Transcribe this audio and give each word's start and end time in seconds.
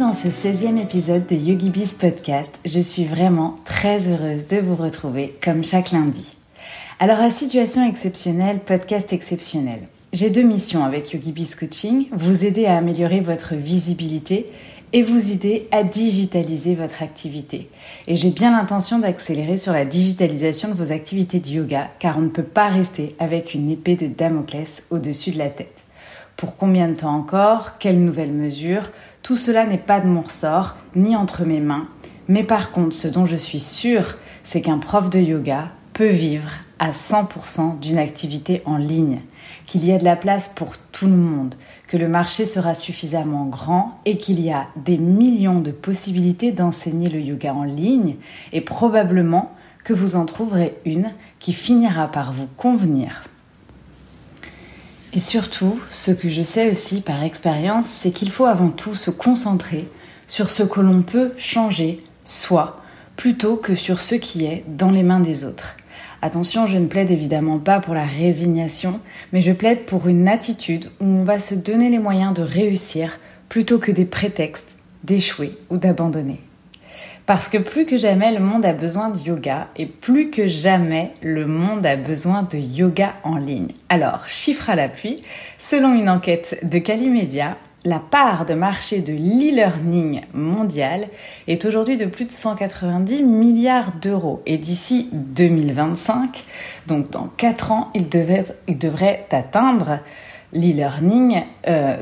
dans 0.00 0.12
ce 0.14 0.28
16e 0.28 0.78
épisode 0.78 1.26
de 1.26 1.36
YogiBiz 1.36 1.92
Podcast. 1.92 2.58
Je 2.64 2.80
suis 2.80 3.04
vraiment 3.04 3.54
très 3.66 4.08
heureuse 4.08 4.48
de 4.48 4.56
vous 4.56 4.74
retrouver 4.74 5.36
comme 5.44 5.62
chaque 5.62 5.90
lundi. 5.90 6.38
Alors 7.00 7.18
à 7.18 7.28
situation 7.28 7.86
exceptionnelle, 7.86 8.60
podcast 8.60 9.12
exceptionnel. 9.12 9.80
J'ai 10.14 10.30
deux 10.30 10.42
missions 10.42 10.84
avec 10.84 11.12
YogiBiz 11.12 11.54
Coaching, 11.54 12.06
vous 12.12 12.46
aider 12.46 12.64
à 12.64 12.78
améliorer 12.78 13.20
votre 13.20 13.54
visibilité 13.54 14.46
et 14.94 15.02
vous 15.02 15.32
aider 15.32 15.68
à 15.70 15.82
digitaliser 15.82 16.74
votre 16.74 17.02
activité. 17.02 17.68
Et 18.06 18.16
j'ai 18.16 18.30
bien 18.30 18.56
l'intention 18.56 19.00
d'accélérer 19.00 19.58
sur 19.58 19.74
la 19.74 19.84
digitalisation 19.84 20.70
de 20.70 20.74
vos 20.74 20.92
activités 20.92 21.40
de 21.40 21.48
yoga 21.48 21.90
car 21.98 22.16
on 22.16 22.22
ne 22.22 22.28
peut 22.30 22.42
pas 22.42 22.68
rester 22.68 23.14
avec 23.18 23.52
une 23.52 23.68
épée 23.68 23.96
de 23.96 24.06
Damoclès 24.06 24.86
au-dessus 24.90 25.32
de 25.32 25.38
la 25.38 25.50
tête. 25.50 25.84
Pour 26.38 26.56
combien 26.56 26.88
de 26.88 26.94
temps 26.94 27.14
encore? 27.14 27.76
Quelles 27.78 28.02
nouvelles 28.02 28.32
mesures? 28.32 28.88
Tout 29.22 29.36
cela 29.36 29.66
n'est 29.66 29.78
pas 29.78 30.00
de 30.00 30.06
mon 30.06 30.22
ressort, 30.22 30.76
ni 30.96 31.14
entre 31.14 31.44
mes 31.44 31.60
mains. 31.60 31.88
Mais 32.28 32.44
par 32.44 32.72
contre, 32.72 32.94
ce 32.94 33.08
dont 33.08 33.26
je 33.26 33.36
suis 33.36 33.60
sûre, 33.60 34.16
c'est 34.44 34.62
qu'un 34.62 34.78
prof 34.78 35.10
de 35.10 35.18
yoga 35.18 35.68
peut 35.92 36.06
vivre 36.06 36.50
à 36.78 36.90
100% 36.90 37.78
d'une 37.80 37.98
activité 37.98 38.62
en 38.64 38.78
ligne, 38.78 39.20
qu'il 39.66 39.84
y 39.84 39.92
a 39.92 39.98
de 39.98 40.04
la 40.04 40.16
place 40.16 40.48
pour 40.48 40.78
tout 40.78 41.06
le 41.06 41.16
monde, 41.16 41.54
que 41.86 41.98
le 41.98 42.08
marché 42.08 42.46
sera 42.46 42.72
suffisamment 42.72 43.44
grand 43.46 44.00
et 44.06 44.16
qu'il 44.16 44.40
y 44.40 44.50
a 44.50 44.68
des 44.76 44.96
millions 44.96 45.60
de 45.60 45.72
possibilités 45.72 46.52
d'enseigner 46.52 47.10
le 47.10 47.20
yoga 47.20 47.52
en 47.52 47.64
ligne 47.64 48.16
et 48.52 48.62
probablement 48.62 49.52
que 49.84 49.92
vous 49.92 50.16
en 50.16 50.24
trouverez 50.24 50.78
une 50.86 51.10
qui 51.38 51.52
finira 51.52 52.08
par 52.08 52.32
vous 52.32 52.48
convenir. 52.56 53.24
Et 55.12 55.18
surtout, 55.18 55.80
ce 55.90 56.12
que 56.12 56.28
je 56.28 56.42
sais 56.42 56.70
aussi 56.70 57.00
par 57.00 57.24
expérience, 57.24 57.86
c'est 57.86 58.12
qu'il 58.12 58.30
faut 58.30 58.46
avant 58.46 58.70
tout 58.70 58.94
se 58.94 59.10
concentrer 59.10 59.88
sur 60.28 60.50
ce 60.50 60.62
que 60.62 60.80
l'on 60.80 61.02
peut 61.02 61.32
changer 61.36 61.98
soi 62.24 62.80
plutôt 63.16 63.56
que 63.56 63.74
sur 63.74 64.02
ce 64.02 64.14
qui 64.14 64.46
est 64.46 64.64
dans 64.68 64.90
les 64.90 65.02
mains 65.02 65.20
des 65.20 65.44
autres. 65.44 65.76
Attention, 66.22 66.66
je 66.66 66.78
ne 66.78 66.86
plaide 66.86 67.10
évidemment 67.10 67.58
pas 67.58 67.80
pour 67.80 67.94
la 67.94 68.04
résignation, 68.04 69.00
mais 69.32 69.40
je 69.40 69.52
plaide 69.52 69.84
pour 69.84 70.06
une 70.06 70.28
attitude 70.28 70.90
où 71.00 71.06
on 71.06 71.24
va 71.24 71.38
se 71.38 71.54
donner 71.54 71.88
les 71.88 71.98
moyens 71.98 72.32
de 72.32 72.42
réussir 72.42 73.18
plutôt 73.48 73.78
que 73.78 73.90
des 73.90 74.04
prétextes 74.04 74.76
d'échouer 75.02 75.58
ou 75.70 75.76
d'abandonner. 75.76 76.36
Parce 77.30 77.48
que 77.48 77.58
plus 77.58 77.86
que 77.86 77.96
jamais 77.96 78.34
le 78.34 78.40
monde 78.40 78.66
a 78.66 78.72
besoin 78.72 79.08
de 79.08 79.20
yoga 79.20 79.66
et 79.76 79.86
plus 79.86 80.30
que 80.30 80.48
jamais 80.48 81.12
le 81.22 81.46
monde 81.46 81.86
a 81.86 81.94
besoin 81.94 82.42
de 82.42 82.58
yoga 82.58 83.14
en 83.22 83.36
ligne. 83.36 83.68
Alors, 83.88 84.26
chiffre 84.26 84.68
à 84.68 84.74
l'appui, 84.74 85.22
selon 85.56 85.94
une 85.94 86.08
enquête 86.08 86.58
de 86.64 86.80
Calimedia, 86.80 87.56
la 87.84 88.00
part 88.00 88.46
de 88.46 88.54
marché 88.54 89.00
de 89.00 89.12
l'e-learning 89.12 90.22
mondial 90.34 91.06
est 91.46 91.64
aujourd'hui 91.66 91.96
de 91.96 92.06
plus 92.06 92.24
de 92.24 92.32
190 92.32 93.22
milliards 93.22 93.92
d'euros. 94.02 94.42
Et 94.46 94.58
d'ici 94.58 95.08
2025, 95.12 96.44
donc 96.88 97.10
dans 97.10 97.30
4 97.36 97.70
ans, 97.70 97.90
il 97.94 98.08
devrait, 98.08 98.44
il 98.66 98.76
devrait 98.76 99.24
atteindre 99.30 100.00
l'e-learning 100.52 101.44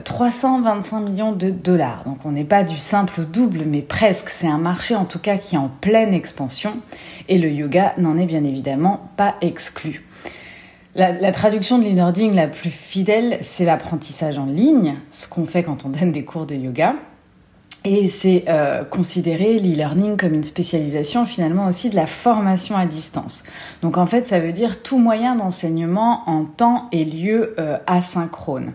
325 0.05 0.97
euh, 0.97 1.01
millions 1.01 1.33
de 1.33 1.51
dollars. 1.51 2.05
Donc 2.05 2.19
on 2.25 2.33
n'est 2.33 2.45
pas 2.45 2.65
du 2.65 2.77
simple 2.77 3.23
double, 3.23 3.63
mais 3.67 3.83
presque. 3.83 4.29
C'est 4.29 4.49
un 4.49 4.59
marché 4.59 4.95
en 4.95 5.05
tout 5.05 5.19
cas 5.19 5.37
qui 5.37 5.55
est 5.55 5.59
en 5.59 5.69
pleine 5.69 6.15
expansion 6.15 6.75
et 7.29 7.39
le 7.39 7.51
yoga 7.51 7.95
n'en 7.99 8.17
est 8.17 8.27
bien 8.27 8.45
évidemment 8.45 9.11
pas 9.17 9.35
exclu. 9.41 10.05
La, 10.95 11.31
traduction 11.31 11.79
de 11.79 11.85
l'e-learning 11.85 12.35
la 12.35 12.49
plus 12.49 12.71
fidèle, 12.71 13.39
c'est 13.41 13.65
l'apprentissage 13.65 14.37
en 14.37 14.47
ligne, 14.47 14.97
ce 15.11 15.29
qu'on 15.29 15.47
fait 15.47 15.63
quand 15.63 15.85
on 15.85 15.91
donne 15.91 16.11
des 16.11 16.25
cours 16.25 16.45
de 16.45 16.57
yoga. 16.57 16.97
Et 17.91 18.07
c'est 18.07 18.45
euh, 18.49 18.85
considérer 18.85 19.59
l'e-learning 19.59 20.19
comme 20.19 20.35
une 20.35 20.45
spécialisation 20.45 21.25
finalement 21.25 21.69
aussi 21.69 21.89
de 21.89 21.97
la 21.97 22.05
formation 22.05 22.77
à 22.77 22.85
distance. 22.85 23.45
Donc 23.81 23.97
en 23.97 24.05
fait, 24.05 24.27
ça 24.27 24.41
veut 24.41 24.53
dire 24.53 24.83
tout 24.83 24.99
moyen 24.99 25.37
d'enseignement 25.37 26.23
en 26.27 26.45
temps 26.45 26.91
et 26.93 27.07
lieu 27.07 27.55
euh, 27.59 27.79
asynchrone. 27.87 28.75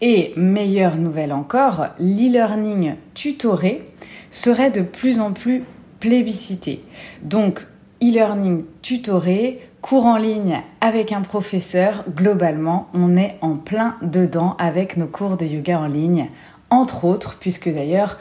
Et 0.00 0.32
meilleure 0.34 0.96
nouvelle 0.96 1.32
encore, 1.32 1.86
l'e-learning 2.00 2.96
tutoré 3.14 3.88
serait 4.30 4.72
de 4.72 4.82
plus 4.82 5.20
en 5.20 5.32
plus 5.32 5.62
plébiscité. 6.00 6.82
Donc 7.22 7.64
e-learning 8.02 8.64
tutoré, 8.82 9.60
cours 9.80 10.06
en 10.06 10.16
ligne 10.16 10.60
avec 10.80 11.12
un 11.12 11.20
professeur, 11.20 12.02
globalement, 12.16 12.88
on 12.94 13.16
est 13.16 13.36
en 13.42 13.54
plein 13.54 13.94
dedans 14.02 14.56
avec 14.58 14.96
nos 14.96 15.06
cours 15.06 15.36
de 15.36 15.46
yoga 15.46 15.78
en 15.78 15.86
ligne, 15.86 16.30
entre 16.68 17.04
autres, 17.04 17.36
puisque 17.38 17.72
d'ailleurs, 17.72 18.18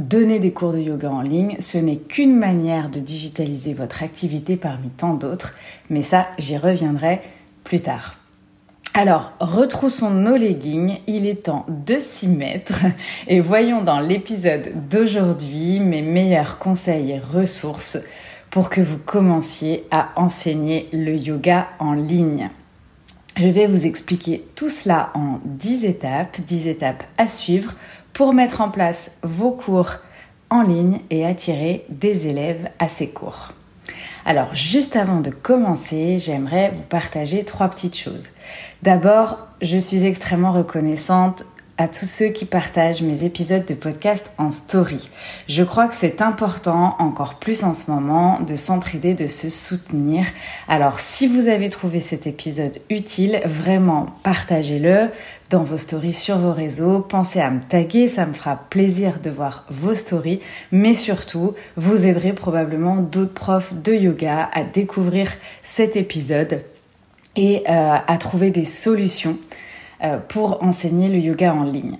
donner 0.00 0.40
des 0.40 0.52
cours 0.52 0.72
de 0.72 0.78
yoga 0.78 1.10
en 1.10 1.20
ligne, 1.20 1.56
ce 1.58 1.78
n'est 1.78 1.98
qu'une 1.98 2.36
manière 2.36 2.88
de 2.88 3.00
digitaliser 3.00 3.74
votre 3.74 4.02
activité 4.02 4.56
parmi 4.56 4.90
tant 4.90 5.14
d'autres, 5.14 5.54
mais 5.90 6.02
ça, 6.02 6.28
j'y 6.38 6.56
reviendrai 6.56 7.20
plus 7.64 7.80
tard. 7.80 8.16
Alors, 8.94 9.32
retroussons 9.38 10.10
nos 10.10 10.36
leggings, 10.36 10.98
il 11.06 11.26
est 11.26 11.44
temps 11.44 11.64
de 11.68 11.98
s'y 11.98 12.26
mettre 12.26 12.80
et 13.28 13.40
voyons 13.40 13.82
dans 13.82 14.00
l'épisode 14.00 14.72
d'aujourd'hui 14.88 15.78
mes 15.78 16.02
meilleurs 16.02 16.58
conseils 16.58 17.12
et 17.12 17.18
ressources 17.20 17.98
pour 18.50 18.68
que 18.68 18.80
vous 18.80 18.98
commenciez 18.98 19.84
à 19.92 20.08
enseigner 20.16 20.86
le 20.92 21.14
yoga 21.14 21.68
en 21.78 21.92
ligne. 21.92 22.50
Je 23.36 23.46
vais 23.46 23.68
vous 23.68 23.86
expliquer 23.86 24.44
tout 24.56 24.68
cela 24.68 25.12
en 25.14 25.38
10 25.44 25.84
étapes, 25.84 26.40
10 26.40 26.66
étapes 26.66 27.04
à 27.16 27.28
suivre 27.28 27.74
pour 28.12 28.32
mettre 28.32 28.60
en 28.60 28.70
place 28.70 29.18
vos 29.22 29.52
cours 29.52 29.94
en 30.50 30.62
ligne 30.62 31.00
et 31.10 31.24
attirer 31.24 31.84
des 31.88 32.28
élèves 32.28 32.68
à 32.78 32.88
ces 32.88 33.08
cours. 33.08 33.52
Alors, 34.24 34.54
juste 34.54 34.96
avant 34.96 35.20
de 35.20 35.30
commencer, 35.30 36.18
j'aimerais 36.18 36.70
vous 36.74 36.82
partager 36.82 37.44
trois 37.44 37.68
petites 37.68 37.96
choses. 37.96 38.30
D'abord, 38.82 39.46
je 39.62 39.78
suis 39.78 40.04
extrêmement 40.04 40.52
reconnaissante 40.52 41.44
à 41.80 41.88
tous 41.88 42.04
ceux 42.04 42.28
qui 42.28 42.44
partagent 42.44 43.00
mes 43.00 43.24
épisodes 43.24 43.64
de 43.64 43.72
podcast 43.72 44.32
en 44.36 44.50
story. 44.50 45.08
Je 45.48 45.62
crois 45.62 45.88
que 45.88 45.94
c'est 45.94 46.20
important, 46.20 46.94
encore 46.98 47.36
plus 47.36 47.64
en 47.64 47.72
ce 47.72 47.90
moment, 47.90 48.38
de 48.40 48.54
s'entraider, 48.54 49.14
de 49.14 49.26
se 49.26 49.48
soutenir. 49.48 50.26
Alors 50.68 51.00
si 51.00 51.26
vous 51.26 51.48
avez 51.48 51.70
trouvé 51.70 51.98
cet 51.98 52.26
épisode 52.26 52.76
utile, 52.90 53.40
vraiment 53.46 54.08
partagez-le 54.22 55.08
dans 55.50 55.64
vos 55.64 55.76
stories 55.76 56.12
sur 56.12 56.38
vos 56.38 56.52
réseaux. 56.52 57.00
Pensez 57.00 57.40
à 57.40 57.50
me 57.50 57.60
taguer, 57.60 58.06
ça 58.06 58.24
me 58.24 58.32
fera 58.32 58.56
plaisir 58.70 59.18
de 59.20 59.30
voir 59.30 59.66
vos 59.68 59.94
stories. 59.94 60.40
Mais 60.70 60.94
surtout, 60.94 61.54
vous 61.76 62.06
aiderez 62.06 62.32
probablement 62.32 62.96
d'autres 62.96 63.34
profs 63.34 63.74
de 63.74 63.92
yoga 63.92 64.48
à 64.52 64.62
découvrir 64.62 65.32
cet 65.62 65.96
épisode 65.96 66.62
et 67.34 67.64
euh, 67.68 67.96
à 68.06 68.18
trouver 68.18 68.50
des 68.50 68.64
solutions 68.64 69.38
euh, 70.04 70.18
pour 70.18 70.62
enseigner 70.62 71.08
le 71.08 71.18
yoga 71.18 71.52
en 71.52 71.64
ligne. 71.64 71.98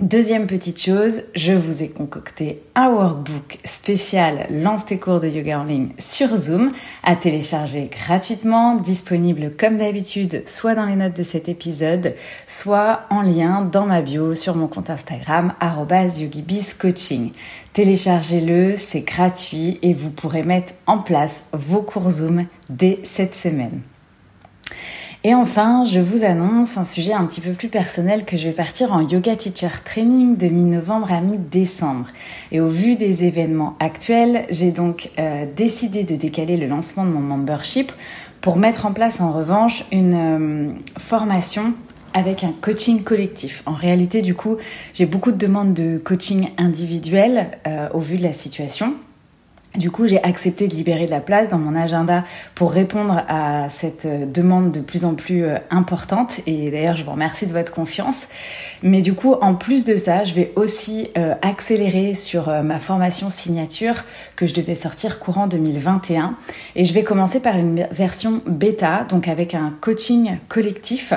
Deuxième 0.00 0.46
petite 0.46 0.82
chose, 0.82 1.24
je 1.34 1.52
vous 1.52 1.82
ai 1.82 1.90
concocté 1.90 2.62
un 2.74 2.88
workbook 2.88 3.58
spécial 3.64 4.46
Lance 4.48 4.86
tes 4.86 4.98
cours 4.98 5.20
de 5.20 5.28
yoga 5.28 5.60
en 5.60 5.64
ligne 5.64 5.90
sur 5.98 6.34
Zoom 6.38 6.72
à 7.02 7.16
télécharger 7.16 7.90
gratuitement, 7.92 8.76
disponible 8.76 9.52
comme 9.58 9.76
d'habitude 9.76 10.42
soit 10.48 10.74
dans 10.74 10.86
les 10.86 10.96
notes 10.96 11.18
de 11.18 11.22
cet 11.22 11.50
épisode, 11.50 12.14
soit 12.46 13.02
en 13.10 13.20
lien 13.20 13.68
dans 13.70 13.84
ma 13.84 14.00
bio 14.00 14.34
sur 14.34 14.56
mon 14.56 14.68
compte 14.68 14.88
Instagram 14.88 15.52
@yogibiscoaching. 15.60 17.32
Téléchargez-le, 17.74 18.76
c'est 18.76 19.02
gratuit 19.02 19.78
et 19.82 19.92
vous 19.92 20.10
pourrez 20.10 20.44
mettre 20.44 20.72
en 20.86 20.96
place 20.96 21.50
vos 21.52 21.82
cours 21.82 22.10
Zoom 22.10 22.46
dès 22.70 23.00
cette 23.02 23.34
semaine. 23.34 23.82
Et 25.22 25.34
enfin, 25.34 25.84
je 25.84 26.00
vous 26.00 26.24
annonce 26.24 26.78
un 26.78 26.84
sujet 26.84 27.12
un 27.12 27.26
petit 27.26 27.42
peu 27.42 27.52
plus 27.52 27.68
personnel 27.68 28.24
que 28.24 28.38
je 28.38 28.48
vais 28.48 28.54
partir 28.54 28.94
en 28.94 29.06
yoga 29.06 29.36
teacher 29.36 29.68
training 29.84 30.38
de 30.38 30.46
mi-novembre 30.46 31.12
à 31.12 31.20
mi-décembre. 31.20 32.06
Et 32.52 32.60
au 32.62 32.68
vu 32.68 32.96
des 32.96 33.26
événements 33.26 33.76
actuels, 33.80 34.46
j'ai 34.48 34.72
donc 34.72 35.10
euh, 35.18 35.44
décidé 35.54 36.04
de 36.04 36.16
décaler 36.16 36.56
le 36.56 36.66
lancement 36.66 37.04
de 37.04 37.10
mon 37.10 37.20
membership 37.20 37.92
pour 38.40 38.56
mettre 38.56 38.86
en 38.86 38.94
place 38.94 39.20
en 39.20 39.30
revanche 39.32 39.84
une 39.92 40.14
euh, 40.14 40.72
formation 40.98 41.74
avec 42.14 42.42
un 42.42 42.54
coaching 42.58 43.02
collectif. 43.02 43.62
En 43.66 43.74
réalité, 43.74 44.22
du 44.22 44.34
coup, 44.34 44.56
j'ai 44.94 45.04
beaucoup 45.04 45.32
de 45.32 45.36
demandes 45.36 45.74
de 45.74 45.98
coaching 45.98 46.48
individuel 46.56 47.58
euh, 47.66 47.90
au 47.92 48.00
vu 48.00 48.16
de 48.16 48.22
la 48.22 48.32
situation. 48.32 48.94
Du 49.76 49.92
coup, 49.92 50.08
j'ai 50.08 50.20
accepté 50.24 50.66
de 50.66 50.74
libérer 50.74 51.06
de 51.06 51.12
la 51.12 51.20
place 51.20 51.48
dans 51.48 51.58
mon 51.58 51.76
agenda 51.76 52.24
pour 52.56 52.72
répondre 52.72 53.22
à 53.28 53.68
cette 53.68 54.04
euh, 54.04 54.26
demande 54.26 54.72
de 54.72 54.80
plus 54.80 55.04
en 55.04 55.14
plus 55.14 55.44
euh, 55.44 55.58
importante. 55.70 56.40
Et 56.48 56.72
d'ailleurs, 56.72 56.96
je 56.96 57.04
vous 57.04 57.12
remercie 57.12 57.46
de 57.46 57.52
votre 57.52 57.72
confiance. 57.72 58.26
Mais 58.82 59.00
du 59.00 59.14
coup, 59.14 59.34
en 59.34 59.54
plus 59.54 59.84
de 59.84 59.96
ça, 59.96 60.24
je 60.24 60.34
vais 60.34 60.52
aussi 60.56 61.10
euh, 61.16 61.34
accélérer 61.40 62.14
sur 62.14 62.50
ma 62.64 62.80
formation 62.80 63.30
signature 63.30 64.04
que 64.34 64.46
je 64.46 64.54
devais 64.54 64.74
sortir 64.74 65.20
courant 65.20 65.46
2021. 65.46 66.34
Et 66.74 66.84
je 66.84 66.92
vais 66.92 67.04
commencer 67.04 67.38
par 67.38 67.56
une 67.56 67.86
version 67.92 68.42
bêta, 68.46 69.04
donc 69.04 69.28
avec 69.28 69.54
un 69.54 69.72
coaching 69.80 70.38
collectif 70.48 71.12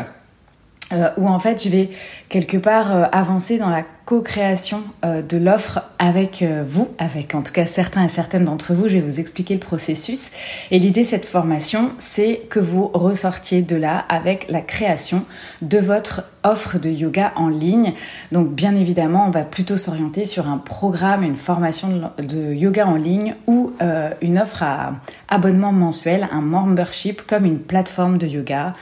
euh, 0.94 1.10
où 1.18 1.28
en 1.28 1.40
fait 1.40 1.64
je 1.64 1.70
vais 1.70 1.90
quelque 2.30 2.58
part 2.58 2.96
euh, 2.96 3.06
avancer 3.12 3.58
dans 3.58 3.70
la 3.70 3.84
co-création 4.06 4.84
euh, 5.06 5.22
de 5.22 5.38
l'offre 5.38 5.82
avec 5.98 6.44
vous, 6.68 6.90
avec 6.98 7.36
en 7.36 7.42
tout 7.42 7.54
cas 7.54 7.66
certains 7.66 8.04
et 8.04 8.10
certaines 8.10 8.44
d'entre 8.44 8.74
vous. 8.74 8.90
Je 8.90 8.96
vais 8.96 9.02
vous 9.02 9.22
expliquer 9.22 9.54
le 9.54 9.62
processus. 9.62 10.32
Et 10.72 10.80
l'idée 10.80 11.02
de 11.02 11.08
cette 11.08 11.26
formation, 11.26 11.92
c'est 12.00 12.42
que 12.50 12.60
vous 12.60 12.88
ressortiez 12.94 13.62
de 13.62 13.78
là 13.78 14.04
avec 14.10 14.48
la 14.50 14.60
création 14.60 15.24
de 15.62 15.78
votre 15.78 16.26
offre 16.44 16.80
de 16.80 16.90
yoga 16.90 17.32
en 17.38 17.48
ligne. 17.48 17.94
Donc 18.34 18.50
bien 18.50 18.76
évidemment, 18.76 19.26
on 19.26 19.32
va 19.32 19.44
plutôt 19.44 19.78
s'orienter 19.78 20.26
sur 20.26 20.50
un 20.50 20.58
programme, 20.58 21.24
une 21.24 21.38
formation 21.38 22.12
de 22.18 22.54
yoga 22.54 22.86
en 22.86 22.98
ligne 22.98 23.36
ou 23.48 23.72
une 24.22 24.38
offre 24.38 24.64
à 24.64 24.96
abonnement 25.30 25.72
mensuel, 25.72 26.28
un 26.34 26.42
membership 26.42 27.22
comme 27.26 27.46
une 27.46 27.60
plateforme 27.60 28.18
de 28.18 28.28
yoga 28.28 28.74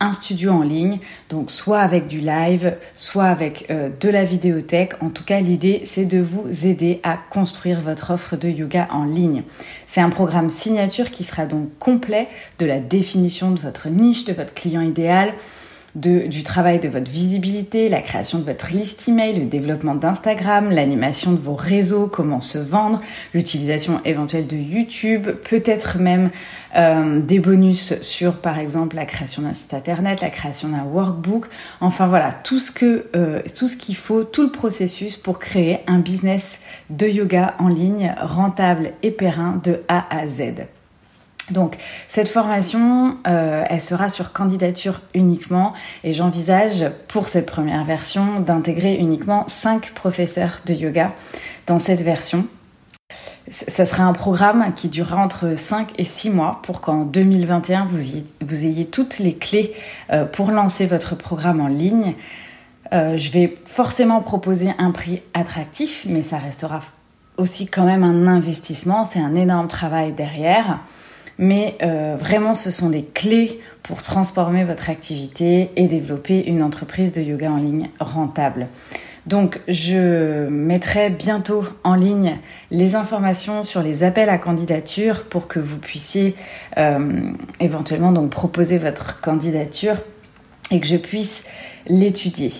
un 0.00 0.12
studio 0.12 0.52
en 0.52 0.62
ligne, 0.62 0.98
donc 1.28 1.50
soit 1.50 1.80
avec 1.80 2.06
du 2.06 2.20
live, 2.20 2.76
soit 2.94 3.26
avec 3.26 3.66
euh, 3.70 3.90
de 4.00 4.08
la 4.08 4.24
vidéothèque. 4.24 4.92
En 5.02 5.10
tout 5.10 5.24
cas, 5.24 5.40
l'idée, 5.40 5.82
c'est 5.84 6.04
de 6.04 6.18
vous 6.18 6.66
aider 6.66 7.00
à 7.02 7.18
construire 7.30 7.80
votre 7.80 8.12
offre 8.12 8.36
de 8.36 8.48
yoga 8.48 8.88
en 8.90 9.04
ligne. 9.04 9.42
C'est 9.86 10.00
un 10.00 10.10
programme 10.10 10.50
signature 10.50 11.10
qui 11.10 11.24
sera 11.24 11.46
donc 11.46 11.68
complet 11.78 12.28
de 12.58 12.66
la 12.66 12.78
définition 12.78 13.50
de 13.50 13.58
votre 13.58 13.88
niche, 13.88 14.24
de 14.24 14.32
votre 14.32 14.52
client 14.52 14.82
idéal, 14.82 15.32
du 15.94 16.42
travail 16.42 16.78
de 16.78 16.88
votre 16.88 17.10
visibilité, 17.10 17.88
la 17.88 18.00
création 18.00 18.38
de 18.38 18.44
votre 18.44 18.72
liste 18.72 19.08
email, 19.08 19.38
le 19.38 19.46
développement 19.46 19.94
d'Instagram, 19.94 20.70
l'animation 20.70 21.32
de 21.32 21.38
vos 21.38 21.54
réseaux, 21.54 22.06
comment 22.06 22.40
se 22.40 22.58
vendre, 22.58 23.00
l'utilisation 23.34 24.00
éventuelle 24.04 24.46
de 24.46 24.56
YouTube, 24.56 25.28
peut-être 25.48 25.98
même 25.98 26.30
euh, 26.76 27.20
des 27.20 27.38
bonus 27.38 28.00
sur 28.02 28.36
par 28.36 28.58
exemple 28.58 28.96
la 28.96 29.06
création 29.06 29.42
d'un 29.42 29.54
site 29.54 29.74
internet, 29.74 30.20
la 30.20 30.30
création 30.30 30.68
d'un 30.68 30.84
workbook, 30.84 31.46
enfin 31.80 32.06
voilà, 32.06 32.32
tout 32.32 32.58
ce 32.58 32.70
que 32.70 33.06
euh, 33.16 33.40
tout 33.56 33.68
ce 33.68 33.76
qu'il 33.76 33.96
faut, 33.96 34.24
tout 34.24 34.42
le 34.42 34.52
processus 34.52 35.16
pour 35.16 35.38
créer 35.38 35.80
un 35.86 35.98
business 35.98 36.60
de 36.90 37.06
yoga 37.06 37.54
en 37.58 37.68
ligne 37.68 38.14
rentable 38.20 38.92
et 39.02 39.10
périn 39.10 39.60
de 39.64 39.80
A 39.88 40.06
à 40.14 40.26
Z. 40.26 40.66
Donc 41.50 41.76
cette 42.08 42.28
formation, 42.28 43.16
euh, 43.26 43.64
elle 43.68 43.80
sera 43.80 44.08
sur 44.08 44.32
candidature 44.32 45.00
uniquement 45.14 45.72
et 46.04 46.12
j'envisage 46.12 46.86
pour 47.08 47.28
cette 47.28 47.46
première 47.46 47.84
version 47.84 48.40
d'intégrer 48.40 48.96
uniquement 48.96 49.44
5 49.46 49.92
professeurs 49.92 50.60
de 50.66 50.74
yoga 50.74 51.14
dans 51.66 51.78
cette 51.78 52.00
version. 52.00 52.46
Ça 53.48 53.86
sera 53.86 54.04
un 54.04 54.12
programme 54.12 54.74
qui 54.76 54.88
durera 54.88 55.22
entre 55.22 55.56
5 55.56 55.92
et 55.96 56.04
6 56.04 56.30
mois 56.30 56.60
pour 56.62 56.82
qu'en 56.82 57.04
2021 57.04 57.86
vous, 57.86 58.66
ayez 58.66 58.86
toutes 58.86 59.18
les 59.18 59.34
clés 59.34 59.72
euh, 60.10 60.26
pour 60.26 60.50
lancer 60.50 60.86
votre 60.86 61.16
programme 61.16 61.60
en 61.62 61.68
ligne. 61.68 62.14
Euh, 62.92 63.16
je 63.16 63.30
vais 63.30 63.56
forcément 63.64 64.20
proposer 64.20 64.70
un 64.78 64.90
prix 64.90 65.22
attractif, 65.32 66.04
mais 66.08 66.20
ça 66.20 66.36
restera 66.36 66.80
aussi 67.38 67.66
quand 67.66 67.84
même 67.84 68.04
un 68.04 68.26
investissement. 68.26 69.04
C'est 69.04 69.20
un 69.20 69.34
énorme 69.34 69.68
travail 69.68 70.12
derrière 70.12 70.80
mais 71.38 71.76
euh, 71.82 72.16
vraiment 72.18 72.54
ce 72.54 72.70
sont 72.70 72.88
les 72.88 73.04
clés 73.04 73.60
pour 73.82 74.02
transformer 74.02 74.64
votre 74.64 74.90
activité 74.90 75.70
et 75.76 75.86
développer 75.86 76.46
une 76.46 76.62
entreprise 76.62 77.12
de 77.12 77.22
yoga 77.22 77.50
en 77.50 77.56
ligne 77.56 77.90
rentable. 78.00 78.66
Donc 79.26 79.60
je 79.68 80.48
mettrai 80.48 81.10
bientôt 81.10 81.64
en 81.84 81.94
ligne 81.94 82.38
les 82.70 82.96
informations 82.96 83.62
sur 83.62 83.82
les 83.82 84.02
appels 84.02 84.30
à 84.30 84.38
candidature 84.38 85.24
pour 85.24 85.48
que 85.48 85.58
vous 85.58 85.78
puissiez 85.78 86.34
euh, 86.78 87.30
éventuellement 87.60 88.12
donc 88.12 88.30
proposer 88.30 88.78
votre 88.78 89.20
candidature 89.20 89.96
et 90.70 90.80
que 90.80 90.86
je 90.86 90.96
puisse 90.96 91.46
l'étudier. 91.86 92.52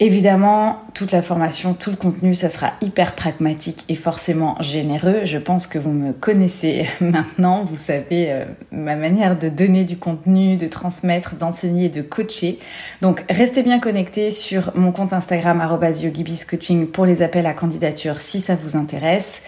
Évidemment, 0.00 0.82
toute 0.94 1.10
la 1.10 1.22
formation, 1.22 1.74
tout 1.74 1.90
le 1.90 1.96
contenu, 1.96 2.32
ça 2.32 2.48
sera 2.50 2.70
hyper 2.80 3.16
pragmatique 3.16 3.84
et 3.88 3.96
forcément 3.96 4.54
généreux. 4.60 5.22
Je 5.24 5.38
pense 5.38 5.66
que 5.66 5.76
vous 5.76 5.90
me 5.90 6.12
connaissez 6.12 6.86
maintenant, 7.00 7.64
vous 7.64 7.74
savez 7.74 8.30
euh, 8.30 8.44
ma 8.70 8.94
manière 8.94 9.36
de 9.36 9.48
donner 9.48 9.82
du 9.82 9.96
contenu, 9.96 10.56
de 10.56 10.68
transmettre, 10.68 11.34
d'enseigner 11.34 11.88
de 11.88 12.02
coacher. 12.02 12.60
Donc 13.02 13.24
restez 13.28 13.64
bien 13.64 13.80
connectés 13.80 14.30
sur 14.30 14.70
mon 14.76 14.92
compte 14.92 15.12
Instagram 15.12 15.66
@yogibiscoaching 15.82 16.86
pour 16.86 17.04
les 17.04 17.20
appels 17.20 17.46
à 17.46 17.52
candidature 17.52 18.20
si 18.20 18.40
ça 18.40 18.54
vous 18.54 18.76
intéresse. 18.76 19.42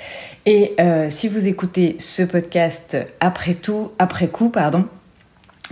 Et 0.46 0.74
euh, 0.80 1.10
si 1.10 1.28
vous 1.28 1.46
écoutez 1.46 1.94
ce 2.00 2.24
podcast 2.24 2.96
après 3.20 3.54
tout, 3.54 3.92
après 4.00 4.26
coup, 4.26 4.48
pardon, 4.48 4.86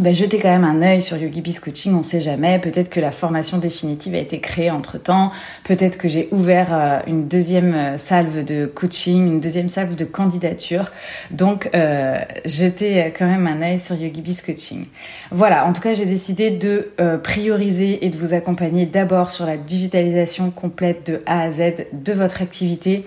ben, 0.00 0.15
jetez 0.15 0.39
quand 0.39 0.49
même 0.49 0.65
un 0.65 0.81
œil 0.83 1.03
sur 1.03 1.17
YogiBiz 1.17 1.59
Coaching, 1.59 1.95
on 1.95 2.03
sait 2.03 2.21
jamais. 2.21 2.59
Peut-être 2.59 2.89
que 2.89 3.00
la 3.00 3.11
formation 3.11 3.59
définitive 3.59 4.15
a 4.15 4.19
été 4.19 4.41
créée 4.41 4.71
entre 4.71 4.97
temps. 4.99 5.33
Peut-être 5.65 5.99
que 5.99 6.09
j'ai 6.09 6.29
ouvert 6.31 6.69
euh, 6.73 7.00
une 7.09 7.27
deuxième 7.27 7.75
euh, 7.75 7.97
salve 7.97 8.45
de 8.45 8.67
coaching, 8.67 9.27
une 9.27 9.41
deuxième 9.41 9.69
salve 9.69 9.97
de 9.97 10.05
candidature. 10.05 10.93
Donc, 11.33 11.69
euh, 11.75 12.15
jetez 12.45 13.12
quand 13.19 13.27
même 13.27 13.47
un 13.47 13.61
œil 13.61 13.81
sur 13.81 13.97
YogiBiz 13.97 14.43
Coaching. 14.43 14.87
Voilà, 15.33 15.67
en 15.67 15.73
tout 15.73 15.83
cas, 15.83 15.95
j'ai 15.95 16.06
décidé 16.06 16.50
de 16.50 16.93
prioriser 17.23 18.05
et 18.05 18.11
de 18.11 18.17
vous 18.17 18.35
accompagner 18.35 18.87
d'abord 18.87 19.33
sur 19.33 19.47
la 19.47 19.56
digitalisation 19.56 20.50
complète 20.50 21.11
de 21.11 21.23
A 21.27 21.43
à 21.43 21.50
Z 21.50 21.87
de 21.93 22.12
votre 22.12 22.41
activité 22.43 23.05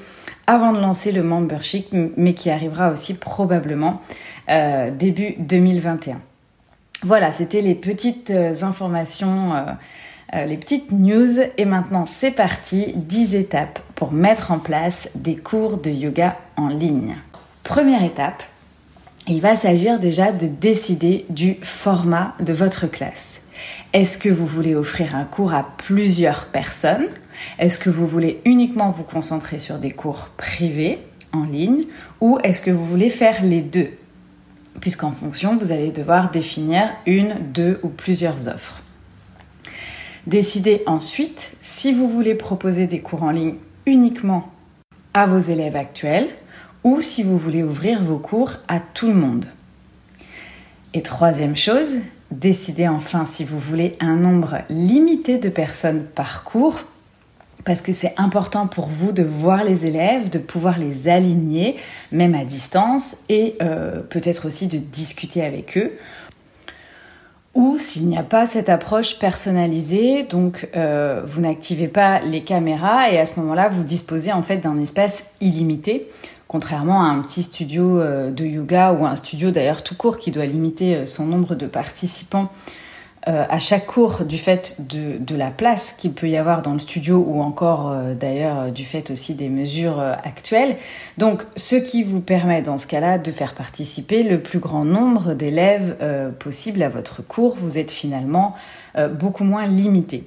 avant 0.47 0.73
de 0.73 0.79
lancer 0.79 1.11
le 1.11 1.23
membership, 1.23 1.87
mais 2.17 2.33
qui 2.33 2.49
arrivera 2.49 2.91
aussi 2.91 3.13
probablement 3.13 4.01
début 4.47 5.35
2021. 5.39 6.21
Voilà, 7.03 7.31
c'était 7.31 7.61
les 7.61 7.73
petites 7.73 8.29
euh, 8.29 8.53
informations, 8.61 9.55
euh, 9.55 9.63
euh, 10.35 10.45
les 10.45 10.57
petites 10.57 10.91
news. 10.91 11.39
Et 11.57 11.65
maintenant, 11.65 12.05
c'est 12.05 12.31
parti, 12.31 12.93
10 12.95 13.35
étapes 13.35 13.79
pour 13.95 14.11
mettre 14.11 14.51
en 14.51 14.59
place 14.59 15.09
des 15.15 15.35
cours 15.35 15.77
de 15.77 15.89
yoga 15.89 16.37
en 16.57 16.67
ligne. 16.67 17.17
Première 17.63 18.03
étape, 18.03 18.43
il 19.27 19.41
va 19.41 19.55
s'agir 19.55 19.99
déjà 19.99 20.31
de 20.31 20.47
décider 20.47 21.25
du 21.29 21.57
format 21.63 22.35
de 22.39 22.53
votre 22.53 22.87
classe. 22.87 23.41
Est-ce 23.93 24.17
que 24.17 24.29
vous 24.29 24.45
voulez 24.45 24.75
offrir 24.75 25.15
un 25.15 25.25
cours 25.25 25.53
à 25.53 25.67
plusieurs 25.77 26.45
personnes? 26.45 27.07
Est-ce 27.59 27.79
que 27.79 27.89
vous 27.89 28.07
voulez 28.07 28.41
uniquement 28.45 28.91
vous 28.91 29.03
concentrer 29.03 29.59
sur 29.59 29.79
des 29.79 29.91
cours 29.91 30.29
privés 30.37 30.99
en 31.33 31.45
ligne? 31.45 31.85
Ou 32.19 32.37
est-ce 32.43 32.61
que 32.61 32.71
vous 32.71 32.85
voulez 32.85 33.09
faire 33.09 33.43
les 33.43 33.61
deux? 33.61 33.89
Puisqu'en 34.79 35.11
fonction, 35.11 35.57
vous 35.57 35.71
allez 35.71 35.91
devoir 35.91 36.31
définir 36.31 36.91
une, 37.05 37.51
deux 37.53 37.79
ou 37.83 37.89
plusieurs 37.89 38.47
offres. 38.47 38.81
Décidez 40.27 40.83
ensuite 40.85 41.53
si 41.61 41.93
vous 41.93 42.07
voulez 42.07 42.35
proposer 42.35 42.87
des 42.87 43.01
cours 43.01 43.23
en 43.23 43.31
ligne 43.31 43.55
uniquement 43.85 44.51
à 45.13 45.25
vos 45.25 45.39
élèves 45.39 45.75
actuels 45.75 46.29
ou 46.83 47.01
si 47.01 47.23
vous 47.23 47.37
voulez 47.37 47.63
ouvrir 47.63 48.01
vos 48.01 48.17
cours 48.17 48.53
à 48.67 48.79
tout 48.79 49.07
le 49.07 49.15
monde. 49.15 49.45
Et 50.93 51.01
troisième 51.01 51.55
chose, 51.55 51.97
décidez 52.31 52.87
enfin 52.87 53.25
si 53.25 53.43
vous 53.43 53.59
voulez 53.59 53.95
un 53.99 54.15
nombre 54.15 54.59
limité 54.69 55.37
de 55.37 55.49
personnes 55.49 56.05
par 56.05 56.43
cours 56.43 56.79
parce 57.63 57.81
que 57.81 57.91
c'est 57.91 58.13
important 58.17 58.67
pour 58.67 58.87
vous 58.87 59.11
de 59.11 59.23
voir 59.23 59.63
les 59.63 59.85
élèves, 59.85 60.29
de 60.29 60.39
pouvoir 60.39 60.77
les 60.79 61.07
aligner, 61.09 61.75
même 62.11 62.35
à 62.35 62.43
distance, 62.43 63.21
et 63.29 63.55
euh, 63.61 64.01
peut-être 64.01 64.47
aussi 64.47 64.67
de 64.67 64.77
discuter 64.77 65.43
avec 65.43 65.77
eux. 65.77 65.91
Ou 67.53 67.77
s'il 67.77 68.07
n'y 68.07 68.17
a 68.17 68.23
pas 68.23 68.45
cette 68.45 68.69
approche 68.69 69.19
personnalisée, 69.19 70.23
donc 70.23 70.69
euh, 70.75 71.21
vous 71.25 71.41
n'activez 71.41 71.89
pas 71.89 72.21
les 72.21 72.43
caméras 72.43 73.11
et 73.11 73.19
à 73.19 73.25
ce 73.25 73.39
moment-là, 73.41 73.67
vous 73.67 73.83
disposez 73.83 74.31
en 74.31 74.41
fait 74.41 74.57
d'un 74.57 74.79
espace 74.79 75.25
illimité, 75.41 76.07
contrairement 76.47 77.03
à 77.03 77.07
un 77.07 77.21
petit 77.21 77.43
studio 77.43 77.99
euh, 77.99 78.31
de 78.31 78.45
yoga 78.45 78.93
ou 78.93 79.05
un 79.05 79.17
studio 79.17 79.51
d'ailleurs 79.51 79.83
tout 79.83 79.95
court 79.95 80.17
qui 80.17 80.31
doit 80.31 80.45
limiter 80.45 81.05
son 81.05 81.25
nombre 81.25 81.55
de 81.55 81.67
participants 81.67 82.49
euh, 83.27 83.45
à 83.49 83.59
chaque 83.59 83.85
cours 83.85 84.23
du 84.25 84.37
fait 84.37 84.77
de, 84.79 85.35
la 85.35 85.51
place 85.51 85.93
qu'il 85.93 86.13
peut 86.13 86.27
y 86.27 86.37
avoir 86.37 86.61
dans 86.61 86.73
le 86.73 86.79
studio 86.79 87.23
ou 87.25 87.41
encore 87.41 87.91
euh, 87.91 88.13
d'ailleurs 88.13 88.71
du 88.71 88.83
fait 88.83 89.11
aussi 89.11 89.33
des 89.33 89.49
mesures 89.49 89.99
actuelles. 89.99 90.77
Donc 91.17 91.45
ce 91.55 91.75
qui 91.75 92.03
vous 92.03 92.19
permet 92.19 92.61
dans 92.61 92.77
ce 92.77 92.87
cas-là 92.87 93.17
de 93.17 93.31
faire 93.31 93.53
participer 93.53 94.23
le 94.23 94.41
plus 94.41 94.59
grand 94.59 94.85
nombre 94.85 95.33
d'élèves 95.33 95.95
possible 96.39 96.83
à 96.83 96.89
votre 96.89 97.21
cours. 97.21 97.55
Vous 97.61 97.77
êtes 97.77 97.91
finalement 97.91 98.55
beaucoup 99.19 99.43
moins 99.43 99.65
limité. 99.65 100.23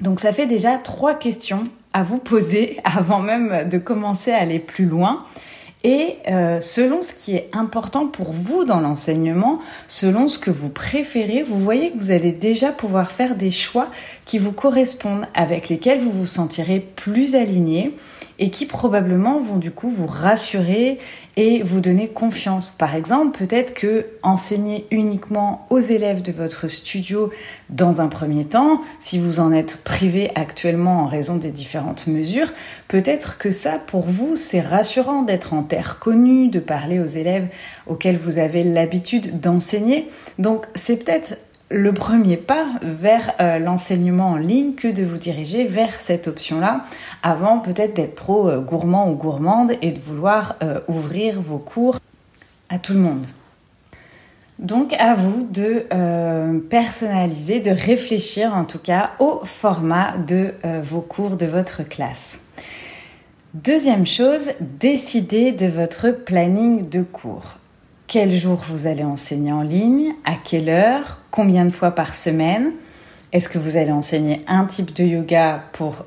Donc 0.00 0.20
ça 0.20 0.32
fait 0.32 0.46
déjà 0.46 0.78
trois 0.78 1.14
questions 1.14 1.68
à 1.92 2.02
vous 2.02 2.18
poser 2.18 2.78
avant 2.84 3.20
même 3.20 3.68
de 3.68 3.78
commencer 3.78 4.32
à 4.32 4.38
aller 4.38 4.58
plus 4.58 4.86
loin. 4.86 5.24
Et 5.84 6.16
euh, 6.28 6.60
selon 6.60 7.02
ce 7.02 7.12
qui 7.12 7.36
est 7.36 7.50
important 7.52 8.06
pour 8.06 8.32
vous 8.32 8.64
dans 8.64 8.80
l'enseignement, 8.80 9.60
selon 9.86 10.28
ce 10.28 10.38
que 10.38 10.50
vous 10.50 10.70
préférez, 10.70 11.42
vous 11.42 11.60
voyez 11.60 11.92
que 11.92 11.98
vous 11.98 12.10
allez 12.10 12.32
déjà 12.32 12.72
pouvoir 12.72 13.10
faire 13.10 13.36
des 13.36 13.50
choix 13.50 13.90
qui 14.24 14.38
vous 14.38 14.52
correspondent, 14.52 15.26
avec 15.34 15.68
lesquels 15.68 16.00
vous 16.00 16.10
vous 16.10 16.26
sentirez 16.26 16.80
plus 16.80 17.34
aligné 17.34 17.94
et 18.38 18.50
qui 18.50 18.66
probablement 18.66 19.40
vont 19.40 19.56
du 19.56 19.70
coup 19.70 19.88
vous 19.88 20.06
rassurer 20.06 20.98
et 21.36 21.62
vous 21.62 21.80
donner 21.80 22.08
confiance. 22.08 22.70
Par 22.70 22.94
exemple, 22.94 23.36
peut-être 23.38 23.74
que 23.74 24.06
enseigner 24.22 24.86
uniquement 24.90 25.66
aux 25.70 25.80
élèves 25.80 26.22
de 26.22 26.32
votre 26.32 26.68
studio 26.68 27.30
dans 27.70 28.00
un 28.00 28.08
premier 28.08 28.44
temps, 28.44 28.80
si 28.98 29.18
vous 29.18 29.40
en 29.40 29.52
êtes 29.52 29.78
privé 29.82 30.30
actuellement 30.36 31.02
en 31.02 31.06
raison 31.06 31.36
des 31.36 31.50
différentes 31.50 32.06
mesures, 32.06 32.52
peut-être 32.88 33.38
que 33.38 33.50
ça 33.50 33.78
pour 33.78 34.06
vous 34.06 34.36
c'est 34.36 34.60
rassurant 34.60 35.22
d'être 35.22 35.54
en 35.54 35.62
terre 35.62 35.98
connue, 35.98 36.48
de 36.48 36.60
parler 36.60 37.00
aux 37.00 37.06
élèves 37.06 37.48
auxquels 37.86 38.16
vous 38.16 38.38
avez 38.38 38.62
l'habitude 38.62 39.40
d'enseigner. 39.40 40.08
Donc 40.38 40.66
c'est 40.74 41.04
peut-être 41.04 41.36
le 41.74 41.92
premier 41.92 42.36
pas 42.36 42.66
vers 42.82 43.32
euh, 43.40 43.58
l'enseignement 43.58 44.28
en 44.28 44.36
ligne 44.36 44.74
que 44.74 44.86
de 44.86 45.02
vous 45.02 45.16
diriger 45.16 45.64
vers 45.64 45.98
cette 45.98 46.28
option-là 46.28 46.84
avant 47.24 47.58
peut-être 47.58 47.96
d'être 47.96 48.14
trop 48.14 48.48
euh, 48.48 48.60
gourmand 48.60 49.10
ou 49.10 49.14
gourmande 49.14 49.72
et 49.82 49.90
de 49.90 49.98
vouloir 49.98 50.54
euh, 50.62 50.78
ouvrir 50.86 51.40
vos 51.40 51.58
cours 51.58 51.98
à 52.68 52.78
tout 52.78 52.92
le 52.92 53.00
monde. 53.00 53.26
Donc 54.60 54.94
à 55.00 55.14
vous 55.14 55.48
de 55.50 55.84
personnaliser, 56.70 57.58
de 57.58 57.72
réfléchir 57.72 58.54
en 58.54 58.64
tout 58.64 58.78
cas 58.78 59.10
au 59.18 59.40
format 59.44 60.16
de 60.16 60.54
vos 60.80 61.00
cours 61.00 61.36
de 61.36 61.44
votre 61.44 61.82
classe. 61.82 62.42
Deuxième 63.52 64.06
chose, 64.06 64.50
décidez 64.60 65.50
de 65.50 65.66
votre 65.66 66.12
planning 66.12 66.88
de 66.88 67.02
cours 67.02 67.56
quel 68.06 68.30
jour 68.30 68.60
vous 68.68 68.86
allez 68.86 69.02
enseigner 69.02 69.52
en 69.52 69.62
ligne, 69.62 70.14
à 70.24 70.34
quelle 70.36 70.68
heure, 70.68 71.18
combien 71.34 71.64
de 71.64 71.70
fois 71.70 71.90
par 71.90 72.14
semaine. 72.14 72.70
Est-ce 73.32 73.48
que 73.48 73.58
vous 73.58 73.76
allez 73.76 73.90
enseigner 73.90 74.44
un 74.46 74.66
type 74.66 74.94
de 74.94 75.02
yoga 75.02 75.64
pour 75.72 76.04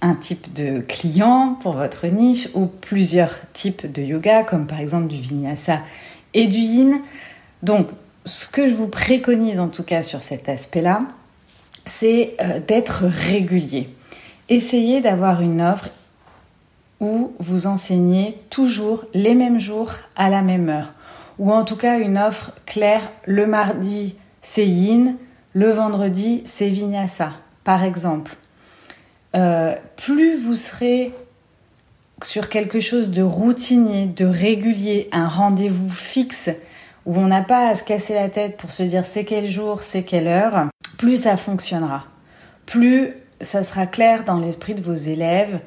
un 0.00 0.14
type 0.14 0.52
de 0.52 0.78
client, 0.82 1.58
pour 1.60 1.72
votre 1.72 2.06
niche, 2.06 2.48
ou 2.54 2.66
plusieurs 2.66 3.34
types 3.52 3.90
de 3.90 4.02
yoga, 4.02 4.44
comme 4.44 4.68
par 4.68 4.78
exemple 4.78 5.08
du 5.08 5.16
vinyasa 5.16 5.80
et 6.32 6.46
du 6.46 6.58
yin? 6.58 7.00
Donc, 7.64 7.88
ce 8.24 8.46
que 8.46 8.68
je 8.68 8.74
vous 8.74 8.86
préconise 8.86 9.58
en 9.58 9.66
tout 9.66 9.82
cas 9.82 10.04
sur 10.04 10.22
cet 10.22 10.48
aspect-là, 10.48 11.00
c'est 11.84 12.36
euh, 12.40 12.60
d'être 12.64 13.02
régulier. 13.04 13.88
Essayez 14.48 15.00
d'avoir 15.00 15.42
une 15.42 15.60
offre 15.60 15.88
où 17.00 17.32
vous 17.40 17.66
enseignez 17.66 18.40
toujours 18.48 19.06
les 19.12 19.34
mêmes 19.34 19.58
jours 19.58 19.94
à 20.14 20.30
la 20.30 20.42
même 20.42 20.68
heure 20.68 20.92
ou 21.40 21.52
en 21.52 21.64
tout 21.64 21.76
cas 21.76 21.98
une 21.98 22.18
offre 22.18 22.52
claire 22.66 23.10
le 23.24 23.46
mardi 23.46 24.16
c'est 24.42 24.66
yin, 24.66 25.16
le 25.52 25.70
vendredi 25.70 26.42
c'est 26.44 26.68
vinyasa 26.68 27.32
par 27.64 27.84
exemple. 27.84 28.36
Euh, 29.36 29.74
plus 29.96 30.36
vous 30.36 30.56
serez 30.56 31.12
sur 32.24 32.48
quelque 32.48 32.80
chose 32.80 33.10
de 33.10 33.22
routinier, 33.22 34.06
de 34.06 34.24
régulier, 34.24 35.08
un 35.12 35.28
rendez-vous 35.28 35.90
fixe 35.90 36.50
où 37.06 37.16
on 37.16 37.26
n'a 37.26 37.42
pas 37.42 37.68
à 37.68 37.74
se 37.74 37.84
casser 37.84 38.14
la 38.14 38.28
tête 38.28 38.56
pour 38.56 38.72
se 38.72 38.82
dire 38.82 39.04
c'est 39.04 39.24
quel 39.24 39.48
jour, 39.48 39.82
c'est 39.82 40.02
quelle 40.02 40.26
heure, 40.26 40.68
plus 40.98 41.22
ça 41.22 41.36
fonctionnera. 41.36 42.04
Plus 42.66 43.14
ça 43.40 43.62
sera 43.62 43.86
clair 43.86 44.24
dans 44.24 44.38
l'esprit 44.38 44.74
de 44.74 44.82
vos 44.82 44.94
élèves, 44.94 45.60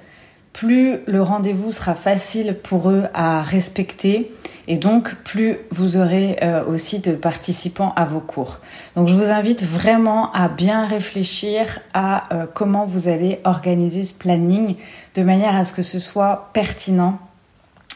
plus 0.53 0.99
le 1.07 1.21
rendez-vous 1.21 1.71
sera 1.71 1.95
facile 1.95 2.57
pour 2.61 2.89
eux 2.89 3.05
à 3.13 3.41
respecter 3.41 4.31
et 4.67 4.77
donc 4.77 5.15
plus 5.23 5.57
vous 5.71 5.97
aurez 5.97 6.37
euh, 6.43 6.63
aussi 6.65 6.99
de 6.99 7.13
participants 7.13 7.93
à 7.95 8.05
vos 8.05 8.19
cours. 8.19 8.59
Donc 8.95 9.07
je 9.07 9.15
vous 9.15 9.29
invite 9.29 9.63
vraiment 9.63 10.31
à 10.33 10.49
bien 10.49 10.85
réfléchir 10.85 11.79
à 11.93 12.33
euh, 12.33 12.45
comment 12.53 12.85
vous 12.85 13.07
allez 13.07 13.39
organiser 13.43 14.03
ce 14.03 14.13
planning 14.13 14.75
de 15.15 15.23
manière 15.23 15.55
à 15.55 15.65
ce 15.65 15.73
que 15.73 15.83
ce 15.83 15.99
soit 15.99 16.49
pertinent 16.53 17.19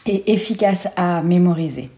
et 0.06 0.32
efficace 0.32 0.88
à 0.96 1.22
mémoriser. 1.22 1.90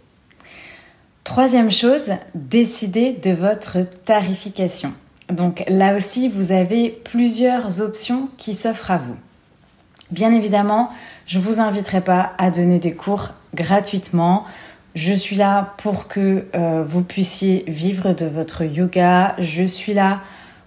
Troisième 1.24 1.70
chose, 1.70 2.14
décidez 2.34 3.12
de 3.12 3.30
votre 3.30 3.78
tarification. 4.04 4.92
Donc 5.30 5.62
là 5.68 5.94
aussi, 5.94 6.28
vous 6.28 6.52
avez 6.52 6.88
plusieurs 6.88 7.82
options 7.82 8.30
qui 8.38 8.54
s'offrent 8.54 8.90
à 8.90 8.96
vous. 8.96 9.16
Bien 10.10 10.32
évidemment, 10.32 10.90
je 11.26 11.38
ne 11.38 11.44
vous 11.44 11.60
inviterai 11.60 12.00
pas 12.00 12.32
à 12.38 12.50
donner 12.50 12.78
des 12.78 12.94
cours 12.94 13.34
gratuitement. 13.54 14.46
Je 14.94 15.12
suis 15.12 15.36
là 15.36 15.74
pour 15.76 16.08
que 16.08 16.46
euh, 16.54 16.82
vous 16.86 17.02
puissiez 17.02 17.64
vivre 17.68 18.14
de 18.14 18.24
votre 18.24 18.64
yoga. 18.64 19.34
Je 19.38 19.64
suis 19.64 19.92
là 19.92 20.22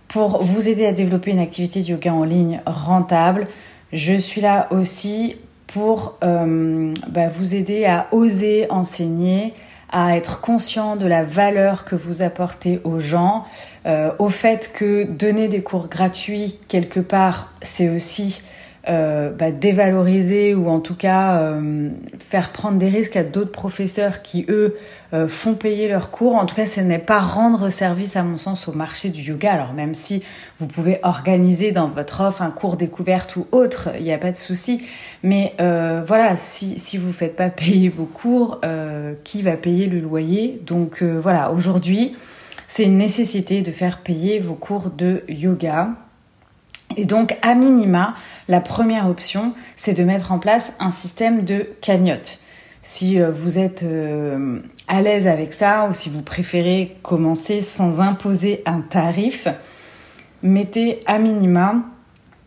pour 0.08 0.44
vous 0.44 0.70
aider 0.70 0.86
à 0.86 0.92
développer 0.92 1.32
une 1.32 1.40
activité 1.40 1.82
de 1.82 1.88
yoga 1.88 2.14
en 2.14 2.24
ligne 2.24 2.62
rentable. 2.68 3.46
Je 3.94 4.14
suis 4.14 4.42
là 4.42 4.68
aussi 4.72 5.38
pour 5.66 6.18
euh, 6.24 6.94
bah, 7.10 7.28
vous 7.28 7.56
aider 7.56 7.86
à 7.86 8.08
oser 8.12 8.68
enseigner, 8.70 9.56
à 9.92 10.16
être 10.16 10.40
conscient 10.40 10.98
de 10.98 11.08
la 11.08 11.24
valeur 11.24 11.84
que 11.84 11.96
vous 11.96 12.22
apportez 12.22 12.80
aux 12.84 13.00
gens, 13.00 13.46
euh, 13.88 14.12
au 14.20 14.30
fait 14.30 14.72
que 14.74 15.04
donner 15.04 15.48
des 15.48 15.64
cours 15.64 15.88
gratuits 15.88 16.60
quelque 16.68 17.00
part, 17.00 17.54
c'est 17.62 17.90
aussi 17.90 18.44
euh, 18.90 19.30
bah, 19.30 19.52
dévaloriser 19.52 20.56
ou 20.56 20.68
en 20.68 20.80
tout 20.80 20.96
cas 20.96 21.40
euh, 21.40 21.90
faire 22.18 22.52
prendre 22.52 22.80
des 22.80 22.90
risques 22.90 23.16
à 23.16 23.24
d'autres 23.24 23.52
professeurs 23.52 24.24
qui 24.24 24.44
eux 24.50 24.76
euh, 25.14 25.28
font 25.28 25.54
payer 25.54 25.88
leurs 25.88 26.10
cours. 26.10 26.34
En 26.34 26.48
tout 26.48 26.56
cas, 26.56 26.66
ce 26.66 26.82
n'est 26.82 26.98
pas 26.98 27.20
rendre 27.20 27.70
service 27.70 28.16
à 28.16 28.24
mon 28.24 28.40
sens 28.40 28.68
au 28.68 28.72
marché 28.72 29.10
du 29.10 29.22
yoga. 29.22 29.52
Alors 29.52 29.74
même 29.74 29.94
si 29.94 30.24
vous 30.60 30.66
pouvez 30.66 31.00
organiser 31.04 31.72
dans 31.72 31.86
votre 31.86 32.22
offre 32.22 32.42
un 32.42 32.50
cours 32.50 32.76
découverte 32.76 33.36
ou 33.36 33.46
autre, 33.52 33.90
il 34.00 34.04
n'y 34.04 34.14
a 34.14 34.18
pas 34.18 34.32
de 34.32 34.38
souci. 34.38 34.84
Mais 35.22 35.54
voilà, 35.60 36.36
si 36.36 36.80
si 36.80 36.98
vous 36.98 37.14
faites 37.14 37.36
pas 37.36 37.50
payer 37.50 37.90
vos 37.90 38.06
cours, 38.06 38.62
qui 39.24 39.44
va 39.44 39.58
payer 39.58 39.86
le 39.88 40.00
loyer? 40.00 40.60
Donc 40.66 41.04
voilà, 41.04 41.52
aujourd'hui, 41.52 42.16
c'est 42.66 42.86
une 42.86 42.98
nécessité 42.98 43.62
de 43.62 43.72
faire 43.72 44.00
payer 44.00 44.40
vos 44.40 44.56
cours 44.56 44.90
de 44.90 45.24
yoga. 45.30 45.90
Et 46.98 47.06
donc, 47.06 47.38
à 47.42 47.56
minima, 47.56 48.14
la 48.52 48.60
première 48.60 49.08
option, 49.08 49.54
c'est 49.78 49.94
de 49.94 50.04
mettre 50.04 50.34
en 50.34 50.38
place 50.38 50.76
un 50.82 50.92
système 50.92 51.46
de 51.46 51.70
cagnotte. 51.80 52.40
Si 52.82 53.18
euh, 53.18 53.32
vous 53.32 53.58
êtes 53.58 53.84
euh, 53.84 54.60
à 54.90 55.02
l'aise 55.02 55.26
avec 55.26 55.54
ça 55.54 55.88
ou 55.90 55.94
si 55.94 56.10
vous 56.10 56.22
préférez 56.22 56.98
commencer 57.02 57.62
sans 57.62 58.02
imposer 58.02 58.62
un 58.66 58.82
tarif, 58.82 59.48
mettez 60.44 61.02
à 61.06 61.18
minima 61.18 61.76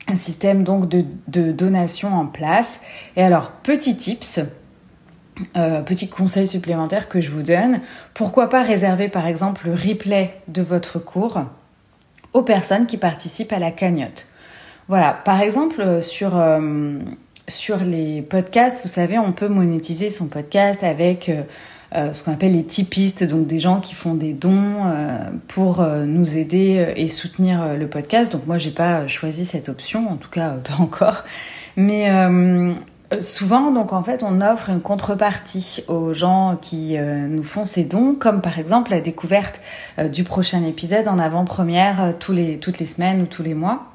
un 0.06 0.16
système 0.16 0.62
donc 0.62 0.90
de, 0.90 1.52
donation 1.52 2.14
en 2.14 2.26
place. 2.26 2.82
Et 3.16 3.22
alors, 3.22 3.52
petit 3.62 3.96
tips, 3.96 4.40
euh, 5.56 5.80
petit 5.80 6.08
conseil 6.08 6.46
supplémentaire 6.46 7.08
que 7.08 7.22
je 7.22 7.30
vous 7.30 7.42
donne, 7.42 7.80
pourquoi 8.12 8.50
pas 8.50 8.62
réserver 8.62 9.08
par 9.08 9.26
exemple 9.26 9.68
le 9.68 9.72
replay 9.72 10.38
de 10.48 10.60
votre 10.60 10.98
cours 10.98 11.44
aux 12.34 12.42
personnes 12.42 12.84
qui 12.84 12.98
participent 12.98 13.54
à 13.54 13.58
la 13.58 13.70
cagnotte. 13.70 14.26
Voilà, 14.88 15.12
par 15.12 15.40
exemple, 15.40 15.80
euh, 15.80 16.00
sur, 16.02 16.36
euh, 16.36 16.98
sur 17.48 17.78
les 17.78 18.20
podcasts, 18.20 18.82
vous 18.82 18.88
savez, 18.88 19.18
on 19.18 19.32
peut 19.32 19.48
monétiser 19.48 20.10
son 20.10 20.26
podcast 20.26 20.84
avec 20.84 21.30
euh, 21.94 22.12
ce 22.12 22.22
qu'on 22.22 22.32
appelle 22.32 22.52
les 22.52 22.64
tipistes, 22.64 23.24
donc 23.24 23.46
des 23.46 23.58
gens 23.58 23.80
qui 23.80 23.94
font 23.94 24.14
des 24.14 24.34
dons 24.34 24.78
pour 25.46 25.80
nous 25.86 26.36
aider 26.36 26.92
et 26.96 27.06
soutenir 27.06 27.76
le 27.76 27.86
podcast. 27.86 28.32
Donc 28.32 28.48
moi, 28.48 28.58
j'ai 28.58 28.72
pas 28.72 29.06
choisi 29.06 29.44
cette 29.44 29.68
option, 29.68 30.10
en 30.10 30.16
tout 30.16 30.28
cas 30.28 30.54
pas 30.64 30.74
encore. 30.82 31.22
Mais 31.76 32.10
souvent, 33.20 33.70
donc 33.70 33.92
en 33.92 34.02
fait, 34.02 34.24
on 34.24 34.40
offre 34.40 34.70
une 34.70 34.80
contrepartie 34.80 35.84
aux 35.86 36.12
gens 36.12 36.58
qui 36.60 36.98
nous 36.98 37.44
font 37.44 37.64
ces 37.64 37.84
dons, 37.84 38.16
comme 38.16 38.40
par 38.40 38.58
exemple 38.58 38.90
la 38.90 39.00
découverte 39.00 39.60
du 40.10 40.24
prochain 40.24 40.64
épisode 40.64 41.06
en 41.06 41.20
avant-première 41.20 42.18
toutes 42.18 42.34
les 42.80 42.86
semaines 42.86 43.22
ou 43.22 43.26
tous 43.26 43.44
les 43.44 43.54
mois. 43.54 43.93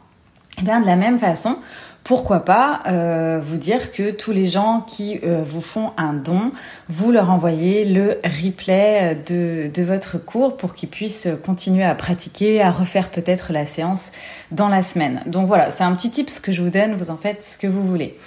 Eh 0.59 0.63
bien 0.63 0.81
de 0.81 0.85
la 0.85 0.95
même 0.95 1.19
façon, 1.19 1.57
pourquoi 2.03 2.43
pas 2.43 2.81
euh, 2.87 3.39
vous 3.41 3.57
dire 3.57 3.91
que 3.91 4.11
tous 4.11 4.31
les 4.31 4.47
gens 4.47 4.81
qui 4.81 5.19
euh, 5.23 5.43
vous 5.45 5.61
font 5.61 5.91
un 5.95 6.13
don, 6.13 6.51
vous 6.89 7.11
leur 7.11 7.29
envoyez 7.29 7.85
le 7.85 8.19
replay 8.23 9.15
de, 9.27 9.69
de 9.71 9.83
votre 9.83 10.17
cours 10.17 10.57
pour 10.57 10.73
qu'ils 10.73 10.89
puissent 10.89 11.29
continuer 11.45 11.83
à 11.83 11.95
pratiquer, 11.95 12.61
à 12.61 12.71
refaire 12.71 13.11
peut-être 13.11 13.53
la 13.53 13.65
séance 13.65 14.11
dans 14.51 14.69
la 14.69 14.81
semaine. 14.81 15.21
Donc 15.27 15.47
voilà, 15.47 15.71
c'est 15.71 15.83
un 15.83 15.93
petit 15.93 16.09
tip 16.09 16.29
que 16.41 16.51
je 16.51 16.61
vous 16.61 16.69
donne, 16.69 16.95
vous 16.95 17.11
en 17.11 17.17
faites 17.17 17.43
ce 17.43 17.57
que 17.57 17.67
vous 17.67 17.83
voulez. 17.83 18.17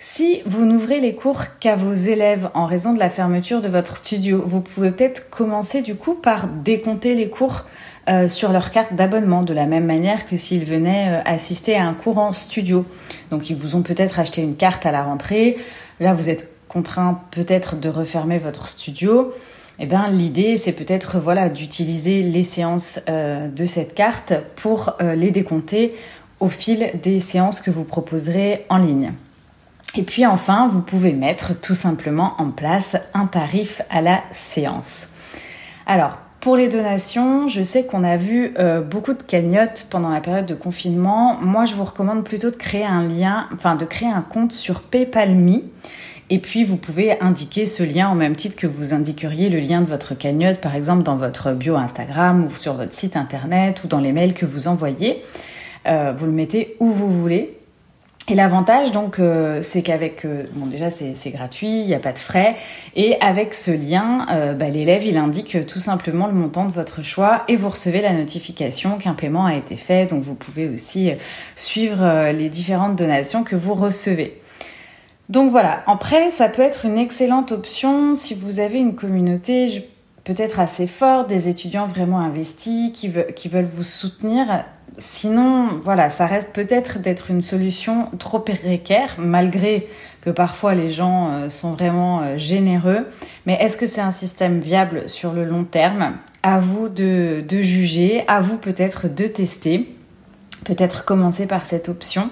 Si 0.00 0.42
vous 0.46 0.64
n'ouvrez 0.64 1.00
les 1.00 1.16
cours 1.16 1.58
qu'à 1.58 1.74
vos 1.74 1.92
élèves 1.92 2.50
en 2.54 2.66
raison 2.66 2.94
de 2.94 3.00
la 3.00 3.10
fermeture 3.10 3.60
de 3.60 3.68
votre 3.68 3.96
studio, 3.96 4.40
vous 4.46 4.60
pouvez 4.60 4.92
peut-être 4.92 5.28
commencer 5.28 5.82
du 5.82 5.96
coup 5.96 6.14
par 6.14 6.46
décompter 6.46 7.16
les 7.16 7.28
cours 7.28 7.64
euh, 8.08 8.28
sur 8.28 8.52
leur 8.52 8.70
carte 8.70 8.94
d'abonnement, 8.94 9.42
de 9.42 9.52
la 9.52 9.66
même 9.66 9.84
manière 9.84 10.26
que 10.26 10.36
s'ils 10.36 10.64
venaient 10.64 11.18
euh, 11.18 11.22
assister 11.24 11.76
à 11.76 11.86
un 11.86 11.94
cours 11.94 12.18
en 12.18 12.32
studio. 12.32 12.86
Donc 13.30 13.50
ils 13.50 13.56
vous 13.56 13.76
ont 13.76 13.82
peut-être 13.82 14.18
acheté 14.18 14.42
une 14.42 14.56
carte 14.56 14.86
à 14.86 14.92
la 14.92 15.02
rentrée, 15.02 15.58
là 16.00 16.14
vous 16.14 16.30
êtes 16.30 16.50
contraint 16.68 17.22
peut-être 17.30 17.78
de 17.78 17.88
refermer 17.88 18.38
votre 18.38 18.66
studio. 18.66 19.32
Eh 19.80 19.86
bien, 19.86 20.08
l'idée, 20.08 20.56
c'est 20.56 20.72
peut-être 20.72 21.18
voilà 21.18 21.48
d'utiliser 21.48 22.22
les 22.22 22.42
séances 22.42 23.00
euh, 23.08 23.48
de 23.48 23.64
cette 23.64 23.94
carte 23.94 24.32
pour 24.56 24.96
les 25.00 25.30
décompter 25.30 25.94
au 26.40 26.48
fil 26.48 26.90
des 27.02 27.20
séances 27.20 27.60
que 27.60 27.70
vous 27.70 27.84
proposerez 27.84 28.66
en 28.70 28.78
ligne. 28.78 29.12
Et 29.96 30.02
puis 30.02 30.26
enfin, 30.26 30.66
vous 30.66 30.82
pouvez 30.82 31.12
mettre 31.12 31.58
tout 31.58 31.74
simplement 31.74 32.34
en 32.38 32.50
place 32.50 32.96
un 33.14 33.26
tarif 33.26 33.82
à 33.90 34.00
la 34.00 34.20
séance. 34.30 35.08
Alors, 35.86 36.18
pour 36.40 36.56
les 36.56 36.68
donations, 36.68 37.48
je 37.48 37.62
sais 37.62 37.84
qu'on 37.84 38.04
a 38.04 38.16
vu 38.16 38.54
euh, 38.58 38.80
beaucoup 38.80 39.12
de 39.12 39.22
cagnottes 39.22 39.88
pendant 39.90 40.10
la 40.10 40.20
période 40.20 40.46
de 40.46 40.54
confinement. 40.54 41.36
Moi, 41.40 41.64
je 41.64 41.74
vous 41.74 41.84
recommande 41.84 42.24
plutôt 42.24 42.50
de 42.50 42.56
créer 42.56 42.84
un 42.84 43.06
lien, 43.08 43.48
enfin 43.52 43.74
de 43.74 43.84
créer 43.84 44.08
un 44.08 44.22
compte 44.22 44.52
sur 44.52 44.82
PayPal.me. 44.82 45.62
Et 46.30 46.38
puis, 46.38 46.64
vous 46.64 46.76
pouvez 46.76 47.20
indiquer 47.20 47.66
ce 47.66 47.82
lien 47.82 48.12
au 48.12 48.14
même 48.14 48.36
titre 48.36 48.54
que 48.54 48.66
vous 48.66 48.94
indiqueriez 48.94 49.48
le 49.48 49.58
lien 49.58 49.80
de 49.80 49.86
votre 49.86 50.14
cagnotte, 50.14 50.60
par 50.60 50.76
exemple 50.76 51.02
dans 51.02 51.16
votre 51.16 51.52
bio 51.52 51.74
Instagram 51.74 52.44
ou 52.44 52.54
sur 52.54 52.74
votre 52.74 52.92
site 52.92 53.16
internet 53.16 53.82
ou 53.82 53.88
dans 53.88 54.00
les 54.00 54.12
mails 54.12 54.34
que 54.34 54.46
vous 54.46 54.68
envoyez. 54.68 55.22
Euh, 55.86 56.12
vous 56.16 56.26
le 56.26 56.32
mettez 56.32 56.76
où 56.78 56.92
vous 56.92 57.10
voulez. 57.10 57.57
Et 58.30 58.34
l'avantage, 58.34 58.90
donc, 58.90 59.18
euh, 59.18 59.60
c'est 59.62 59.80
qu'avec, 59.80 60.26
euh, 60.26 60.44
bon, 60.52 60.66
déjà, 60.66 60.90
c'est 60.90 61.30
gratuit, 61.30 61.80
il 61.80 61.86
n'y 61.86 61.94
a 61.94 61.98
pas 61.98 62.12
de 62.12 62.18
frais, 62.18 62.56
et 62.94 63.16
avec 63.22 63.54
ce 63.54 63.70
lien, 63.70 64.26
euh, 64.30 64.52
bah, 64.52 64.68
l'élève, 64.68 65.06
il 65.06 65.16
indique 65.16 65.66
tout 65.66 65.80
simplement 65.80 66.26
le 66.26 66.34
montant 66.34 66.66
de 66.66 66.70
votre 66.70 67.02
choix, 67.02 67.44
et 67.48 67.56
vous 67.56 67.70
recevez 67.70 68.02
la 68.02 68.12
notification 68.12 68.98
qu'un 68.98 69.14
paiement 69.14 69.46
a 69.46 69.54
été 69.54 69.76
fait. 69.76 70.04
Donc, 70.04 70.24
vous 70.24 70.34
pouvez 70.34 70.68
aussi 70.68 71.12
suivre 71.56 72.30
les 72.32 72.50
différentes 72.50 72.96
donations 72.96 73.44
que 73.44 73.56
vous 73.56 73.72
recevez. 73.72 74.38
Donc 75.30 75.50
voilà, 75.50 75.82
en 75.86 75.98
prêt, 75.98 76.30
ça 76.30 76.48
peut 76.48 76.62
être 76.62 76.86
une 76.86 76.96
excellente 76.96 77.52
option 77.52 78.14
si 78.14 78.34
vous 78.34 78.60
avez 78.60 78.78
une 78.78 78.94
communauté 78.94 79.84
peut-être 80.28 80.60
assez 80.60 80.86
forte, 80.86 81.26
des 81.30 81.48
étudiants 81.48 81.86
vraiment 81.86 82.20
investis 82.20 82.92
qui, 82.92 83.08
veulent 83.08 83.64
vous 83.64 83.82
soutenir 83.82 84.64
Sinon, 84.98 85.68
voilà, 85.84 86.10
ça 86.10 86.26
reste 86.26 86.52
peut-être 86.52 86.98
d'être 86.98 87.30
une 87.30 87.40
solution 87.40 88.10
trop 88.18 88.40
précaire, 88.40 89.14
malgré 89.18 89.88
que 90.20 90.28
parfois 90.28 90.74
les 90.74 90.90
gens 90.90 91.30
euh, 91.30 91.48
sont 91.48 91.72
vraiment 91.72 92.20
euh, 92.20 92.36
généreux. 92.36 93.06
Mais 93.46 93.54
est-ce 93.60 93.76
que 93.78 93.86
c'est 93.86 94.00
un 94.00 94.10
système 94.10 94.58
viable 94.58 95.08
sur 95.08 95.32
le 95.32 95.44
long 95.44 95.64
terme? 95.64 96.16
À 96.42 96.58
vous 96.58 96.88
de 96.88 97.44
juger, 97.48 98.24
à 98.26 98.40
vous 98.40 98.58
peut-être 98.58 99.08
de 99.08 99.26
tester. 99.26 99.94
Peut-être 100.64 101.04
commencer 101.04 101.46
par 101.46 101.64
cette 101.64 101.88
option 101.88 102.28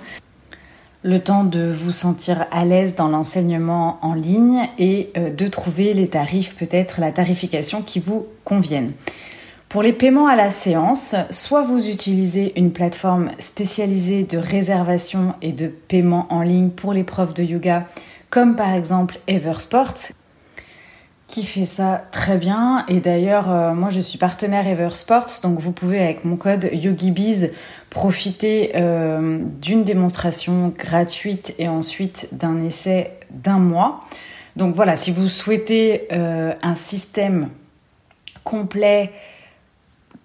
le 1.07 1.21
temps 1.21 1.45
de 1.45 1.73
vous 1.73 1.93
sentir 1.93 2.47
à 2.51 2.65
l'aise 2.65 2.97
dans 2.97 3.09
l'enseignement 3.09 3.99
en 4.03 4.15
ligne 4.15 4.69
et 4.79 5.13
euh, 5.17 5.31
de 5.31 5.47
trouver 5.47 5.95
les 5.95 6.09
tarifs, 6.09 6.57
peut-être 6.57 7.01
la 7.01 7.13
tarification 7.13 7.83
qui 7.83 8.01
vous 8.01 8.27
conviennent. 8.45 8.93
Pour 9.69 9.83
les 9.83 9.93
paiements 9.93 10.27
à 10.27 10.37
la 10.37 10.51
séance, 10.51 11.15
soit 11.31 11.63
vous 11.63 11.89
utilisez 11.89 12.59
une 12.59 12.73
plateforme 12.73 13.31
spécialisée 13.39 14.25
de 14.25 14.39
réservation 14.39 15.35
et 15.43 15.53
de 15.53 15.69
paiement 15.69 16.27
en 16.31 16.43
ligne 16.43 16.71
pour 16.71 16.93
les 16.93 17.05
profs 17.05 17.35
de 17.35 17.43
yoga, 17.43 17.87
comme 18.29 18.57
par 18.57 18.75
exemple 18.75 19.19
Eversport, 19.29 19.95
qui 21.29 21.45
fait 21.45 21.65
ça 21.65 22.05
très 22.13 22.37
bien. 22.37 22.85
Et 22.89 23.01
d'ailleurs, 23.01 23.51
euh, 23.51 23.75
moi 23.75 23.91
je 23.91 24.01
suis 24.01 24.19
partenaire 24.19 24.67
Eversport, 24.67 25.27
donc 25.43 25.59
vous 25.61 25.73
pouvez 25.73 26.01
avec 26.01 26.25
mon 26.25 26.37
code 26.37 26.69
YogiBiz 26.73 27.53
profiter 27.97 28.73
euh, 28.75 29.39
d'une 29.63 29.83
démonstration 29.83 30.71
gratuite 30.77 31.55
et 31.59 31.67
ensuite 31.67 32.29
d'un 32.33 32.63
essai 32.63 33.13
d'un 33.31 33.59
mois. 33.59 34.01
Donc 34.55 34.75
voilà, 34.75 34.97
si 34.97 35.11
vous 35.11 35.31
souhaitez 35.31 36.07
euh, 36.13 36.53
un 36.61 36.75
système 36.75 37.49
complet 38.45 39.13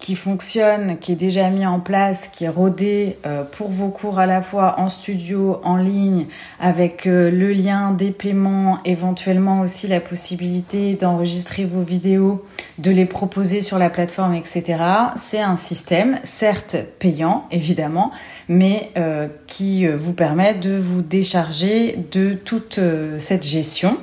qui 0.02 0.16
fonctionne, 0.16 0.98
qui 0.98 1.12
est 1.12 1.16
déjà 1.16 1.48
mis 1.48 1.64
en 1.64 1.78
place, 1.78 2.26
qui 2.26 2.44
est 2.44 2.48
rodé 2.48 3.18
euh, 3.24 3.44
pour 3.44 3.70
vos 3.70 3.88
cours 3.88 4.18
à 4.18 4.26
la 4.26 4.42
fois 4.42 4.74
en 4.80 4.90
studio, 4.90 5.60
en 5.62 5.76
ligne, 5.76 6.26
avec 6.58 7.06
euh, 7.06 7.30
le 7.30 7.52
lien 7.52 7.92
des 7.92 8.10
paiements, 8.10 8.80
éventuellement 8.84 9.60
aussi 9.60 9.86
la 9.86 10.00
possibilité 10.00 10.94
d'enregistrer 10.94 11.64
vos 11.64 11.82
vidéos, 11.82 12.44
de 12.78 12.90
les 12.90 13.06
proposer 13.06 13.60
sur 13.60 13.78
la 13.78 13.90
plateforme, 13.90 14.34
etc. 14.34 14.82
C'est 15.14 15.40
un 15.40 15.54
système, 15.56 16.18
certes 16.24 16.76
payant, 16.98 17.46
évidemment, 17.52 18.10
mais 18.48 18.90
euh, 18.96 19.28
qui 19.46 19.86
vous 19.86 20.14
permet 20.14 20.54
de 20.54 20.76
vous 20.76 21.02
décharger 21.02 21.96
de 22.10 22.34
toute 22.34 22.80
cette 23.18 23.46
gestion 23.46 23.98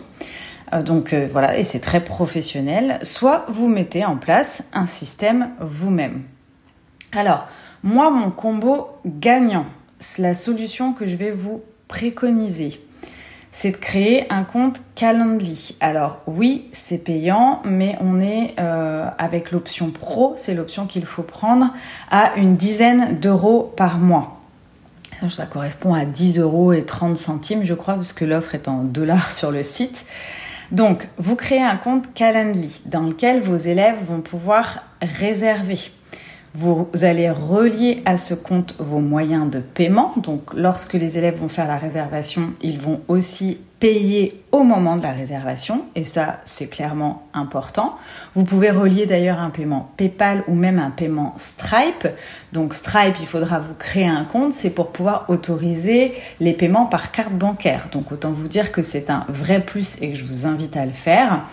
donc 0.84 1.14
euh, 1.14 1.28
voilà, 1.32 1.58
et 1.58 1.64
c'est 1.64 1.80
très 1.80 2.04
professionnel. 2.04 3.00
Soit 3.02 3.46
vous 3.50 3.68
mettez 3.68 4.06
en 4.06 4.18
place 4.18 4.66
un 4.74 4.86
système 4.86 5.50
vous-même. 5.60 6.24
Alors, 7.12 7.48
moi, 7.84 8.10
mon 8.10 8.32
combo 8.32 8.90
gagnant, 9.06 9.66
la 10.18 10.34
solution 10.34 10.94
que 10.94 11.08
je 11.08 11.16
vais 11.16 11.32
vous 11.32 11.62
préconiser, 11.88 12.82
c'est 13.52 13.72
de 13.72 13.78
créer 13.78 14.32
un 14.32 14.44
compte 14.44 14.82
Calendly. 14.96 15.76
Alors 15.80 16.20
oui, 16.28 16.68
c'est 16.72 17.00
payant, 17.00 17.62
mais 17.66 17.98
on 18.00 18.20
est 18.20 18.54
euh, 18.60 19.08
avec 19.18 19.52
l'option 19.52 19.90
Pro, 19.92 20.34
c'est 20.38 20.54
l'option 20.54 20.86
qu'il 20.86 21.06
faut 21.06 21.24
prendre, 21.24 21.74
à 22.12 22.36
une 22.36 22.56
dizaine 22.56 23.20
d'euros 23.20 23.74
par 23.76 23.98
mois. 23.98 24.36
Ça 25.28 25.46
correspond 25.46 25.94
à 25.94 26.06
10 26.06 26.40
euros 26.40 26.72
et 26.72 26.86
30 26.86 27.18
centimes, 27.18 27.66
je 27.66 27.74
crois, 27.74 27.96
puisque 27.96 28.22
l'offre 28.22 28.56
est 28.56 28.70
en 28.70 28.84
dollars 28.84 29.34
sur 29.34 29.52
le 29.52 29.64
site. 29.64 30.06
Donc, 30.72 31.08
vous 31.18 31.36
créez 31.36 31.64
un 31.64 31.78
compte 31.78 32.14
Calendly 32.14 32.82
dans 32.86 33.02
lequel 33.04 33.42
vos 33.42 33.56
élèves 33.56 34.04
vont 34.04 34.22
pouvoir 34.22 34.84
réserver. 35.02 35.80
Vous 36.54 36.88
allez 37.02 37.30
relier 37.30 38.02
à 38.06 38.18
ce 38.18 38.34
compte 38.34 38.76
vos 38.80 39.00
moyens 39.00 39.50
de 39.50 39.60
paiement. 39.60 40.14
Donc, 40.18 40.54
lorsque 40.54 40.94
les 40.94 41.18
élèves 41.18 41.40
vont 41.40 41.50
faire 41.50 41.68
la 41.68 41.78
réservation, 41.78 42.54
ils 42.62 42.80
vont 42.80 43.02
aussi 43.08 43.60
payer 43.80 44.44
au 44.52 44.64
moment 44.64 44.98
de 44.98 45.04
la 45.04 45.12
réservation. 45.12 45.86
Et 45.96 46.04
ça, 46.04 46.42
c'est 46.46 46.68
clairement 46.68 47.24
important. 47.34 47.96
Vous 48.34 48.44
pouvez 48.44 48.72
relier 48.72 49.06
d'ailleurs 49.06 49.40
un 49.40 49.50
paiement 49.50 49.92
PayPal 49.98 50.44
ou 50.48 50.56
même 50.56 50.80
un 50.80 50.92
paiement 50.92 51.34
Stripe. 51.38 52.08
Donc 52.52 52.74
Stripe, 52.74 53.16
il 53.20 53.28
faudra 53.28 53.60
vous 53.60 53.74
créer 53.74 54.08
un 54.08 54.26
compte. 54.26 54.54
C'est 54.54 54.72
pour 54.72 54.92
pouvoir 54.92 55.30
autoriser 55.30 56.14
les 56.40 56.54
paiements 56.54 56.86
par 56.86 57.12
carte 57.12 57.34
bancaire. 57.34 57.88
Donc 57.92 58.12
autant 58.12 58.32
vous 58.32 58.48
dire 58.48 58.72
que 58.72 58.82
c'est 58.82 59.10
un 59.10 59.26
vrai 59.30 59.62
plus 59.62 60.02
et 60.02 60.12
que 60.12 60.18
je 60.18 60.26
vous 60.26 60.46
invite 60.46 60.76
à 60.76 60.86
le 60.86 60.92
faire. 60.94 61.44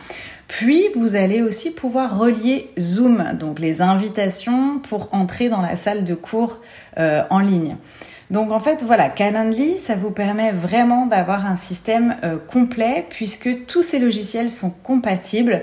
Puis, 0.48 0.84
vous 0.94 1.16
allez 1.16 1.42
aussi 1.42 1.72
pouvoir 1.72 2.18
relier 2.18 2.70
Zoom, 2.78 3.32
donc 3.38 3.58
les 3.58 3.82
invitations 3.82 4.78
pour 4.78 5.08
entrer 5.12 5.48
dans 5.48 5.60
la 5.60 5.74
salle 5.74 6.04
de 6.04 6.14
cours 6.14 6.60
euh, 6.98 7.24
en 7.30 7.40
ligne. 7.40 7.76
Donc 8.30 8.50
en 8.50 8.58
fait, 8.58 8.82
voilà, 8.82 9.08
Calendly, 9.08 9.78
ça 9.78 9.94
vous 9.94 10.10
permet 10.10 10.50
vraiment 10.50 11.06
d'avoir 11.06 11.46
un 11.46 11.56
système 11.56 12.16
euh, 12.24 12.38
complet 12.38 13.06
puisque 13.08 13.66
tous 13.66 13.82
ces 13.82 13.98
logiciels 13.98 14.50
sont 14.50 14.70
compatibles 14.70 15.62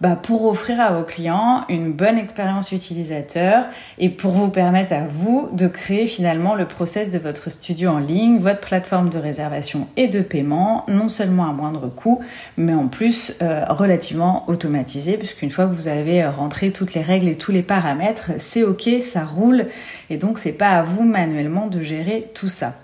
bah, 0.00 0.16
pour 0.20 0.44
offrir 0.46 0.80
à 0.80 0.92
vos 0.92 1.04
clients 1.04 1.64
une 1.68 1.92
bonne 1.92 2.18
expérience 2.18 2.72
utilisateur 2.72 3.64
et 3.98 4.08
pour 4.08 4.32
vous 4.32 4.50
permettre 4.50 4.92
à 4.92 5.06
vous 5.06 5.48
de 5.52 5.68
créer 5.68 6.06
finalement 6.06 6.54
le 6.54 6.66
process 6.66 7.10
de 7.10 7.18
votre 7.18 7.50
studio 7.50 7.90
en 7.90 7.98
ligne, 7.98 8.38
votre 8.38 8.60
plateforme 8.60 9.08
de 9.08 9.18
réservation 9.18 9.88
et 9.96 10.08
de 10.08 10.20
paiement, 10.20 10.84
non 10.88 11.08
seulement 11.08 11.48
à 11.48 11.52
moindre 11.52 11.88
coût, 11.88 12.20
mais 12.56 12.74
en 12.74 12.88
plus 12.88 13.34
euh, 13.40 13.64
relativement 13.68 14.44
automatisé, 14.48 15.16
puisqu'une 15.16 15.50
fois 15.50 15.66
que 15.66 15.74
vous 15.74 15.88
avez 15.88 16.26
rentré 16.26 16.72
toutes 16.72 16.94
les 16.94 17.02
règles 17.02 17.28
et 17.28 17.38
tous 17.38 17.52
les 17.52 17.62
paramètres, 17.62 18.32
c'est 18.38 18.62
ok, 18.62 18.88
ça 19.00 19.24
roule, 19.24 19.66
et 20.10 20.16
donc 20.16 20.38
c'est 20.38 20.52
pas 20.52 20.70
à 20.70 20.82
vous 20.82 21.04
manuellement 21.04 21.68
de 21.68 21.82
gérer 21.82 22.30
tout 22.34 22.48
ça. 22.48 22.74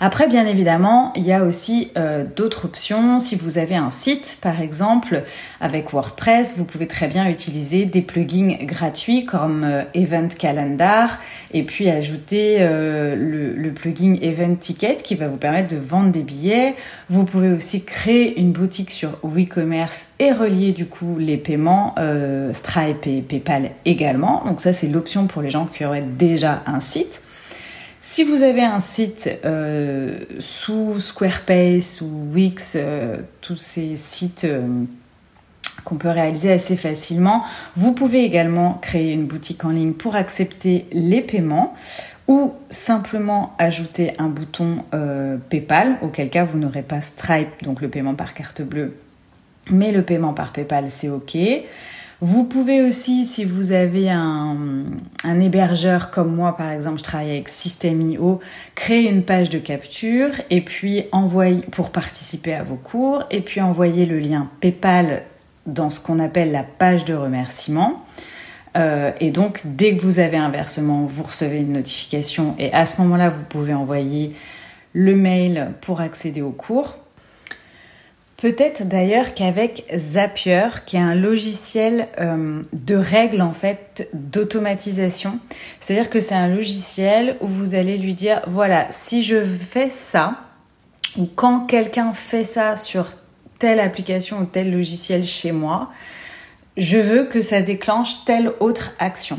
Après, 0.00 0.28
bien 0.28 0.46
évidemment, 0.46 1.12
il 1.16 1.24
y 1.24 1.32
a 1.32 1.44
aussi 1.44 1.90
euh, 1.96 2.24
d'autres 2.24 2.64
options. 2.64 3.18
Si 3.18 3.36
vous 3.36 3.58
avez 3.58 3.76
un 3.76 3.90
site, 3.90 4.38
par 4.42 4.60
exemple, 4.60 5.22
avec 5.60 5.92
WordPress, 5.92 6.54
vous 6.56 6.64
pouvez 6.64 6.86
très 6.86 7.06
bien 7.06 7.28
utiliser 7.28 7.84
des 7.84 8.02
plugins 8.02 8.56
gratuits 8.62 9.24
comme 9.24 9.64
euh, 9.64 9.82
Event 9.94 10.28
Calendar 10.38 11.18
et 11.52 11.62
puis 11.62 11.88
ajouter 11.88 12.58
euh, 12.60 13.14
le, 13.16 13.72
plugin 13.72 14.16
Event 14.20 14.54
Ticket 14.56 14.96
qui 14.96 15.14
va 15.14 15.28
vous 15.28 15.36
permettre 15.36 15.68
de 15.68 15.80
vendre 15.80 16.10
des 16.10 16.22
billets. 16.22 16.74
Vous 17.08 17.24
pouvez 17.24 17.50
aussi 17.50 17.84
créer 17.84 18.38
une 18.40 18.52
boutique 18.52 18.90
sur 18.90 19.18
WeCommerce 19.22 20.14
et 20.18 20.32
relier 20.32 20.72
du 20.72 20.86
coup 20.86 21.16
les 21.18 21.36
paiements 21.36 21.94
Stripe 22.52 23.06
et 23.06 23.20
PayPal 23.20 23.70
également. 23.84 24.42
Donc 24.46 24.60
ça, 24.60 24.72
c'est 24.72 24.86
l'option 24.86 25.26
pour 25.26 25.42
les 25.42 25.50
gens 25.50 25.66
qui 25.66 25.84
auraient 25.84 26.02
déjà 26.02 26.62
un 26.66 26.80
site. 26.80 27.20
Si 28.06 28.22
vous 28.22 28.42
avez 28.42 28.62
un 28.62 28.80
site 28.80 29.30
euh, 29.46 30.18
sous 30.38 31.00
Squarespace 31.00 32.02
ou 32.02 32.28
Wix, 32.34 32.74
euh, 32.76 33.22
tous 33.40 33.56
ces 33.56 33.96
sites 33.96 34.44
euh, 34.44 34.84
qu'on 35.86 35.94
peut 35.94 36.10
réaliser 36.10 36.52
assez 36.52 36.76
facilement, 36.76 37.44
vous 37.76 37.94
pouvez 37.94 38.22
également 38.24 38.74
créer 38.74 39.14
une 39.14 39.24
boutique 39.24 39.64
en 39.64 39.70
ligne 39.70 39.94
pour 39.94 40.16
accepter 40.16 40.84
les 40.92 41.22
paiements 41.22 41.72
ou 42.28 42.52
simplement 42.68 43.54
ajouter 43.58 44.12
un 44.18 44.28
bouton 44.28 44.84
PayPal, 45.48 45.96
auquel 46.02 46.28
cas 46.28 46.44
vous 46.44 46.58
n'aurez 46.58 46.82
pas 46.82 47.00
Stripe, 47.00 47.62
donc 47.62 47.80
le 47.80 47.88
paiement 47.88 48.14
par 48.14 48.34
carte 48.34 48.60
bleue, 48.60 48.98
mais 49.70 49.92
le 49.92 50.02
paiement 50.02 50.34
par 50.34 50.52
PayPal 50.52 50.90
c'est 50.90 51.08
OK. 51.08 51.38
Vous 52.26 52.44
pouvez 52.44 52.80
aussi, 52.80 53.26
si 53.26 53.44
vous 53.44 53.72
avez 53.72 54.08
un, 54.08 54.86
hébergeur 55.42 56.10
comme 56.10 56.34
moi, 56.34 56.56
par 56.56 56.70
exemple, 56.70 56.96
je 56.96 57.02
travaille 57.02 57.32
avec 57.32 57.50
System.io, 57.50 58.40
créer 58.74 59.10
une 59.10 59.24
page 59.24 59.50
de 59.50 59.58
capture 59.58 60.30
et 60.48 60.62
puis 60.62 61.04
envoyer 61.12 61.60
pour 61.70 61.90
participer 61.90 62.54
à 62.54 62.62
vos 62.62 62.76
cours 62.76 63.24
et 63.30 63.42
puis 63.42 63.60
envoyer 63.60 64.06
le 64.06 64.18
lien 64.18 64.48
PayPal 64.60 65.24
dans 65.66 65.90
ce 65.90 66.00
qu'on 66.00 66.18
appelle 66.18 66.50
la 66.50 66.62
page 66.62 67.04
de 67.04 67.12
remerciement. 67.12 68.02
Euh, 68.78 69.12
et 69.20 69.30
donc, 69.30 69.60
dès 69.66 69.94
que 69.94 70.00
vous 70.00 70.18
avez 70.18 70.38
un 70.38 70.48
versement, 70.48 71.04
vous 71.04 71.24
recevez 71.24 71.58
une 71.58 71.74
notification 71.74 72.54
et 72.58 72.72
à 72.72 72.86
ce 72.86 73.02
moment-là, 73.02 73.28
vous 73.28 73.44
pouvez 73.44 73.74
envoyer 73.74 74.34
le 74.94 75.14
mail 75.14 75.74
pour 75.82 76.00
accéder 76.00 76.40
au 76.40 76.52
cours. 76.52 76.96
Peut-être 78.36 78.88
d'ailleurs 78.88 79.34
qu'avec 79.34 79.84
Zapier, 79.94 80.68
qui 80.86 80.96
est 80.96 81.00
un 81.00 81.14
logiciel 81.14 82.08
euh, 82.18 82.62
de 82.72 82.94
règles 82.94 83.40
en 83.40 83.52
fait 83.52 84.08
d'automatisation, 84.12 85.38
c'est-à-dire 85.80 86.10
que 86.10 86.20
c'est 86.20 86.34
un 86.34 86.48
logiciel 86.48 87.36
où 87.40 87.46
vous 87.46 87.74
allez 87.74 87.96
lui 87.96 88.14
dire 88.14 88.42
voilà 88.48 88.86
si 88.90 89.22
je 89.22 89.44
fais 89.44 89.88
ça 89.88 90.36
ou 91.16 91.26
quand 91.26 91.66
quelqu'un 91.66 92.12
fait 92.12 92.44
ça 92.44 92.76
sur 92.76 93.12
telle 93.58 93.80
application 93.80 94.40
ou 94.40 94.44
tel 94.44 94.72
logiciel 94.72 95.24
chez 95.24 95.52
moi, 95.52 95.90
je 96.76 96.98
veux 96.98 97.24
que 97.24 97.40
ça 97.40 97.62
déclenche 97.62 98.24
telle 98.24 98.52
autre 98.60 98.92
action. 98.98 99.38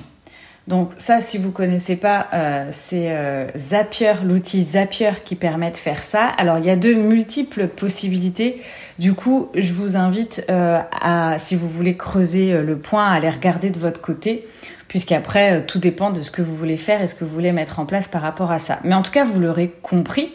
Donc 0.68 0.94
ça, 0.98 1.22
si 1.22 1.38
vous 1.38 1.52
connaissez 1.52 1.96
pas, 1.96 2.28
euh, 2.34 2.68
c'est 2.72 3.16
euh, 3.16 3.48
Zapier, 3.56 4.14
l'outil 4.24 4.64
Zapier 4.64 5.12
qui 5.24 5.36
permet 5.36 5.70
de 5.70 5.78
faire 5.78 6.04
ça. 6.04 6.26
Alors 6.26 6.58
il 6.58 6.66
y 6.66 6.72
a 6.72 6.76
de 6.76 6.94
multiples 6.94 7.68
possibilités. 7.68 8.62
Du 8.98 9.14
coup, 9.14 9.50
je 9.54 9.74
vous 9.74 9.96
invite 9.96 10.44
euh, 10.50 10.80
à, 11.02 11.38
si 11.38 11.56
vous 11.56 11.68
voulez 11.68 11.96
creuser 11.96 12.64
le 12.64 12.78
point, 12.80 13.06
à 13.06 13.14
aller 13.14 13.30
regarder 13.30 13.70
de 13.70 13.78
votre 13.78 14.02
côté, 14.02 14.48
puisqu'après 14.88 15.66
tout 15.68 15.78
dépend 15.78 16.10
de 16.10 16.22
ce 16.22 16.32
que 16.32 16.42
vous 16.42 16.56
voulez 16.56 16.78
faire 16.78 17.02
et 17.02 17.08
ce 17.08 17.14
que 17.14 17.26
vous 17.26 17.36
voulez 17.36 17.52
mettre 17.52 17.80
en 17.80 17.86
place 17.86 18.08
par 18.08 18.24
rapport 18.24 18.52
à 18.52 18.58
ça. 18.58 18.80
Mais 18.84 18.96
en 18.96 19.04
tout 19.04 19.12
cas, 19.12 19.24
vous 19.24 19.40
l'aurez 19.40 19.72
compris, 19.84 20.34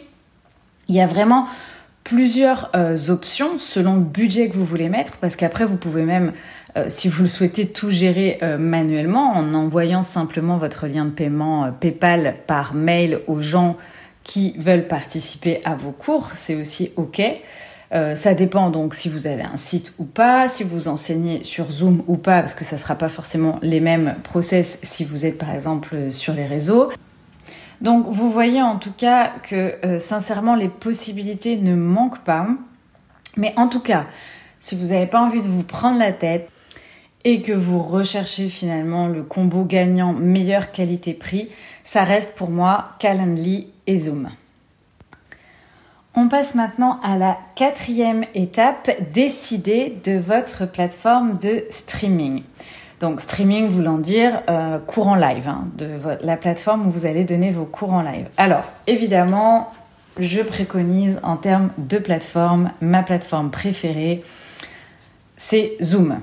il 0.87 0.95
y 0.95 1.01
a 1.01 1.07
vraiment 1.07 1.47
plusieurs 2.03 2.71
options 3.09 3.57
selon 3.57 3.95
le 3.95 4.01
budget 4.01 4.49
que 4.49 4.55
vous 4.55 4.65
voulez 4.65 4.89
mettre, 4.89 5.17
parce 5.17 5.35
qu'après 5.35 5.65
vous 5.65 5.77
pouvez 5.77 6.03
même 6.03 6.33
euh, 6.77 6.85
si 6.87 7.09
vous 7.09 7.23
le 7.23 7.29
souhaitez 7.29 7.67
tout 7.67 7.89
gérer 7.89 8.39
euh, 8.43 8.57
manuellement 8.57 9.33
en 9.33 9.53
envoyant 9.53 10.03
simplement 10.03 10.57
votre 10.57 10.87
lien 10.87 11.03
de 11.03 11.09
paiement 11.09 11.65
euh, 11.65 11.71
PayPal 11.71 12.37
par 12.47 12.73
mail 12.73 13.19
aux 13.27 13.41
gens 13.41 13.75
qui 14.23 14.55
veulent 14.57 14.87
participer 14.87 15.61
à 15.65 15.75
vos 15.75 15.91
cours, 15.91 16.31
c'est 16.35 16.55
aussi 16.55 16.91
OK. 16.95 17.21
ça 17.91 18.33
dépend 18.35 18.69
donc 18.69 18.93
si 18.93 19.09
vous 19.09 19.25
avez 19.25 19.41
un 19.41 19.57
site 19.57 19.93
ou 19.97 20.05
pas, 20.05 20.47
si 20.47 20.63
vous 20.63 20.87
enseignez 20.87 21.43
sur 21.43 21.71
Zoom 21.71 22.03
ou 22.05 22.17
pas, 22.17 22.41
parce 22.41 22.53
que 22.53 22.63
ça 22.63 22.75
ne 22.75 22.81
sera 22.81 22.93
pas 22.93 23.09
forcément 23.09 23.57
les 23.63 23.79
mêmes 23.79 24.15
process 24.23 24.77
si 24.83 25.03
vous 25.03 25.25
êtes 25.25 25.39
par 25.39 25.51
exemple 25.51 26.11
sur 26.11 26.35
les 26.35 26.45
réseaux. 26.45 26.91
Donc 27.81 28.05
vous 28.11 28.29
voyez 28.29 28.61
en 28.61 28.77
tout 28.77 28.93
cas 28.95 29.33
que 29.41 29.73
sincèrement 29.97 30.55
les 30.55 30.69
possibilités 30.69 31.57
ne 31.57 31.73
manquent 31.73 32.23
pas. 32.23 32.47
Mais 33.37 33.55
en 33.57 33.67
tout 33.67 33.81
cas, 33.81 34.05
si 34.59 34.75
vous 34.75 34.89
n'avez 34.89 35.07
pas 35.07 35.19
envie 35.19 35.41
de 35.41 35.47
vous 35.47 35.63
prendre 35.63 35.97
la 35.97 36.11
tête, 36.11 36.47
et 37.23 37.41
que 37.41 37.51
vous 37.51 37.81
recherchez 37.81 38.49
finalement 38.49 39.07
le 39.07 39.23
combo 39.23 39.63
gagnant 39.63 40.13
meilleure 40.13 40.71
qualité-prix, 40.71 41.49
ça 41.83 42.03
reste 42.03 42.35
pour 42.35 42.49
moi 42.49 42.89
Calendly 42.99 43.67
et 43.87 43.97
Zoom. 43.97 44.29
On 46.13 46.27
passe 46.27 46.55
maintenant 46.55 46.99
à 47.03 47.17
la 47.17 47.37
quatrième 47.55 48.23
étape, 48.35 48.91
décider 49.13 49.97
de 50.03 50.17
votre 50.17 50.65
plateforme 50.65 51.37
de 51.37 51.63
streaming. 51.69 52.43
Donc 52.99 53.21
streaming 53.21 53.69
voulant 53.69 53.97
dire 53.97 54.41
euh, 54.49 54.77
cours 54.77 55.07
en 55.07 55.15
live, 55.15 55.47
hein, 55.47 55.67
de 55.77 55.89
la 56.21 56.37
plateforme 56.37 56.87
où 56.87 56.91
vous 56.91 57.05
allez 57.05 57.23
donner 57.23 57.49
vos 57.49 57.65
cours 57.65 57.93
en 57.93 58.01
live. 58.01 58.27
Alors 58.37 58.65
évidemment, 58.87 59.71
je 60.19 60.41
préconise 60.41 61.19
en 61.23 61.37
termes 61.37 61.69
de 61.77 61.97
plateforme, 61.97 62.71
ma 62.81 63.03
plateforme 63.03 63.49
préférée, 63.49 64.21
c'est 65.37 65.77
Zoom. 65.81 66.19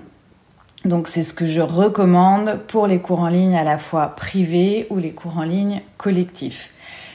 Donc 0.88 1.06
c'est 1.06 1.22
ce 1.22 1.34
que 1.34 1.46
je 1.46 1.60
recommande 1.60 2.60
pour 2.66 2.86
les 2.86 2.98
cours 2.98 3.20
en 3.20 3.28
ligne 3.28 3.56
à 3.56 3.62
la 3.62 3.76
fois 3.76 4.08
privés 4.16 4.86
ou 4.88 4.96
les 4.96 5.10
cours 5.10 5.36
en 5.36 5.42
ligne 5.42 5.82
collectifs. 5.98 6.70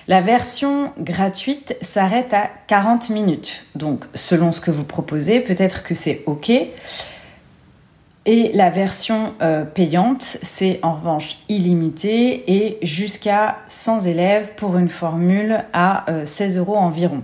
La 0.08 0.22
version 0.22 0.92
gratuite 1.00 1.76
s'arrête 1.82 2.34
à 2.34 2.50
40 2.68 3.10
minutes. 3.10 3.66
Donc 3.74 4.06
selon 4.14 4.52
ce 4.52 4.62
que 4.62 4.70
vous 4.70 4.84
proposez, 4.84 5.40
peut-être 5.40 5.82
que 5.82 5.96
c'est 5.96 6.22
OK. 6.28 6.52
Et 8.26 8.52
la 8.54 8.70
version 8.70 9.34
euh, 9.42 9.66
payante, 9.66 10.22
c'est 10.22 10.80
en 10.84 10.94
revanche 10.94 11.38
illimité 11.50 12.44
et 12.54 12.78
jusqu'à 12.86 13.58
100 13.68 14.02
élèves 14.02 14.54
pour 14.56 14.78
une 14.78 14.88
formule 14.88 15.66
à 15.74 16.06
16 16.26 16.58
euh, 16.58 16.60
euros 16.62 16.78
environ. 16.78 17.24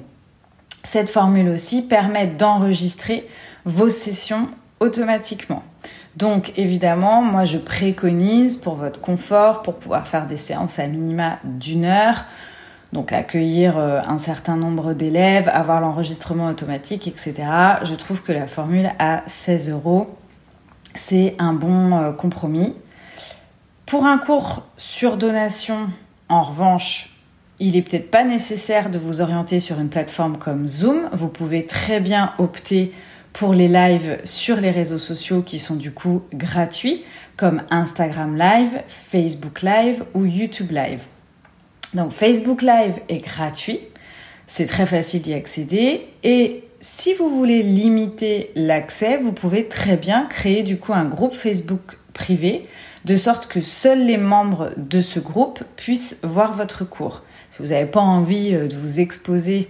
Cette 0.84 1.10
formule 1.10 1.50
aussi 1.50 1.84
permet 1.84 2.28
d'enregistrer 2.28 3.28
vos 3.66 3.90
sessions 3.90 4.50
automatiquement. 4.80 5.64
Donc 6.16 6.54
évidemment, 6.58 7.22
moi 7.22 7.46
je 7.46 7.58
préconise 7.58 8.58
pour 8.58 8.76
votre 8.76 9.02
confort, 9.02 9.62
pour 9.62 9.76
pouvoir 9.76 10.08
faire 10.08 10.28
des 10.28 10.38
séances 10.38 10.80
à 10.80 10.88
minima 10.88 11.40
d'une 11.44 11.86
heure, 11.86 12.26
donc 12.92 13.14
accueillir 13.14 13.78
euh, 13.78 14.02
un 14.08 14.18
certain 14.18 14.58
nombre 14.58 14.94
d'élèves, 14.94 15.50
avoir 15.50 15.80
l'enregistrement 15.80 16.48
automatique, 16.48 17.08
etc. 17.08 17.36
Je 17.84 17.94
trouve 17.96 18.24
que 18.24 18.32
la 18.32 18.48
formule 18.48 18.90
à 18.98 19.22
16 19.28 19.70
euros, 19.70 20.18
c'est 20.96 21.36
un 21.38 21.54
bon 21.54 21.96
euh, 21.96 22.12
compromis. 22.12 22.76
Pour 23.86 24.06
un 24.06 24.18
cours 24.18 24.68
sur 24.78 25.18
donation, 25.18 25.90
en 26.30 26.42
revanche, 26.42 27.16
il 27.60 27.74
n'est 27.74 27.82
peut-être 27.82 28.10
pas 28.10 28.24
nécessaire 28.24 28.90
de 28.90 28.98
vous 28.98 29.22
orienter 29.22 29.60
sur 29.60 29.80
une 29.80 29.90
plateforme 29.90 30.38
comme 30.38 30.68
Zoom. 30.68 31.10
Vous 31.12 31.28
pouvez 31.28 31.66
très 31.66 32.00
bien 32.00 32.34
opter 32.40 32.94
pour 33.40 33.54
les 33.54 33.70
lives 33.70 34.20
sur 34.26 34.58
les 34.58 34.70
réseaux 34.70 34.98
sociaux 34.98 35.42
qui 35.42 35.60
sont 35.60 35.78
du 35.78 35.92
coup 35.92 36.24
gratuits, 36.34 37.06
comme 37.38 37.62
Instagram 37.70 38.36
Live, 38.36 38.82
Facebook 38.90 39.62
Live 39.62 40.04
ou 40.14 40.26
YouTube 40.26 40.72
Live. 40.72 41.04
Donc 41.94 42.12
Facebook 42.12 42.62
Live 42.62 43.00
est 43.08 43.20
gratuit, 43.20 43.80
c'est 44.46 44.66
très 44.66 44.86
facile 44.86 45.22
d'y 45.22 45.34
accéder 45.34 46.10
et 46.22 46.66
si 46.82 47.14
vous 47.14 47.30
voulez 47.30 47.64
limiter 47.64 48.52
l'accès, 48.56 49.16
vous 49.16 49.32
pouvez 49.32 49.70
très 49.70 49.96
bien 49.96 50.26
créer 50.26 50.62
du 50.64 50.78
coup 50.78 50.92
un 50.92 51.06
groupe 51.06 51.34
Facebook 51.34 51.98
privé 52.12 52.68
de 53.06 53.16
sorte 53.16 53.48
que 53.48 53.62
seuls 53.62 54.06
les 54.06 54.18
membres 54.18 54.72
de 54.76 55.00
ce 55.00 55.22
groupe 55.22 55.64
puissent 55.78 56.20
voir 56.24 56.54
votre 56.54 56.84
cours. 56.84 57.24
Si 57.50 57.60
vous 57.60 57.70
n'avez 57.70 57.90
pas 57.90 58.02
envie 58.02 58.54
euh, 58.54 58.68
de 58.68 58.76
vous 58.76 59.00
exposer 59.00 59.70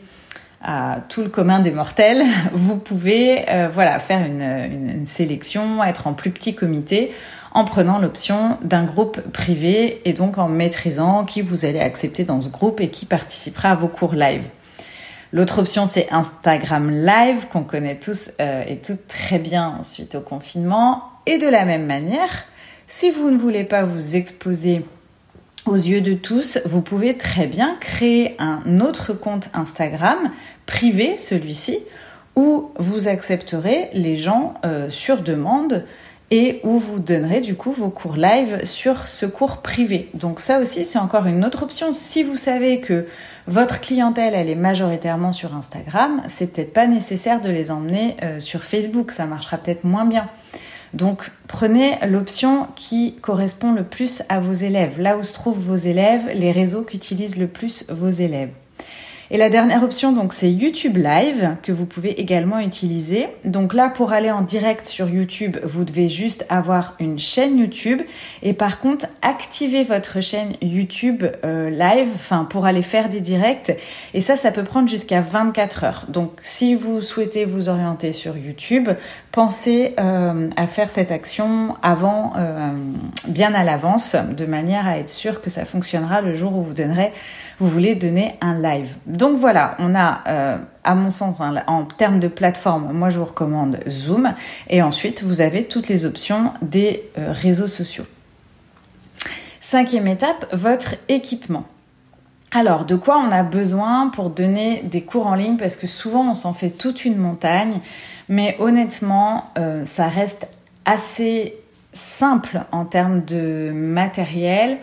à 0.62 0.98
tout 1.08 1.22
le 1.22 1.30
commun 1.30 1.60
des 1.60 1.72
mortels, 1.72 2.24
vous 2.54 2.78
pouvez 2.78 3.50
euh, 3.50 3.69
voilà 3.72 4.00
faire 4.00 4.26
une, 4.26 5.06
sélection, 5.06 5.84
être 5.84 6.08
en 6.08 6.13
plus 6.13 6.32
petit 6.32 6.56
comité 6.56 7.13
en 7.52 7.65
prenant 7.65 7.98
l'option 7.98 8.58
d'un 8.62 8.84
groupe 8.84 9.19
privé 9.32 10.02
et 10.06 10.13
donc 10.13 10.38
en 10.38 10.48
maîtrisant 10.48 11.26
qui 11.26 11.41
vous 11.41 11.65
allez 11.65 11.80
accepter 11.80 12.24
dans 12.24 12.41
ce 12.41 12.50
groupe 12.50 12.80
et 12.80 12.89
qui 12.89 13.06
participera 13.06 13.72
à 13.72 13.76
vos 13.76 13.88
cours 13.88 14.13
live. 14.13 14.43
L'autre 15.32 15.60
option, 15.60 15.86
c'est 15.86 16.12
Instagram 16.12 16.89
Live, 16.89 17.48
qu'on 17.52 17.63
connaît 17.63 17.98
tous 17.98 18.32
euh, 18.41 18.63
et 18.67 18.78
toutes 18.78 19.08
très 19.08 19.39
bien 19.39 19.82
suite 19.84 20.15
au 20.15 20.22
confinement. 20.22 21.04
Et 21.26 21.38
de 21.38 21.48
la 21.48 21.65
même 21.65 21.86
manière, 21.86 22.45
si 22.88 23.12
vous 23.12 23.30
ne 23.30 23.38
voulez 23.38 23.63
pas 23.63 23.84
vous 23.84 24.15
exposer 24.15 24.84
aux 25.65 25.76
yeux 25.76 26.02
de 26.02 26.13
tous, 26.13 26.60
vous 26.65 26.82
pouvez 26.82 27.15
très 27.15 27.45
bien 27.45 27.76
créer 27.80 28.36
un 28.39 28.80
autre 28.80 29.13
compte 29.13 29.50
Instagram 29.54 30.17
privé, 30.69 31.17
celui-ci, 31.17 31.79
où 32.36 32.69
vous 32.77 33.08
accepterez 33.08 33.89
les 33.93 34.15
gens 34.15 34.53
euh, 34.63 34.91
sur 34.91 35.23
demande 35.23 35.84
et 36.29 36.62
où 36.63 36.77
vous 36.77 36.99
donnerez 36.99 37.41
du 37.41 37.55
coup 37.55 37.71
vos 37.71 37.89
cours 37.89 38.17
live 38.17 38.63
sur 38.65 39.08
ce 39.08 39.25
cours 39.25 39.63
privé. 39.63 40.10
Donc 40.13 40.39
ça 40.39 40.60
aussi, 40.60 40.86
c'est 40.86 40.99
encore 40.99 41.25
une 41.25 41.43
autre 41.43 41.63
option. 41.63 41.91
Si 41.91 42.21
vous 42.21 42.38
savez 42.38 42.82
que 42.82 43.08
votre 43.47 43.82
clientèle, 43.82 44.36
elle 44.36 44.47
est 44.47 44.53
majoritairement 44.53 45.34
sur 45.34 45.55
Instagram, 45.55 46.21
c'est 46.27 46.53
peut-être 46.53 46.71
pas 46.71 46.86
nécessaire 46.86 47.41
de 47.41 47.49
les 47.49 47.71
emmener 47.71 48.15
euh, 48.21 48.39
sur 48.39 48.63
Facebook, 48.63 49.12
ça 49.12 49.25
marchera 49.25 49.58
peut-être 49.58 49.86
moins 49.86 50.05
bien. 50.05 50.29
Donc 50.93 51.32
prenez 51.47 51.97
l'option 52.08 52.67
qui 52.75 53.15
correspond 53.23 53.73
le 53.73 53.84
plus 53.84 54.21
à 54.29 54.39
vos 54.39 54.53
élèves, 54.53 55.01
là 55.01 55.17
où 55.17 55.23
se 55.23 55.34
trouvent 55.34 55.60
vos 55.60 55.75
élèves, 55.75 56.29
les 56.36 56.51
réseaux 56.51 56.84
qu'utilisent 56.84 57.38
le 57.38 57.47
plus 57.47 57.86
vos 57.89 58.10
élèves. 58.10 58.51
Et 59.32 59.38
la 59.38 59.50
dernière 59.50 59.84
option, 59.84 60.12
donc, 60.12 60.34
c'est 60.34 60.50
YouTube 60.50 60.98
Live 60.98 61.56
que 61.62 61.72
vous 61.72 61.86
pouvez 61.86 62.20
également 62.20 62.60
utiliser. 62.60 63.28
Donc 63.46 63.76
là, 63.76 63.88
pour 63.89 64.12
aller 64.12 64.32
en 64.32 64.42
direct 64.42 64.88
sur 64.88 65.08
YouTube, 65.08 65.58
vous 65.63 65.84
devez 65.84 66.08
juste 66.08 66.48
avoir 66.50 66.96
une 67.00 67.20
chaîne 67.20 67.60
YouTube 67.60 68.02
et 68.42 68.54
par 68.54 68.80
contre, 68.80 69.06
activer 69.22 69.84
votre 69.84 70.20
chaîne 70.20 70.54
YouTube 70.63 71.24
euh, 71.46 71.70
Live, 71.70 72.10
enfin, 72.15 72.48
pour 72.50 72.65
aller 72.65 72.82
faire 72.82 73.08
des 73.08 73.22
directs. 73.22 73.72
Et 74.15 74.20
ça, 74.20 74.36
ça 74.36 74.52
peut 74.52 74.63
prendre 74.63 74.89
jusqu'à 74.89 75.22
24 75.22 75.84
heures. 75.84 76.06
Donc, 76.10 76.32
si 76.42 76.74
vous 76.74 77.00
souhaitez 77.00 77.46
vous 77.46 77.70
orienter 77.70 78.13
sur 78.13 78.36
YouTube, 78.36 78.89
pensez 79.32 79.94
euh, 80.00 80.50
à 80.56 80.65
faire 80.65 80.89
cette 80.89 81.12
action 81.12 81.76
avant, 81.84 82.34
euh, 82.36 82.72
bien 83.28 83.54
à 83.54 83.63
l'avance, 83.63 84.15
de 84.15 84.46
manière 84.48 84.88
à 84.88 84.98
être 84.98 85.10
sûr 85.10 85.39
que 85.39 85.52
ça 85.52 85.65
fonctionnera 85.65 86.22
le 86.22 86.34
jour 86.34 86.56
où 86.56 86.63
vous 86.63 86.74
donnerez 86.74 87.12
vous 87.60 87.67
voulez 87.67 87.95
donner 87.95 88.36
un 88.41 88.60
live. 88.60 88.95
Donc 89.06 89.38
voilà, 89.38 89.76
on 89.80 89.93
a, 89.93 90.22
euh, 90.28 90.58
à 90.84 90.95
mon 90.95 91.12
sens, 91.12 91.41
en 91.41 91.86
termes 91.86 92.19
de 92.19 92.28
plateforme, 92.28 92.93
moi 92.93 93.10
je 93.10 93.19
vous 93.19 93.26
recommande 93.26 93.80
Zoom. 93.88 94.34
Et 94.69 94.82
ensuite, 94.82 95.24
vous 95.24 95.41
avez 95.41 95.65
toutes 95.65 95.89
les 95.89 96.06
options 96.06 96.54
des 96.62 97.04
euh, 97.17 97.32
réseaux 97.32 97.67
sociaux. 97.67 98.06
Cinquième 99.60 100.08
étape, 100.08 100.48
votre 100.54 100.95
équipement. 101.10 101.65
Alors, 102.52 102.86
de 102.86 102.95
quoi 102.95 103.19
on 103.19 103.32
a 103.32 103.43
besoin 103.43 104.10
pour 104.10 104.32
donner 104.32 104.82
des 104.84 105.04
cours 105.04 105.28
en 105.28 105.36
ligne? 105.36 105.58
Parce 105.58 105.76
que 105.76 105.86
souvent, 105.86 106.32
on 106.32 106.36
s'en 106.36 106.54
fait 106.54 106.72
toute 106.72 107.06
une 107.06 107.17
montagne. 107.17 107.80
Mais 108.28 108.56
honnêtement, 108.60 109.52
euh, 109.58 109.86
ça 109.86 110.08
reste 110.08 110.48
assez 110.86 111.56
simple 111.93 112.62
en 112.72 112.86
termes 112.86 113.24
de 113.26 113.72
matériel. 113.72 114.78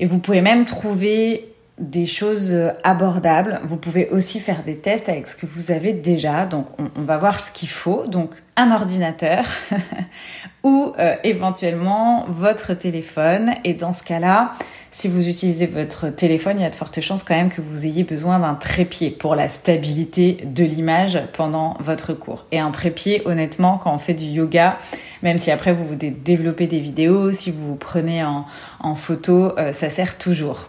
Et 0.00 0.06
vous 0.06 0.18
pouvez 0.18 0.40
même 0.40 0.64
trouver 0.64 1.53
des 1.78 2.06
choses 2.06 2.52
euh, 2.52 2.70
abordables. 2.84 3.60
Vous 3.64 3.76
pouvez 3.76 4.08
aussi 4.10 4.38
faire 4.38 4.62
des 4.62 4.78
tests 4.78 5.08
avec 5.08 5.26
ce 5.26 5.36
que 5.36 5.46
vous 5.46 5.72
avez 5.72 5.92
déjà. 5.92 6.46
Donc, 6.46 6.66
on, 6.78 7.02
va 7.02 7.18
voir 7.18 7.40
ce 7.40 7.50
qu'il 7.50 7.68
faut. 7.68 8.06
Donc, 8.06 8.30
un 8.56 8.70
ordinateur 8.70 9.44
ou 10.62 10.92
euh, 10.98 11.16
éventuellement 11.24 12.26
votre 12.28 12.74
téléphone. 12.74 13.54
Et 13.64 13.74
dans 13.74 13.92
ce 13.92 14.04
cas-là, 14.04 14.52
si 14.92 15.08
vous 15.08 15.28
utilisez 15.28 15.66
votre 15.66 16.08
téléphone, 16.10 16.58
il 16.60 16.62
y 16.62 16.66
a 16.66 16.70
de 16.70 16.74
fortes 16.76 17.00
chances 17.00 17.24
quand 17.24 17.34
même 17.34 17.48
que 17.48 17.60
vous 17.60 17.84
ayez 17.84 18.04
besoin 18.04 18.38
d'un 18.38 18.54
trépied 18.54 19.10
pour 19.10 19.34
la 19.34 19.48
stabilité 19.48 20.38
de 20.44 20.62
l'image 20.62 21.20
pendant 21.36 21.74
votre 21.80 22.14
cours. 22.14 22.46
Et 22.52 22.60
un 22.60 22.70
trépied, 22.70 23.22
honnêtement, 23.24 23.78
quand 23.78 23.92
on 23.92 23.98
fait 23.98 24.14
du 24.14 24.26
yoga, 24.26 24.78
même 25.24 25.38
si 25.38 25.50
après 25.50 25.72
vous 25.72 25.84
voulez 25.84 26.10
développer 26.10 26.68
des 26.68 26.78
vidéos, 26.78 27.32
si 27.32 27.50
vous 27.50 27.70
vous 27.70 27.74
prenez 27.74 28.22
en, 28.22 28.94
photo, 28.94 29.58
euh, 29.58 29.72
ça 29.72 29.90
sert 29.90 30.16
toujours. 30.16 30.68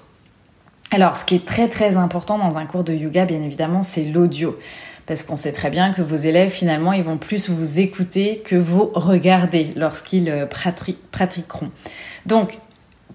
Alors, 0.95 1.17
ce 1.17 1.25
qui 1.25 1.35
est 1.35 1.45
très 1.45 1.67
très 1.67 1.97
important 1.97 2.37
dans 2.37 2.55
un 2.57 2.65
cours 2.65 2.85
de 2.85 2.93
yoga, 2.93 3.25
bien 3.25 3.43
évidemment, 3.43 3.83
c'est 3.83 4.05
l'audio. 4.05 4.57
Parce 5.05 5.23
qu'on 5.23 5.35
sait 5.35 5.51
très 5.51 5.69
bien 5.69 5.91
que 5.91 6.01
vos 6.01 6.15
élèves, 6.15 6.51
finalement, 6.51 6.93
ils 6.93 7.03
vont 7.03 7.17
plus 7.17 7.49
vous 7.49 7.81
écouter 7.81 8.41
que 8.45 8.55
vous 8.55 8.91
regarder 8.95 9.73
lorsqu'ils 9.75 10.29
euh, 10.29 10.45
pratiqueront. 11.11 11.69
Donc, 12.25 12.59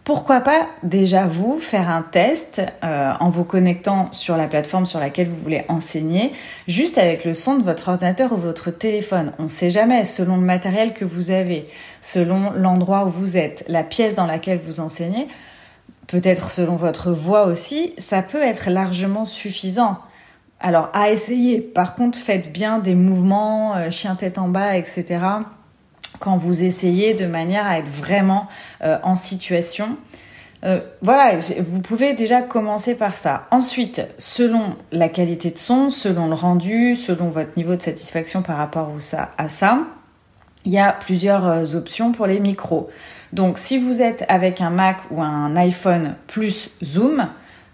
pourquoi 0.04 0.40
pas 0.40 0.66
déjà 0.82 1.26
vous 1.26 1.58
faire 1.58 1.88
un 1.88 2.02
test 2.02 2.60
euh, 2.84 3.12
en 3.18 3.30
vous 3.30 3.44
connectant 3.44 4.12
sur 4.12 4.36
la 4.36 4.46
plateforme 4.46 4.86
sur 4.86 5.00
laquelle 5.00 5.28
vous 5.28 5.42
voulez 5.42 5.64
enseigner, 5.68 6.32
juste 6.68 6.98
avec 6.98 7.24
le 7.24 7.32
son 7.32 7.56
de 7.56 7.62
votre 7.62 7.88
ordinateur 7.88 8.34
ou 8.34 8.36
votre 8.36 8.70
téléphone. 8.70 9.32
On 9.38 9.44
ne 9.44 9.48
sait 9.48 9.70
jamais, 9.70 10.04
selon 10.04 10.36
le 10.36 10.42
matériel 10.42 10.92
que 10.92 11.06
vous 11.06 11.30
avez, 11.30 11.66
selon 12.02 12.50
l'endroit 12.50 13.06
où 13.06 13.08
vous 13.08 13.38
êtes, 13.38 13.64
la 13.68 13.84
pièce 13.84 14.14
dans 14.14 14.26
laquelle 14.26 14.60
vous 14.62 14.80
enseignez, 14.80 15.28
peut-être 16.10 16.50
selon 16.50 16.74
votre 16.74 17.12
voix 17.12 17.46
aussi, 17.46 17.94
ça 17.96 18.20
peut 18.20 18.42
être 18.42 18.68
largement 18.68 19.24
suffisant. 19.24 19.98
Alors 20.58 20.90
à 20.92 21.10
essayer, 21.10 21.60
par 21.60 21.94
contre 21.94 22.18
faites 22.18 22.52
bien 22.52 22.80
des 22.80 22.96
mouvements, 22.96 23.76
euh, 23.76 23.90
chien 23.90 24.16
tête 24.16 24.36
en 24.36 24.48
bas, 24.48 24.76
etc. 24.76 25.20
quand 26.18 26.36
vous 26.36 26.64
essayez 26.64 27.14
de 27.14 27.26
manière 27.26 27.64
à 27.64 27.78
être 27.78 27.88
vraiment 27.88 28.48
euh, 28.82 28.98
en 29.04 29.14
situation. 29.14 29.96
Euh, 30.64 30.80
voilà, 31.00 31.38
vous 31.60 31.80
pouvez 31.80 32.12
déjà 32.12 32.42
commencer 32.42 32.96
par 32.96 33.16
ça. 33.16 33.46
Ensuite, 33.52 34.02
selon 34.18 34.76
la 34.92 35.08
qualité 35.08 35.50
de 35.50 35.58
son, 35.58 35.90
selon 35.90 36.26
le 36.26 36.34
rendu, 36.34 36.96
selon 36.96 37.30
votre 37.30 37.56
niveau 37.56 37.76
de 37.76 37.82
satisfaction 37.82 38.42
par 38.42 38.58
rapport 38.58 38.90
à 39.38 39.48
ça, 39.48 39.78
il 40.66 40.72
y 40.72 40.78
a 40.78 40.92
plusieurs 40.92 41.74
options 41.74 42.12
pour 42.12 42.26
les 42.26 42.40
micros. 42.40 42.90
Donc 43.32 43.58
si 43.58 43.78
vous 43.78 44.02
êtes 44.02 44.24
avec 44.28 44.60
un 44.60 44.70
Mac 44.70 44.98
ou 45.10 45.22
un 45.22 45.54
iPhone 45.56 46.16
plus 46.26 46.70
Zoom, 46.82 47.28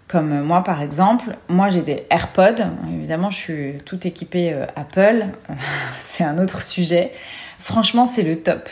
comme 0.07 0.41
moi 0.41 0.63
par 0.63 0.81
exemple, 0.81 1.35
moi 1.49 1.69
j'ai 1.69 1.81
des 1.81 2.05
AirPods, 2.09 2.63
évidemment 2.93 3.29
je 3.29 3.37
suis 3.37 3.73
tout 3.83 4.05
équipée 4.07 4.53
euh, 4.53 4.65
Apple, 4.75 5.25
c'est 5.95 6.23
un 6.23 6.37
autre 6.37 6.61
sujet. 6.61 7.11
Franchement 7.59 8.05
c'est 8.05 8.23
le 8.23 8.39
top. 8.39 8.69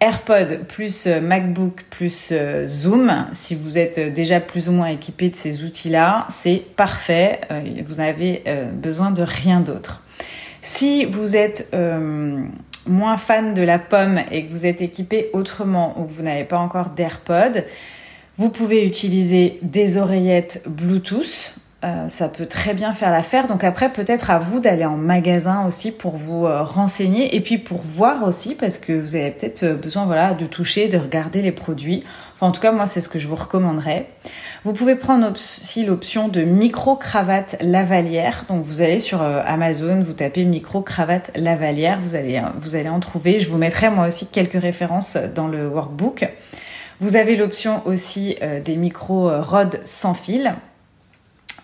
AirPod 0.00 0.66
plus 0.66 1.06
euh, 1.06 1.20
MacBook 1.20 1.84
plus 1.88 2.28
euh, 2.32 2.64
Zoom, 2.66 3.26
si 3.32 3.54
vous 3.54 3.78
êtes 3.78 3.98
déjà 4.12 4.40
plus 4.40 4.68
ou 4.68 4.72
moins 4.72 4.88
équipé 4.88 5.30
de 5.30 5.36
ces 5.36 5.64
outils-là, 5.64 6.26
c'est 6.28 6.62
parfait. 6.76 7.40
Vous 7.86 7.94
n'avez 7.94 8.42
besoin 8.74 9.10
de 9.12 9.22
rien 9.22 9.60
d'autre. 9.60 10.02
Si 10.60 11.04
vous 11.06 11.36
êtes 11.36 11.74
moins 12.86 13.16
fan 13.16 13.54
de 13.54 13.62
la 13.62 13.78
pomme 13.78 14.20
et 14.30 14.44
que 14.46 14.50
vous 14.50 14.66
êtes 14.66 14.82
équipé 14.82 15.30
autrement 15.32 15.94
ou 15.98 16.04
que 16.04 16.12
vous 16.12 16.22
n'avez 16.22 16.44
pas 16.44 16.58
encore 16.58 16.90
d'AirPod, 16.90 17.64
vous 18.38 18.48
pouvez 18.48 18.86
utiliser 18.86 19.58
des 19.62 19.98
oreillettes 19.98 20.62
Bluetooth. 20.66 21.54
Euh, 21.84 22.06
ça 22.08 22.28
peut 22.28 22.46
très 22.46 22.74
bien 22.74 22.92
faire 22.92 23.10
l'affaire. 23.10 23.48
Donc 23.48 23.64
après, 23.64 23.92
peut-être 23.92 24.30
à 24.30 24.38
vous 24.38 24.60
d'aller 24.60 24.84
en 24.84 24.96
magasin 24.96 25.66
aussi 25.66 25.90
pour 25.90 26.16
vous 26.16 26.46
euh, 26.46 26.62
renseigner 26.62 27.34
et 27.34 27.40
puis 27.40 27.58
pour 27.58 27.80
voir 27.82 28.22
aussi 28.22 28.54
parce 28.54 28.78
que 28.78 28.92
vous 28.92 29.16
avez 29.16 29.32
peut-être 29.32 29.64
euh, 29.64 29.74
besoin 29.74 30.04
voilà 30.04 30.32
de 30.32 30.46
toucher, 30.46 30.88
de 30.88 30.96
regarder 30.96 31.42
les 31.42 31.50
produits. 31.50 32.04
En 32.40 32.50
tout 32.50 32.60
cas, 32.60 32.72
moi, 32.72 32.86
c'est 32.86 33.00
ce 33.00 33.08
que 33.08 33.20
je 33.20 33.28
vous 33.28 33.36
recommanderais. 33.36 34.08
Vous 34.64 34.74
pouvez 34.74 34.94
prendre 34.94 35.32
aussi 35.32 35.84
l'option 35.84 36.28
de 36.28 36.42
micro-cravate 36.42 37.56
lavalière. 37.62 38.44
Donc 38.48 38.62
vous 38.62 38.80
allez 38.80 39.00
sur 39.00 39.20
euh, 39.20 39.42
Amazon, 39.44 40.00
vous 40.00 40.12
tapez 40.12 40.44
micro-cravate 40.44 41.32
lavalière, 41.34 41.98
vous 42.00 42.14
allez, 42.14 42.36
euh, 42.36 42.42
vous 42.60 42.76
allez 42.76 42.88
en 42.88 43.00
trouver. 43.00 43.40
Je 43.40 43.50
vous 43.50 43.58
mettrai 43.58 43.90
moi 43.90 44.06
aussi 44.06 44.28
quelques 44.28 44.60
références 44.60 45.16
dans 45.34 45.48
le 45.48 45.66
workbook. 45.66 46.32
Vous 47.00 47.16
avez 47.16 47.34
l'option 47.34 47.82
aussi 47.86 48.36
euh, 48.40 48.60
des 48.60 48.76
micros 48.76 49.32
rod 49.42 49.80
sans 49.82 50.14
fil 50.14 50.54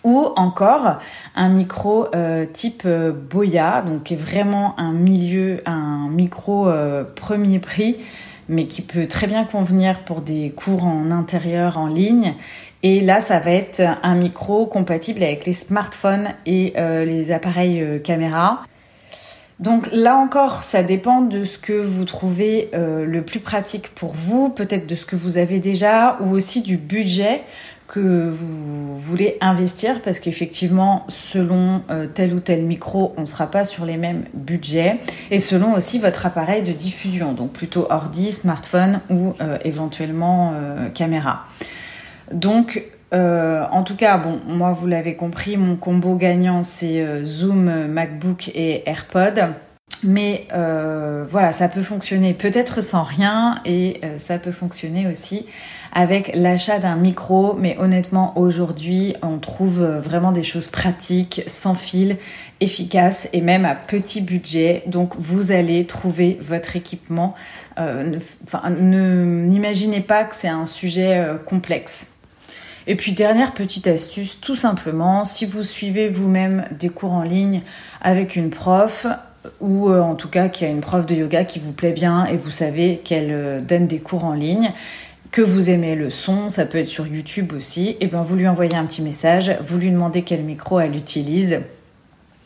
ou 0.03 0.19
encore 0.35 0.97
un 1.37 1.49
micro 1.49 2.07
type 2.53 2.87
Boya, 2.87 3.83
donc 3.83 4.05
qui 4.05 4.15
est 4.15 4.17
vraiment 4.17 4.79
un 4.79 4.93
milieu, 4.93 5.61
un 5.67 6.09
micro 6.09 6.71
premier 7.17 7.59
prix, 7.59 7.97
mais 8.49 8.69
qui 8.69 8.83
peut 8.83 9.09
très 9.09 9.27
bien 9.27 9.45
convenir 9.45 10.05
pour 10.05 10.21
des 10.21 10.51
cours 10.51 10.85
en 10.85 11.11
intérieur 11.11 11.79
en 11.79 11.89
ligne 11.89 12.35
et 12.83 13.01
là, 13.01 13.21
ça 13.21 13.41
va 13.41 13.51
être 13.51 13.83
un 14.03 14.15
micro 14.15 14.67
compatible 14.67 15.23
avec 15.23 15.47
les 15.47 15.53
smartphones 15.53 16.29
et 16.47 16.75
euh, 16.77 17.05
les 17.05 17.33
appareils 17.33 17.83
euh, 17.83 17.99
caméra. 17.99 18.65
Donc 19.59 19.89
là 19.91 20.17
encore, 20.17 20.63
ça 20.63 20.85
dépend 20.85 21.21
de 21.21 21.43
ce 21.43 21.59
que 21.59 21.73
vous 21.73 22.05
trouvez 22.05 22.71
euh, 22.75 23.05
le 23.05 23.23
plus 23.23 23.41
pratique 23.41 23.93
pour 23.97 24.13
vous, 24.13 24.49
peut-être 24.49 24.87
de 24.87 24.95
ce 24.95 25.05
que 25.05 25.17
vous 25.17 25.39
avez 25.39 25.59
déjà, 25.59 26.19
ou 26.21 26.31
aussi 26.31 26.63
du 26.63 26.77
budget 26.77 27.43
que 27.89 28.29
vous 28.31 28.97
voulez 29.01 29.37
investir, 29.41 30.01
parce 30.03 30.21
qu'effectivement, 30.21 31.07
selon 31.09 31.81
tel 32.13 32.35
ou 32.35 32.41
tel 32.41 32.63
micro, 32.63 33.15
on 33.17 33.23
ne 33.23 33.27
sera 33.27 33.51
pas 33.51 33.65
sur 33.65 33.87
les 33.87 33.97
mêmes 33.97 34.25
budgets, 34.35 35.01
et 35.31 35.39
selon 35.39 35.73
aussi 35.73 35.99
votre 35.99 36.27
appareil 36.27 36.63
de 36.63 36.73
diffusion, 36.73 37.33
donc 37.33 37.53
plutôt 37.53 37.87
ordi, 37.89 38.31
smartphone 38.31 39.01
ou 39.09 39.33
éventuellement 39.65 40.53
caméra. 40.93 41.47
Donc, 42.33 42.85
euh, 43.15 43.65
en 43.71 43.83
tout 43.83 43.97
cas, 43.97 44.19
bon, 44.19 44.41
moi 44.47 44.73
vous 44.73 44.87
l'avez 44.87 45.17
compris, 45.17 45.57
mon 45.57 45.77
combo 45.77 46.17
gagnant 46.17 46.63
c'est 46.63 47.01
euh, 47.01 47.25
Zoom, 47.25 47.87
MacBook 47.87 48.49
et 48.55 48.89
AirPod. 48.89 49.55
Mais 50.05 50.47
euh, 50.53 51.25
voilà, 51.29 51.51
ça 51.51 51.69
peut 51.69 51.83
fonctionner 51.83 52.33
peut-être 52.33 52.81
sans 52.83 53.03
rien 53.03 53.57
et 53.65 54.01
ça 54.17 54.39
peut 54.39 54.53
fonctionner 54.53 55.09
aussi 55.09 55.47
avec 55.93 56.31
l'achat 56.35 56.79
d'un 56.79 56.95
micro. 56.95 57.55
Mais 57.55 57.77
honnêtement, 57.81 58.39
aujourd'hui, 58.39 59.17
on 59.23 59.39
trouve 59.39 59.83
vraiment 59.83 60.31
des 60.31 60.45
choses 60.45 60.69
pratiques, 60.69 61.43
sans 61.49 61.75
fil, 61.75 62.17
efficaces 62.61 63.29
et 63.33 63.41
même 63.41 63.65
à 63.65 63.75
petit 63.75 64.21
budget. 64.21 64.83
Donc, 64.87 65.15
vous 65.19 65.51
allez 65.51 65.85
trouver 65.85 66.39
votre 66.41 66.77
équipement. 66.77 67.35
Euh, 67.79 68.19
n'imaginez 68.71 70.01
pas 70.01 70.25
que 70.25 70.35
c'est 70.35 70.49
un 70.49 70.67
sujet 70.67 71.19
euh, 71.19 71.39
complexe. 71.39 72.18
Et 72.91 72.97
puis 72.97 73.13
dernière 73.13 73.53
petite 73.53 73.87
astuce, 73.87 74.41
tout 74.41 74.57
simplement, 74.57 75.27
si 75.27 75.45
vous 75.45 75.63
suivez 75.63 76.09
vous-même 76.09 76.65
des 76.71 76.89
cours 76.89 77.13
en 77.13 77.23
ligne 77.23 77.61
avec 78.01 78.35
une 78.35 78.49
prof, 78.49 79.07
ou 79.61 79.91
euh, 79.91 80.01
en 80.01 80.15
tout 80.15 80.31
cas 80.31 80.49
qui 80.49 80.65
a 80.65 80.69
une 80.69 80.81
prof 80.81 81.05
de 81.05 81.15
yoga 81.15 81.45
qui 81.45 81.59
vous 81.59 81.73
plaît 81.73 81.93
bien 81.93 82.25
et 82.25 82.39
vous 82.39 82.51
savez 82.51 83.03
qu'elle 83.05 83.31
euh, 83.31 83.61
donne 83.61 83.87
des 83.87 83.99
cours 83.99 84.25
en 84.25 84.33
ligne, 84.33 84.73
que 85.31 85.43
vous 85.43 85.69
aimez 85.69 85.97
le 85.97 86.09
son, 86.09 86.49
ça 86.49 86.65
peut 86.65 86.79
être 86.79 86.89
sur 86.89 87.07
YouTube 87.07 87.53
aussi, 87.53 87.99
et 88.01 88.07
bien 88.07 88.23
vous 88.23 88.37
lui 88.37 88.49
envoyez 88.49 88.75
un 88.75 88.87
petit 88.87 89.03
message, 89.03 89.55
vous 89.61 89.77
lui 89.77 89.91
demandez 89.91 90.23
quel 90.23 90.43
micro 90.43 90.81
elle 90.81 90.97
utilise, 90.97 91.61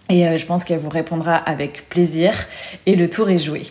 et 0.08 0.26
euh, 0.26 0.36
je 0.36 0.44
pense 0.44 0.64
qu'elle 0.64 0.80
vous 0.80 0.88
répondra 0.88 1.36
avec 1.36 1.88
plaisir, 1.88 2.34
et 2.86 2.96
le 2.96 3.08
tour 3.08 3.30
est 3.30 3.38
joué. 3.38 3.62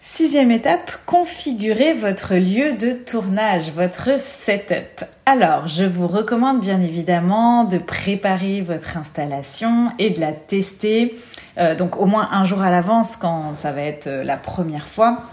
Sixième 0.00 0.52
étape, 0.52 0.92
configurez 1.06 1.92
votre 1.92 2.36
lieu 2.36 2.74
de 2.74 2.92
tournage, 2.92 3.72
votre 3.72 4.16
setup. 4.16 5.04
Alors, 5.26 5.66
je 5.66 5.84
vous 5.84 6.06
recommande 6.06 6.60
bien 6.60 6.80
évidemment 6.80 7.64
de 7.64 7.78
préparer 7.78 8.60
votre 8.60 8.96
installation 8.96 9.90
et 9.98 10.10
de 10.10 10.20
la 10.20 10.30
tester, 10.30 11.18
euh, 11.58 11.74
donc 11.74 11.96
au 11.96 12.06
moins 12.06 12.28
un 12.30 12.44
jour 12.44 12.60
à 12.62 12.70
l'avance 12.70 13.16
quand 13.16 13.54
ça 13.54 13.72
va 13.72 13.82
être 13.82 14.06
euh, 14.06 14.22
la 14.22 14.36
première 14.36 14.86
fois. 14.86 15.24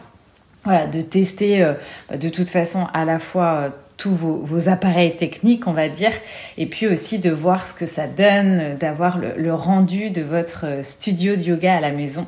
Voilà, 0.63 0.88
de 0.88 0.99
tester 0.99 1.62
euh, 1.62 1.73
bah, 2.10 2.17
de 2.17 2.30
toute 2.30 2.49
façon 2.49 2.88
à 2.91 3.06
la 3.06 3.19
fois 3.19 3.69
tous 3.97 4.15
vos, 4.15 4.67
appareils 4.67 5.15
techniques, 5.15 5.67
on 5.67 5.73
va 5.73 5.89
dire, 5.89 6.12
et 6.58 6.65
puis 6.65 6.88
aussi 6.88 7.19
de 7.19 7.30
voir 7.30 7.67
ce 7.67 7.73
que 7.75 7.86
ça 7.86 8.08
donne, 8.08 8.75
d'avoir 8.75 9.19
le 9.19 9.54
rendu 9.54 10.10
de 10.10 10.23
votre 10.23 10.84
studio 10.84 11.36
de 11.36 11.43
yoga 11.43 11.75
à 11.75 11.80
la 11.80 11.91
maison. 11.91 12.25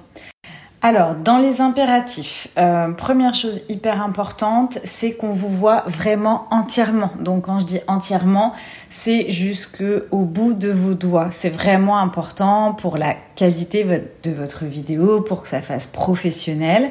Alors, 0.89 1.15
dans 1.15 1.38
les 1.38 1.60
impératifs, 1.60 2.47
euh, 2.58 2.93
première 2.93 3.36
chose 3.36 3.60
hyper 3.67 4.02
importante, 4.02 4.80
c'est 4.86 5.12
qu'on 5.12 5.34
vous 5.34 5.50
voit 5.50 5.84
vraiment 5.86 6.47
entièrement. 6.50 7.12
Donc, 7.19 7.43
quand 7.43 7.60
je 7.60 7.65
dis 7.65 7.80
entièrement, 7.89 8.54
c'est 8.89 9.30
jusqu'au 9.30 10.19
bout 10.19 10.54
de 10.54 10.71
vos 10.71 10.93
doigts. 10.93 11.28
C'est 11.30 11.50
vraiment 11.50 11.97
important 11.97 12.71
pour 12.73 12.97
la 12.97 13.15
qualité 13.36 13.84
de 13.84 14.32
votre 14.32 14.63
vidéo, 14.63 15.19
pour 15.19 15.41
que 15.41 15.50
ça 15.50 15.62
fasse 15.62 15.88
professionnel. 15.88 16.89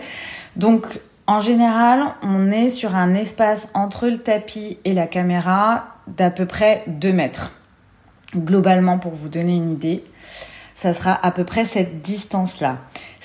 Donc, 0.57 1.01
en 1.27 1.41
général, 1.41 2.03
on 2.23 2.51
est 2.51 2.69
sur 2.69 2.97
un 2.97 3.15
espace 3.15 3.71
entre 3.73 4.09
le 4.09 4.19
tapis 4.19 4.77
et 4.85 4.93
la 4.93 5.07
caméra 5.07 5.87
d'à 6.07 6.29
peu 6.29 6.45
près 6.45 6.85
2 6.89 7.15
mètres. 7.15 7.55
Globalement, 8.37 8.99
pour 8.99 9.13
vous 9.13 9.31
donner 9.31 9.57
une 9.57 9.73
idée 9.73 10.05
ça 10.77 10.93
sera 10.93 11.19
à 11.27 11.31
peu 11.31 11.45
près 11.45 11.65
cette 11.65 12.03
distance-là. 12.03 12.77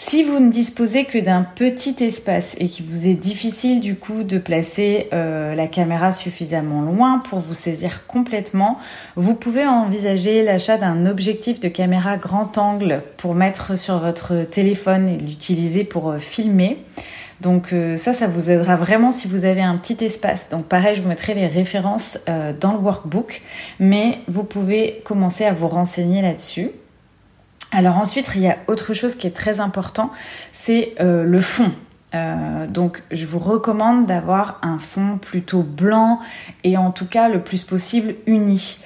Si 0.04 0.24
vous 0.24 0.40
ne 0.40 0.50
disposez 0.50 1.06
que 1.06 1.20
d'un 1.20 1.44
petit 1.44 2.04
espace 2.04 2.56
et 2.60 2.68
qu'il 2.70 2.88
vous 2.88 3.08
est 3.08 3.14
difficile 3.14 3.82
du 3.82 3.96
coup 3.96 4.24
de 4.24 4.40
placer 4.40 5.08
euh, 5.14 5.54
la 5.54 5.68
caméra 5.68 6.12
suffisamment 6.12 6.82
loin 6.82 7.20
pour 7.20 7.38
vous 7.38 7.54
saisir 7.54 8.08
complètement, 8.08 8.80
vous 9.16 9.36
pouvez 9.36 9.64
envisager 9.68 10.42
l'achat 10.42 10.80
d'un 10.80 11.06
objectif 11.06 11.60
de 11.60 11.68
caméra 11.68 12.18
grand 12.18 12.58
angle 12.58 13.04
pour 13.18 13.36
mettre 13.36 13.78
sur 13.78 14.00
votre 14.00 14.42
téléphone 14.42 15.08
et 15.08 15.18
l'utiliser 15.20 15.84
pour 15.84 16.10
euh, 16.10 16.18
filmer. 16.18 16.80
Donc 17.40 17.72
euh, 17.72 17.96
ça, 17.96 18.16
ça 18.16 18.26
vous 18.26 18.50
aidera 18.50 18.76
vraiment 18.76 19.12
si 19.12 19.28
vous 19.28 19.46
avez 19.46 19.62
un 19.62 19.78
petit 19.78 20.04
espace. 20.04 20.50
Donc 20.50 20.66
pareil, 20.66 20.96
je 20.96 21.04
vous 21.04 21.10
mettrai 21.10 21.36
les 21.36 21.46
références 21.46 22.18
dans 22.60 22.72
le 22.72 22.80
workbook, 22.80 23.44
mais 23.80 24.18
vous 24.28 24.44
pouvez 24.44 25.04
commencer 25.04 25.46
à 25.46 25.54
vous 25.54 25.68
renseigner 25.68 26.24
là-dessus. 26.24 26.72
Alors 27.72 27.98
ensuite, 27.98 28.30
il 28.36 28.42
y 28.42 28.50
a 28.50 28.58
autre 28.68 28.94
chose 28.94 29.16
qui 29.16 29.28
est 29.28 29.36
très 29.36 29.62
important, 29.62 30.12
c'est 30.52 30.94
euh, 31.00 31.24
le 31.24 31.42
fond. 31.42 31.72
Euh, 32.14 32.68
donc 32.68 33.04
je 33.12 33.26
vous 33.26 33.40
recommande 33.40 34.06
d'avoir 34.06 34.60
un 34.64 34.80
fond 34.80 35.18
plutôt 35.18 35.64
blanc 35.64 36.20
et 36.66 36.76
en 36.76 36.92
tout 36.92 37.08
cas 37.08 37.30
le 37.30 37.42
plus 37.42 37.64
possible 37.64 38.16
uni. 38.26 38.80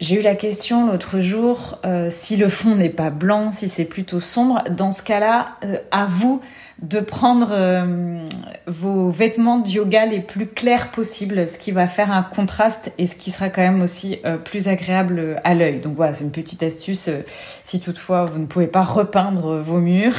J'ai 0.00 0.18
eu 0.18 0.22
la 0.22 0.34
question 0.34 0.88
l'autre 0.88 1.20
jour 1.20 1.78
euh, 1.84 2.08
si 2.10 2.36
le 2.36 2.48
fond 2.48 2.74
n'est 2.74 2.90
pas 2.90 3.10
blanc, 3.10 3.52
si 3.52 3.68
c'est 3.68 3.84
plutôt 3.84 4.18
sombre. 4.18 4.64
Dans 4.70 4.90
ce 4.90 5.04
cas-là, 5.04 5.56
à 5.92 6.06
vous 6.06 6.42
de 6.82 7.00
prendre 7.00 7.48
euh, 7.52 8.26
vos 8.66 9.08
vêtements 9.08 9.58
de 9.58 9.68
yoga 9.68 10.04
les 10.04 10.20
plus 10.20 10.46
clairs 10.46 10.90
possibles, 10.90 11.48
ce 11.48 11.58
qui 11.58 11.72
va 11.72 11.88
faire 11.88 12.12
un 12.12 12.22
contraste 12.22 12.92
et 12.98 13.06
ce 13.06 13.16
qui 13.16 13.30
sera 13.30 13.48
quand 13.48 13.62
même 13.62 13.80
aussi 13.80 14.18
euh, 14.26 14.36
plus 14.36 14.68
agréable 14.68 15.40
à 15.42 15.54
l'œil. 15.54 15.78
Donc 15.78 15.96
voilà, 15.96 16.12
c'est 16.12 16.24
une 16.24 16.32
petite 16.32 16.62
astuce 16.62 17.08
euh, 17.08 17.22
si 17.64 17.80
toutefois 17.80 18.26
vous 18.26 18.38
ne 18.38 18.46
pouvez 18.46 18.66
pas 18.66 18.82
repeindre 18.82 19.56
vos 19.56 19.80
murs. 19.80 20.16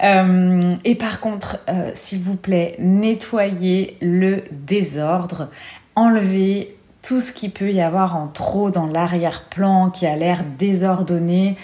et 0.84 0.94
par 0.96 1.20
contre, 1.20 1.58
s'il 1.92 2.20
vous 2.20 2.34
plaît, 2.34 2.76
nettoyez 2.78 3.96
le 4.00 4.42
désordre, 4.50 5.48
enlevez 5.94 6.76
tout 7.02 7.20
ce 7.20 7.32
qui 7.32 7.48
peut 7.48 7.70
y 7.70 7.80
avoir 7.80 8.16
en 8.16 8.28
trop 8.28 8.70
dans 8.70 8.86
l'arrière-plan 8.86 9.90
qui 9.90 10.06
a 10.06 10.16
l'air 10.16 10.44
désordonné. 10.58 11.56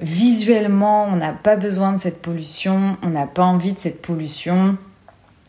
Visuellement, 0.00 1.04
on 1.04 1.16
n'a 1.16 1.32
pas 1.32 1.56
besoin 1.56 1.92
de 1.92 1.98
cette 1.98 2.22
pollution, 2.22 2.96
on 3.02 3.10
n'a 3.10 3.26
pas 3.26 3.44
envie 3.44 3.74
de 3.74 3.78
cette 3.78 4.00
pollution. 4.00 4.78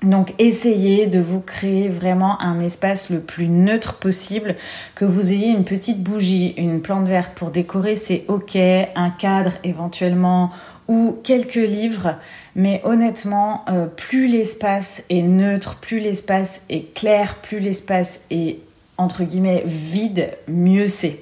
Donc 0.04 0.34
essayez 0.40 1.08
de 1.08 1.20
vous 1.20 1.40
créer 1.40 1.88
vraiment 1.88 2.42
un 2.42 2.60
espace 2.60 3.10
le 3.10 3.22
plus 3.22 3.48
neutre 3.48 4.00
possible, 4.00 4.56
que 4.96 5.06
vous 5.06 5.32
ayez 5.32 5.50
une 5.50 5.64
petite 5.64 6.04
bougie, 6.04 6.54
une 6.58 6.82
plante 6.82 7.08
verte 7.08 7.34
pour 7.34 7.52
décorer, 7.52 7.96
c'est 7.96 8.26
ok, 8.28 8.58
un 8.58 9.10
cadre 9.12 9.54
éventuellement 9.64 10.50
ou 10.88 11.16
quelques 11.24 11.56
livres, 11.56 12.16
mais 12.56 12.82
honnêtement, 12.84 13.64
euh, 13.70 13.86
plus 13.86 14.28
l'espace 14.28 15.06
est 15.10 15.22
neutre, 15.22 15.78
plus 15.80 16.00
l'espace 16.00 16.66
est 16.70 16.94
clair, 16.94 17.38
plus 17.42 17.60
l'espace 17.60 18.26
est 18.32 18.58
entre 18.98 19.24
guillemets 19.24 19.64
vide, 19.66 20.32
mieux 20.48 20.90
c'est. 20.90 21.20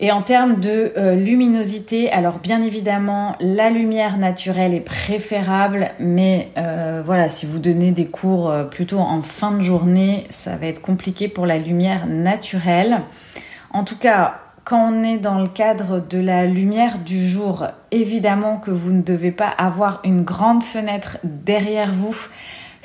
Et 0.00 0.12
en 0.12 0.22
termes 0.22 0.60
de 0.60 0.92
euh, 0.96 1.16
luminosité, 1.16 2.08
alors 2.12 2.38
bien 2.38 2.62
évidemment, 2.62 3.34
la 3.40 3.68
lumière 3.68 4.16
naturelle 4.16 4.72
est 4.72 4.80
préférable, 4.80 5.90
mais 5.98 6.52
euh, 6.56 7.02
voilà, 7.04 7.28
si 7.28 7.46
vous 7.46 7.58
donnez 7.58 7.90
des 7.90 8.06
cours 8.06 8.48
euh, 8.48 8.62
plutôt 8.62 9.00
en 9.00 9.22
fin 9.22 9.50
de 9.50 9.60
journée, 9.60 10.24
ça 10.28 10.56
va 10.56 10.66
être 10.66 10.80
compliqué 10.80 11.26
pour 11.26 11.46
la 11.46 11.58
lumière 11.58 12.06
naturelle. 12.06 13.00
En 13.70 13.82
tout 13.82 13.98
cas, 13.98 14.38
quand 14.62 14.92
on 14.92 15.02
est 15.02 15.18
dans 15.18 15.40
le 15.40 15.48
cadre 15.48 15.98
de 15.98 16.18
la 16.18 16.46
lumière 16.46 17.00
du 17.00 17.26
jour, 17.26 17.66
évidemment 17.90 18.58
que 18.58 18.70
vous 18.70 18.92
ne 18.92 19.02
devez 19.02 19.32
pas 19.32 19.48
avoir 19.48 20.00
une 20.04 20.22
grande 20.22 20.62
fenêtre 20.62 21.18
derrière 21.24 21.92
vous 21.92 22.28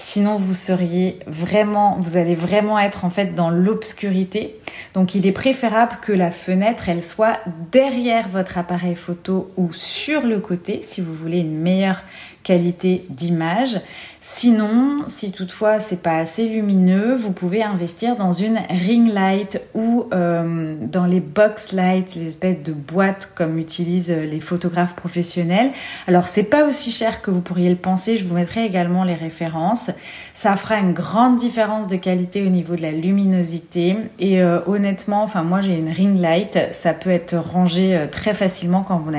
Sinon, 0.05 0.35
vous 0.35 0.53
seriez 0.53 1.17
vraiment, 1.27 1.95
vous 1.97 2.17
allez 2.17 2.35
vraiment 2.35 2.77
être 2.77 3.05
en 3.05 3.09
fait 3.09 3.35
dans 3.35 3.49
l'obscurité. 3.49 4.59
Donc, 4.93 5.15
il 5.15 5.25
est 5.25 5.31
préférable 5.31 5.95
que 6.01 6.11
la 6.11 6.29
fenêtre, 6.29 6.89
elle 6.89 7.01
soit 7.01 7.39
derrière 7.71 8.27
votre 8.27 8.57
appareil 8.57 8.95
photo 8.95 9.49
ou 9.55 9.71
sur 9.71 10.23
le 10.23 10.41
côté 10.41 10.81
si 10.83 10.99
vous 10.99 11.15
voulez 11.15 11.39
une 11.39 11.57
meilleure 11.57 12.03
qualité 12.43 13.05
d'image. 13.09 13.79
Sinon, 14.25 15.03
si 15.07 15.33
toutefois 15.33 15.81
c'est 15.81 16.01
pas 16.01 16.17
assez 16.17 16.47
lumineux, 16.47 17.13
vous 17.13 17.31
pouvez 17.31 17.61
investir 17.61 18.15
dans 18.15 18.31
une 18.31 18.57
ring 18.69 19.11
light 19.13 19.61
ou 19.73 20.05
euh, 20.13 20.77
dans 20.79 21.05
les 21.05 21.19
box 21.19 21.73
lights, 21.73 22.15
les 22.15 22.27
espèces 22.29 22.63
de 22.63 22.71
boîtes 22.71 23.33
comme 23.35 23.57
utilisent 23.59 24.11
les 24.11 24.39
photographes 24.39 24.95
professionnels. 24.95 25.71
Alors 26.07 26.27
c'est 26.27 26.45
pas 26.45 26.65
aussi 26.65 26.89
cher 26.89 27.21
que 27.21 27.31
vous 27.31 27.41
pourriez 27.41 27.69
le 27.69 27.75
penser. 27.75 28.15
Je 28.15 28.25
vous 28.25 28.35
mettrai 28.35 28.63
également 28.63 29.03
les 29.03 29.15
références. 29.15 29.91
Ça 30.33 30.55
fera 30.55 30.77
une 30.77 30.93
grande 30.93 31.35
différence 31.35 31.89
de 31.89 31.97
qualité 31.97 32.45
au 32.45 32.49
niveau 32.49 32.77
de 32.77 32.81
la 32.81 32.93
luminosité. 32.93 33.97
Et 34.19 34.41
euh, 34.41 34.59
honnêtement, 34.67 35.23
enfin 35.23 35.43
moi 35.43 35.59
j'ai 35.59 35.77
une 35.77 35.89
ring 35.89 36.17
light, 36.17 36.57
ça 36.71 36.93
peut 36.93 37.09
être 37.09 37.35
rangé 37.35 37.93
euh, 37.93 38.07
très 38.07 38.33
facilement 38.33 38.83
quand 38.83 38.99
vous 38.99 39.11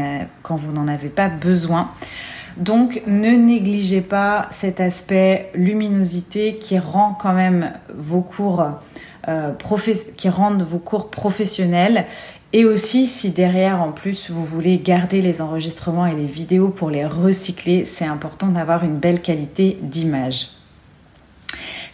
quand 0.43 0.57
vous 0.57 0.73
n'en 0.73 0.89
avez 0.89 1.11
pas 1.11 1.29
besoin. 1.29 1.91
Donc 2.57 3.03
ne 3.07 3.31
négligez 3.31 4.01
pas 4.01 4.47
cet 4.51 4.81
aspect 4.81 5.51
luminosité 5.55 6.57
qui 6.57 6.79
rend 6.79 7.17
quand 7.21 7.33
même 7.33 7.73
vos 7.95 8.21
cours 8.21 8.65
euh, 9.29 9.53
qui 10.17 10.29
rendent 10.29 10.63
vos 10.63 10.79
cours 10.79 11.11
professionnels 11.11 12.07
et 12.53 12.65
aussi 12.65 13.07
si 13.07 13.31
derrière 13.31 13.83
en 13.83 13.91
plus 13.91 14.31
vous 14.31 14.45
voulez 14.45 14.79
garder 14.79 15.21
les 15.21 15.43
enregistrements 15.43 16.07
et 16.07 16.15
les 16.15 16.27
vidéos 16.27 16.69
pour 16.69 16.91
les 16.91 17.05
recycler, 17.05 17.85
c'est 17.85 18.05
important 18.05 18.49
d'avoir 18.49 18.85
une 18.85 18.97
belle 18.97 19.21
qualité 19.21 19.77
d'image. 19.83 20.51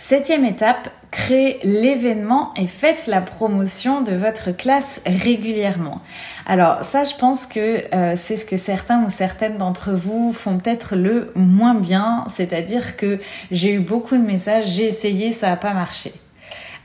Septième 0.02 0.46
étape, 0.46 0.88
créez 1.10 1.60
l'événement 1.62 2.54
et 2.56 2.66
faites 2.66 3.06
la 3.06 3.20
promotion 3.20 4.00
de 4.00 4.12
votre 4.12 4.50
classe 4.50 5.02
régulièrement. 5.04 6.00
Alors 6.46 6.82
ça, 6.82 7.04
je 7.04 7.14
pense 7.16 7.46
que 7.46 7.84
euh, 7.94 8.14
c'est 8.16 8.36
ce 8.36 8.46
que 8.46 8.56
certains 8.56 9.04
ou 9.04 9.10
certaines 9.10 9.58
d'entre 9.58 9.92
vous 9.92 10.32
font 10.32 10.56
peut-être 10.56 10.96
le 10.96 11.30
moins 11.34 11.74
bien, 11.74 12.24
c'est-à-dire 12.28 12.96
que 12.96 13.18
j'ai 13.50 13.74
eu 13.74 13.80
beaucoup 13.80 14.16
de 14.16 14.22
messages, 14.22 14.68
j'ai 14.68 14.86
essayé, 14.86 15.32
ça 15.32 15.50
n'a 15.50 15.56
pas 15.56 15.74
marché. 15.74 16.14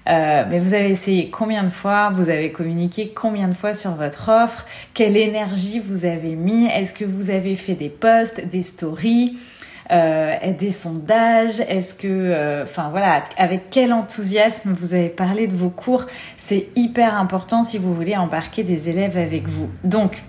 Euh, 0.09 0.43
mais 0.49 0.59
vous 0.59 0.73
avez 0.73 0.89
essayé 0.89 1.29
combien 1.29 1.63
de 1.63 1.69
fois? 1.69 2.09
Vous 2.09 2.29
avez 2.29 2.51
communiqué 2.51 3.13
combien 3.15 3.47
de 3.47 3.53
fois 3.53 3.73
sur 3.73 3.91
votre 3.91 4.27
offre? 4.27 4.65
Quelle 4.93 5.15
énergie 5.15 5.79
vous 5.79 6.03
avez 6.03 6.35
mis? 6.35 6.65
Est-ce 6.65 6.93
que 6.93 7.05
vous 7.05 7.29
avez 7.29 7.55
fait 7.55 7.75
des 7.75 7.89
posts, 7.89 8.45
des 8.45 8.61
stories? 8.61 9.37
Euh, 9.91 10.53
des 10.57 10.71
sondages 10.71 11.59
Est-ce 11.59 11.93
que, 11.93 12.07
euh, 12.07 12.63
enfin 12.63 12.89
voilà, 12.89 13.23
avec 13.37 13.69
quel 13.69 13.93
enthousiasme 13.93 14.73
vous 14.73 14.93
avez 14.93 15.09
parlé 15.09 15.47
de 15.47 15.55
vos 15.55 15.69
cours 15.69 16.05
C'est 16.37 16.67
hyper 16.75 17.17
important 17.17 17.63
si 17.63 17.77
vous 17.77 17.93
voulez 17.93 18.15
embarquer 18.15 18.63
des 18.63 18.89
élèves 18.89 19.17
avec 19.17 19.47
vous. 19.47 19.69
Donc, 19.83 20.23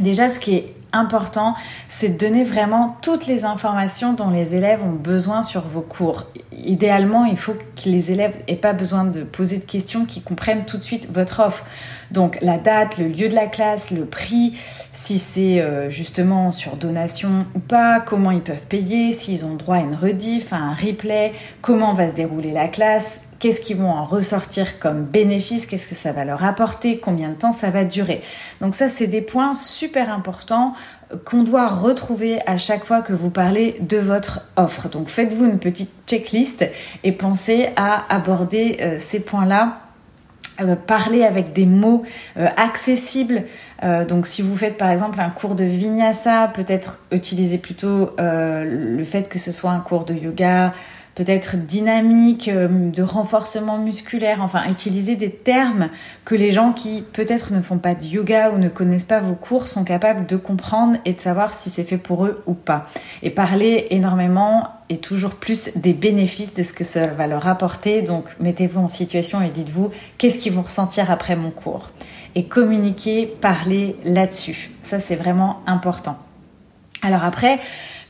déjà, 0.00 0.28
ce 0.28 0.38
qui 0.38 0.56
est 0.56 0.73
important, 0.94 1.54
c'est 1.88 2.10
de 2.10 2.18
donner 2.18 2.44
vraiment 2.44 2.96
toutes 3.02 3.26
les 3.26 3.44
informations 3.44 4.12
dont 4.12 4.30
les 4.30 4.54
élèves 4.54 4.82
ont 4.82 4.92
besoin 4.92 5.42
sur 5.42 5.62
vos 5.62 5.80
cours. 5.80 6.26
Idéalement, 6.56 7.24
il 7.24 7.36
faut 7.36 7.52
que 7.52 7.88
les 7.88 8.12
élèves 8.12 8.36
aient 8.48 8.56
pas 8.56 8.72
besoin 8.72 9.04
de 9.04 9.22
poser 9.22 9.58
de 9.58 9.64
questions, 9.64 10.04
qu'ils 10.06 10.22
comprennent 10.22 10.64
tout 10.64 10.78
de 10.78 10.82
suite 10.84 11.08
votre 11.12 11.40
offre. 11.40 11.64
Donc 12.10 12.38
la 12.40 12.58
date, 12.58 12.98
le 12.98 13.08
lieu 13.08 13.28
de 13.28 13.34
la 13.34 13.46
classe, 13.46 13.90
le 13.90 14.04
prix, 14.04 14.56
si 14.92 15.18
c'est 15.18 15.60
euh, 15.60 15.90
justement 15.90 16.50
sur 16.50 16.76
donation 16.76 17.46
ou 17.54 17.58
pas, 17.58 18.00
comment 18.00 18.30
ils 18.30 18.42
peuvent 18.42 18.66
payer, 18.68 19.12
s'ils 19.12 19.44
ont 19.44 19.54
droit 19.54 19.76
à 19.76 19.80
une 19.80 19.96
rediff, 19.96 20.52
à 20.52 20.56
un 20.56 20.74
replay, 20.74 21.32
comment 21.60 21.92
va 21.92 22.08
se 22.08 22.14
dérouler 22.14 22.52
la 22.52 22.68
classe, 22.68 23.24
qu'est-ce 23.44 23.60
qu'ils 23.60 23.76
vont 23.76 23.90
en 23.90 24.04
ressortir 24.04 24.78
comme 24.78 25.04
bénéfice, 25.04 25.66
qu'est-ce 25.66 25.86
que 25.86 25.94
ça 25.94 26.12
va 26.12 26.24
leur 26.24 26.44
apporter, 26.44 26.98
combien 26.98 27.28
de 27.28 27.34
temps 27.34 27.52
ça 27.52 27.68
va 27.68 27.84
durer? 27.84 28.22
Donc 28.62 28.74
ça, 28.74 28.88
c'est 28.88 29.06
des 29.06 29.20
points 29.20 29.52
super 29.52 30.10
importants 30.10 30.72
qu'on 31.26 31.42
doit 31.42 31.68
retrouver 31.68 32.40
à 32.46 32.56
chaque 32.56 32.86
fois 32.86 33.02
que 33.02 33.12
vous 33.12 33.28
parlez 33.28 33.76
de 33.80 33.98
votre 33.98 34.40
offre. 34.56 34.88
Donc 34.88 35.08
faites-vous 35.08 35.44
une 35.44 35.58
petite 35.58 35.90
checklist 36.06 36.64
et 37.02 37.12
pensez 37.12 37.68
à 37.76 38.06
aborder 38.08 38.78
euh, 38.80 38.94
ces 38.96 39.20
points-là 39.20 39.82
euh, 40.60 40.76
parler 40.76 41.24
avec 41.24 41.52
des 41.52 41.66
mots 41.66 42.04
euh, 42.36 42.46
accessibles. 42.56 43.42
Euh, 43.82 44.04
donc 44.04 44.24
si 44.24 44.40
vous 44.40 44.56
faites 44.56 44.78
par 44.78 44.88
exemple 44.90 45.20
un 45.20 45.30
cours 45.30 45.56
de 45.56 45.64
vinyasa, 45.64 46.46
peut-être 46.46 47.00
utiliser 47.10 47.58
plutôt 47.58 48.10
le 48.18 49.02
fait 49.02 49.28
que 49.28 49.40
ce 49.40 49.50
soit 49.50 49.72
un 49.72 49.80
cours 49.80 50.04
de 50.04 50.14
yoga, 50.14 50.70
peut-être 51.14 51.56
dynamique, 51.56 52.48
euh, 52.48 52.68
de 52.68 53.02
renforcement 53.02 53.78
musculaire, 53.78 54.42
enfin 54.42 54.68
utiliser 54.68 55.16
des 55.16 55.30
termes 55.30 55.88
que 56.24 56.34
les 56.34 56.52
gens 56.52 56.72
qui 56.72 57.04
peut-être 57.12 57.52
ne 57.52 57.62
font 57.62 57.78
pas 57.78 57.94
de 57.94 58.04
yoga 58.04 58.50
ou 58.50 58.58
ne 58.58 58.68
connaissent 58.68 59.04
pas 59.04 59.20
vos 59.20 59.34
cours 59.34 59.68
sont 59.68 59.84
capables 59.84 60.26
de 60.26 60.36
comprendre 60.36 60.96
et 61.04 61.12
de 61.12 61.20
savoir 61.20 61.54
si 61.54 61.70
c'est 61.70 61.84
fait 61.84 61.98
pour 61.98 62.26
eux 62.26 62.42
ou 62.46 62.54
pas. 62.54 62.86
Et 63.22 63.30
parler 63.30 63.86
énormément 63.90 64.68
et 64.88 64.98
toujours 64.98 65.36
plus 65.36 65.76
des 65.76 65.92
bénéfices 65.92 66.54
de 66.54 66.62
ce 66.62 66.72
que 66.72 66.84
ça 66.84 67.06
va 67.06 67.26
leur 67.26 67.46
apporter. 67.46 68.02
Donc 68.02 68.24
mettez-vous 68.40 68.80
en 68.80 68.88
situation 68.88 69.40
et 69.40 69.50
dites-vous 69.50 69.90
qu'est-ce 70.18 70.38
qu'ils 70.38 70.52
vont 70.52 70.62
ressentir 70.62 71.10
après 71.10 71.36
mon 71.36 71.50
cours? 71.50 71.90
Et 72.34 72.46
communiquer, 72.46 73.26
parler 73.26 73.94
là-dessus. 74.04 74.72
Ça 74.82 74.98
c'est 74.98 75.16
vraiment 75.16 75.60
important. 75.66 76.18
Alors 77.02 77.22
après, 77.22 77.60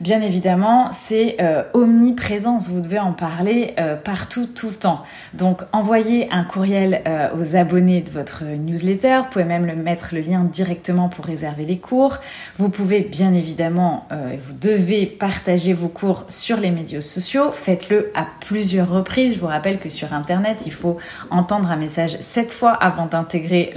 bien 0.01 0.21
évidemment, 0.23 0.91
c'est 0.93 1.37
euh, 1.41 1.63
omniprésence. 1.73 2.69
Vous 2.69 2.81
devez 2.81 2.99
en 2.99 3.13
parler 3.13 3.75
euh, 3.79 3.97
partout, 3.97 4.47
tout 4.47 4.69
le 4.69 4.75
temps. 4.75 5.03
Donc, 5.35 5.63
envoyez 5.73 6.31
un 6.31 6.45
courriel 6.45 7.03
euh, 7.07 7.29
aux 7.39 7.57
abonnés 7.57 8.01
de 8.01 8.11
votre 8.11 8.45
newsletter. 8.45 9.19
Vous 9.19 9.31
pouvez 9.31 9.45
même 9.45 9.67
le 9.67 9.77
mettre 9.77 10.15
le 10.15 10.21
lien 10.21 10.45
directement 10.45 11.09
pour 11.09 11.25
réserver 11.25 11.65
les 11.65 11.79
cours. 11.79 12.19
Vous 12.59 12.69
pouvez 12.69 13.01
bien 13.01 13.33
évidemment, 13.33 14.07
vous 14.11 14.53
devez 14.53 15.07
partager 15.07 15.73
vos 15.73 15.89
cours 15.89 16.25
sur 16.29 16.57
les 16.59 16.71
médias 16.71 17.01
sociaux. 17.01 17.53
Faites-le 17.53 18.11
à 18.15 18.27
plusieurs 18.41 18.89
reprises. 18.89 19.35
Je 19.35 19.41
vous 19.41 19.47
rappelle 19.47 19.79
que 19.79 19.89
sur 19.89 20.13
Internet, 20.13 20.63
il 20.67 20.73
faut 20.73 20.99
entendre 21.31 21.71
un 21.71 21.77
message 21.77 22.19
sept 22.21 22.53
fois 22.53 22.73
avant 22.73 23.07
d'intégrer 23.07 23.73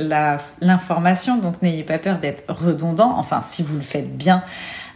l'information. 0.61 1.37
Donc, 1.37 1.61
n'ayez 1.61 1.83
pas 1.83 1.97
peur 1.97 2.19
d'être 2.19 2.43
redondant. 2.47 3.15
Enfin, 3.17 3.41
si 3.41 3.63
vous 3.63 3.75
le 3.75 3.81
faites 3.81 4.15
bien 4.15 4.43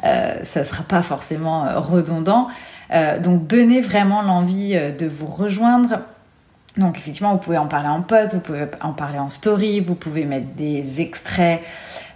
euh, 0.04 0.44
ça 0.44 0.62
ne 0.62 0.66
sera 0.66 0.84
pas 0.84 1.02
forcément 1.02 1.66
euh, 1.66 1.80
redondant. 1.80 2.48
Euh, 2.92 3.20
donc 3.20 3.48
donnez 3.48 3.82
vraiment 3.82 4.22
l'envie 4.22 4.74
de 4.74 5.08
vous 5.08 5.28
rejoindre. 5.28 6.00
Donc 6.78 6.98
effectivement, 6.98 7.34
vous 7.34 7.40
pouvez 7.40 7.58
en 7.58 7.68
parler 7.68 7.90
en 7.90 8.02
post, 8.02 8.34
vous 8.34 8.40
pouvez 8.40 8.66
en 8.82 8.94
parler 8.94 9.20
en 9.20 9.30
story, 9.30 9.82
vous 9.82 9.96
pouvez 9.96 10.24
mettre 10.26 10.48
des 10.56 11.02
extraits 11.02 11.62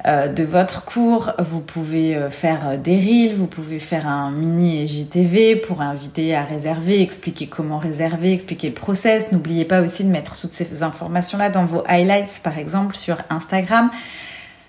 de 0.05 0.43
votre 0.43 0.85
cours, 0.85 1.33
vous 1.39 1.59
pouvez 1.59 2.29
faire 2.29 2.77
des 2.77 2.95
reels, 2.95 3.35
vous 3.35 3.47
pouvez 3.47 3.79
faire 3.79 4.07
un 4.07 4.31
mini 4.31 4.87
JTV 4.87 5.57
pour 5.57 5.81
inviter 5.81 6.35
à 6.35 6.43
réserver, 6.43 7.01
expliquer 7.01 7.47
comment 7.47 7.79
réserver, 7.79 8.31
expliquer 8.31 8.69
le 8.69 8.75
process. 8.75 9.33
N'oubliez 9.33 9.65
pas 9.65 9.81
aussi 9.81 10.05
de 10.05 10.09
mettre 10.09 10.37
toutes 10.37 10.53
ces 10.53 10.83
informations-là 10.83 11.49
dans 11.49 11.65
vos 11.65 11.83
highlights, 11.87 12.39
par 12.41 12.57
exemple 12.57 12.95
sur 12.95 13.17
Instagram. 13.29 13.89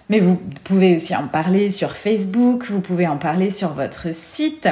Mais 0.09 0.21
vous 0.21 0.37
pouvez 0.65 0.95
aussi 0.95 1.17
en 1.17 1.27
parler 1.27 1.69
sur 1.69 1.97
Facebook, 1.97 2.67
vous 2.71 2.81
pouvez 2.81 3.09
en 3.09 3.17
parler 3.17 3.51
sur 3.51 3.71
votre 3.71 4.15
site. 4.15 4.69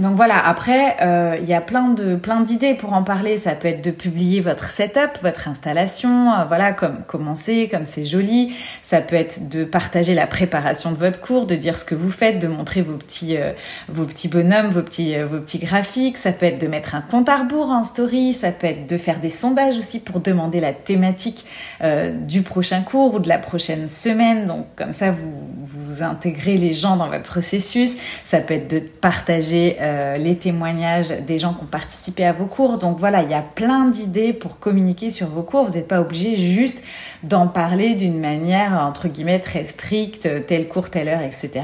Donc 0.00 0.16
voilà, 0.16 0.44
après, 0.44 0.96
euh, 1.02 1.36
il 1.40 1.46
y 1.46 1.54
a 1.54 1.60
plein 1.60 1.90
de 1.90 2.16
plein 2.16 2.40
d'idées 2.40 2.74
pour 2.74 2.94
en 2.94 3.04
parler. 3.04 3.36
Ça 3.36 3.52
peut 3.52 3.68
être 3.68 3.84
de 3.84 3.92
publier 3.92 4.40
votre 4.40 4.68
setup, 4.68 5.10
votre 5.22 5.46
installation, 5.46 6.32
euh, 6.32 6.44
voilà, 6.46 6.72
comme 6.72 7.04
commencer, 7.06 7.68
comme 7.70 7.86
c'est 7.86 8.04
joli. 8.04 8.56
Ça 8.82 9.00
peut 9.00 9.14
être 9.14 9.48
de 9.48 9.62
partager 9.62 10.14
la 10.14 10.26
préparation 10.26 10.90
de 10.90 10.96
votre 10.96 11.20
cours, 11.20 11.46
de 11.46 11.54
dire 11.54 11.78
ce 11.78 11.84
que 11.84 11.94
vous 11.94 12.10
faites, 12.10 12.40
de 12.40 12.48
montrer 12.48 12.82
vos 12.82 12.96
petits 12.96 13.36
euh, 13.36 13.52
vos 13.88 14.04
petits 14.04 14.26
bonhommes, 14.26 14.70
vos 14.70 14.82
petits 14.82 15.16
vos 15.22 15.38
petits 15.38 15.60
graphiques. 15.60 16.18
Ça 16.18 16.32
peut 16.32 16.46
être 16.46 16.60
de 16.60 16.66
mettre 16.66 16.96
un 16.96 17.00
compte 17.00 17.28
à 17.28 17.36
rebours 17.36 17.70
en 17.70 17.84
story. 17.84 18.34
Ça 18.34 18.50
peut 18.50 18.66
être 18.66 18.88
de 18.88 18.98
faire 18.98 19.20
des 19.20 19.30
sondages 19.30 19.76
aussi 19.76 20.00
pour 20.00 20.18
demander 20.18 20.58
la 20.58 20.72
thématique 20.72 21.46
du 22.26 22.42
prochain 22.42 22.82
cours 22.82 23.14
ou 23.14 23.18
de 23.20 23.28
la 23.28 23.38
prochaine 23.38 23.86
semaine. 23.88 24.46
Donc 24.46 24.66
comme 24.74 24.92
ça, 24.92 25.12
vous 25.12 25.44
vous 25.62 26.02
intégrez 26.02 26.56
les 26.56 26.72
gens 26.72 26.96
dans 26.96 27.08
votre 27.08 27.22
processus. 27.22 27.96
Ça 28.24 28.40
peut 28.40 28.54
être 28.54 28.68
de 28.68 28.78
partager 28.80 29.76
euh, 29.84 30.16
les 30.16 30.36
témoignages 30.36 31.10
des 31.10 31.38
gens 31.38 31.52
qui 31.52 31.62
ont 31.62 31.66
participé 31.66 32.24
à 32.24 32.32
vos 32.32 32.46
cours. 32.46 32.78
Donc 32.78 32.98
voilà, 32.98 33.22
il 33.22 33.30
y 33.30 33.34
a 33.34 33.42
plein 33.42 33.84
d'idées 33.84 34.32
pour 34.32 34.58
communiquer 34.58 35.10
sur 35.10 35.28
vos 35.28 35.42
cours. 35.42 35.64
Vous 35.64 35.74
n'êtes 35.74 35.88
pas 35.88 36.00
obligé 36.00 36.36
juste 36.36 36.82
d'en 37.22 37.48
parler 37.48 37.94
d'une 37.94 38.18
manière 38.18 38.72
entre 38.86 39.08
guillemets 39.08 39.40
très 39.40 39.64
stricte, 39.64 40.28
tel 40.46 40.68
cours, 40.68 40.88
telle 40.88 41.08
heure, 41.08 41.20
etc. 41.20 41.60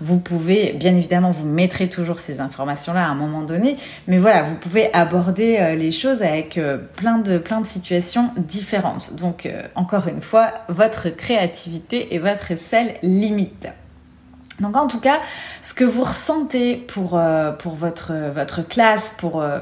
Vous 0.00 0.18
pouvez, 0.18 0.72
bien 0.72 0.96
évidemment, 0.96 1.30
vous 1.30 1.46
mettrez 1.46 1.88
toujours 1.88 2.18
ces 2.18 2.40
informations-là 2.40 3.04
à 3.04 3.08
un 3.08 3.14
moment 3.14 3.42
donné, 3.42 3.76
mais 4.06 4.18
voilà, 4.18 4.42
vous 4.44 4.56
pouvez 4.56 4.92
aborder 4.94 5.58
euh, 5.58 5.74
les 5.74 5.90
choses 5.90 6.22
avec 6.22 6.56
euh, 6.56 6.78
plein 6.96 7.18
de 7.18 7.38
plein 7.38 7.60
de 7.60 7.66
situations 7.66 8.30
différentes. 8.36 9.14
Donc 9.14 9.48
encore 9.74 10.08
une 10.08 10.22
fois, 10.22 10.52
votre 10.68 11.10
créativité 11.10 12.14
et 12.14 12.18
votre 12.18 12.56
seule 12.56 12.94
limite. 13.02 13.68
Donc 14.60 14.76
en 14.76 14.88
tout 14.88 15.00
cas, 15.00 15.20
ce 15.62 15.72
que 15.72 15.84
vous 15.84 16.02
ressentez 16.02 16.76
pour, 16.76 17.16
euh, 17.16 17.52
votre, 17.64 18.66
classe, 18.68 19.16
euh, 19.22 19.60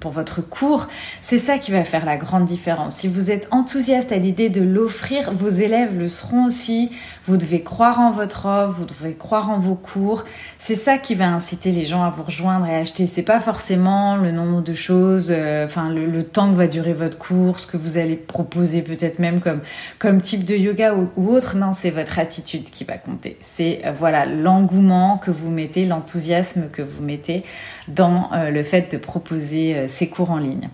pour 0.00 0.10
votre 0.10 0.40
cours, 0.40 0.88
c'est 1.20 1.38
ça 1.38 1.58
qui 1.58 1.72
va 1.72 1.84
faire 1.84 2.06
la 2.06 2.16
grande 2.16 2.46
différence. 2.46 2.96
Si 2.96 3.08
vous 3.08 3.30
êtes 3.30 3.48
enthousiaste 3.50 4.12
à 4.12 4.16
l'idée 4.16 4.48
de 4.48 4.62
l'offrir, 4.62 5.32
vos 5.32 5.48
élèves 5.48 5.98
le 5.98 6.08
seront 6.08 6.46
aussi. 6.46 6.90
Vous 7.30 7.36
devez 7.36 7.62
croire 7.62 8.00
en 8.00 8.10
votre 8.10 8.46
offre, 8.46 8.74
vous 8.76 8.84
devez 8.84 9.14
croire 9.14 9.50
en 9.50 9.60
vos 9.60 9.76
cours. 9.76 10.24
C'est 10.58 10.74
ça 10.74 10.98
qui 10.98 11.14
va 11.14 11.28
inciter 11.28 11.70
les 11.70 11.84
gens 11.84 12.02
à 12.02 12.10
vous 12.10 12.24
rejoindre 12.24 12.66
et 12.66 12.74
acheter. 12.74 13.06
C'est 13.06 13.22
pas 13.22 13.38
forcément 13.38 14.16
le 14.16 14.32
nombre 14.32 14.62
de 14.62 14.74
choses, 14.74 15.28
euh, 15.30 15.64
enfin 15.64 15.90
le, 15.90 16.24
temps 16.24 16.50
que 16.50 16.56
va 16.56 16.66
durer 16.66 16.92
votre 16.92 17.18
cours, 17.18 17.60
ce 17.60 17.68
que 17.68 17.76
vous 17.76 17.98
allez 17.98 18.16
proposer 18.16 18.82
peut-être 18.82 19.20
même 19.20 19.38
comme, 19.38 19.60
comme 20.00 20.20
type 20.20 20.44
de 20.44 20.56
yoga 20.56 20.96
ou, 20.96 21.30
autre. 21.30 21.56
Non, 21.56 21.70
c'est 21.70 21.90
votre 21.90 22.18
attitude 22.18 22.64
qui 22.64 22.82
va 22.82 22.98
compter. 22.98 23.36
C'est 23.38 23.82
voilà 23.96 24.26
l'engouement 24.26 25.16
que 25.16 25.30
vous 25.30 25.50
mettez, 25.50 25.86
l'enthousiasme 25.86 26.68
que 26.72 26.82
vous 26.82 27.00
mettez 27.00 27.44
dans 27.86 28.32
euh, 28.32 28.50
le 28.50 28.64
fait 28.64 28.90
de 28.90 28.98
proposer 28.98 29.76
euh, 29.76 29.86
ces 29.86 30.08
cours 30.08 30.32
en 30.32 30.38
ligne. 30.38 30.68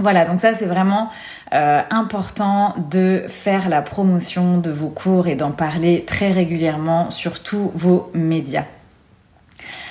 Voilà, 0.00 0.24
donc 0.24 0.40
ça 0.40 0.54
c'est 0.54 0.66
vraiment 0.66 1.10
euh, 1.54 1.82
important 1.90 2.74
de 2.90 3.24
faire 3.28 3.68
la 3.68 3.82
promotion 3.82 4.56
de 4.56 4.70
vos 4.70 4.88
cours 4.88 5.26
et 5.28 5.34
d'en 5.34 5.50
parler 5.50 6.04
très 6.06 6.32
régulièrement 6.32 7.10
sur 7.10 7.42
tous 7.42 7.70
vos 7.74 8.10
médias. 8.14 8.64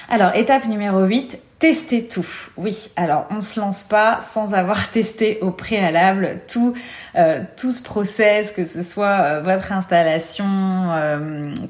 Alors, 0.10 0.36
étape 0.36 0.68
numéro 0.68 1.04
8, 1.04 1.40
Tester 1.60 2.08
tout. 2.08 2.26
Oui, 2.58 2.90
alors 2.96 3.28
on 3.30 3.40
se 3.40 3.60
lance 3.60 3.84
pas 3.84 4.20
sans 4.22 4.56
avoir 4.56 4.90
testé 4.92 5.38
au 5.42 5.52
préalable 5.52 6.40
tout, 6.48 6.74
euh, 7.16 7.42
tout 7.56 7.72
ce 7.72 7.84
process, 7.84 8.52
que 8.52 8.64
ce 8.64 8.82
soit 8.82 9.22
euh, 9.22 9.42
votre 9.42 9.72
installation, 9.72 10.44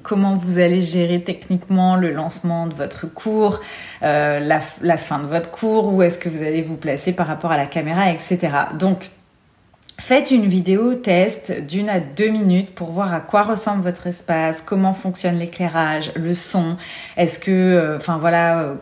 comment 0.03 0.37
vous 0.37 0.59
allez 0.59 0.79
gérer 0.79 1.21
techniquement 1.21 1.97
le 1.97 2.13
lancement 2.13 2.67
de 2.67 2.73
votre 2.73 3.07
cours, 3.07 3.59
la, 4.01 4.39
la 4.81 4.97
fin 4.97 5.19
de 5.19 5.27
votre 5.27 5.51
cours, 5.51 5.93
où 5.93 6.01
est-ce 6.01 6.17
que 6.17 6.29
vous 6.29 6.43
allez 6.43 6.61
vous 6.61 6.77
placer 6.77 7.11
par 7.11 7.27
rapport 7.27 7.51
à 7.51 7.57
la 7.57 7.65
caméra, 7.65 8.09
etc. 8.09 8.47
Donc 8.79 9.09
Faites 10.03 10.31
une 10.31 10.47
vidéo 10.47 10.95
test 10.95 11.63
d'une 11.67 11.87
à 11.87 11.99
deux 11.99 12.29
minutes 12.29 12.73
pour 12.73 12.89
voir 12.89 13.13
à 13.13 13.19
quoi 13.19 13.43
ressemble 13.43 13.83
votre 13.83 14.07
espace, 14.07 14.63
comment 14.63 14.93
fonctionne 14.93 15.37
l'éclairage, 15.37 16.11
le 16.15 16.33
son. 16.33 16.75
Est-ce 17.17 17.37
que, 17.37 17.51
euh, 17.51 17.97
enfin 17.97 18.17
voilà, 18.17 18.61
euh, 18.61 18.75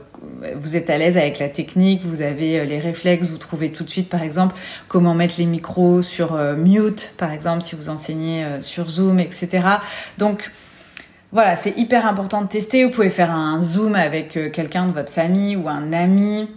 vous 0.55 0.77
êtes 0.77 0.89
à 0.89 0.97
l'aise 0.97 1.17
avec 1.17 1.37
la 1.37 1.49
technique, 1.49 2.03
vous 2.03 2.21
avez 2.21 2.61
euh, 2.61 2.63
les 2.63 2.79
réflexes, 2.79 3.27
vous 3.27 3.37
trouvez 3.37 3.73
tout 3.73 3.83
de 3.83 3.89
suite, 3.89 4.07
par 4.07 4.23
exemple, 4.23 4.55
comment 4.87 5.13
mettre 5.13 5.35
les 5.39 5.45
micros 5.45 6.01
sur 6.01 6.37
mute, 6.55 7.13
par 7.17 7.33
exemple, 7.33 7.63
si 7.63 7.75
vous 7.75 7.89
enseignez 7.89 8.45
sur 8.61 8.89
Zoom, 8.89 9.19
etc. 9.19 9.67
Donc 10.17 10.49
voilà, 11.33 11.57
c'est 11.57 11.77
hyper 11.77 12.07
important 12.07 12.41
de 12.41 12.47
tester. 12.47 12.85
Vous 12.85 12.91
pouvez 12.91 13.09
faire 13.09 13.31
un 13.31 13.61
zoom 13.61 13.95
avec 13.95 14.39
quelqu'un 14.53 14.87
de 14.87 14.93
votre 14.93 15.11
famille 15.11 15.57
ou 15.57 15.67
un 15.67 15.91
ami 15.91 16.47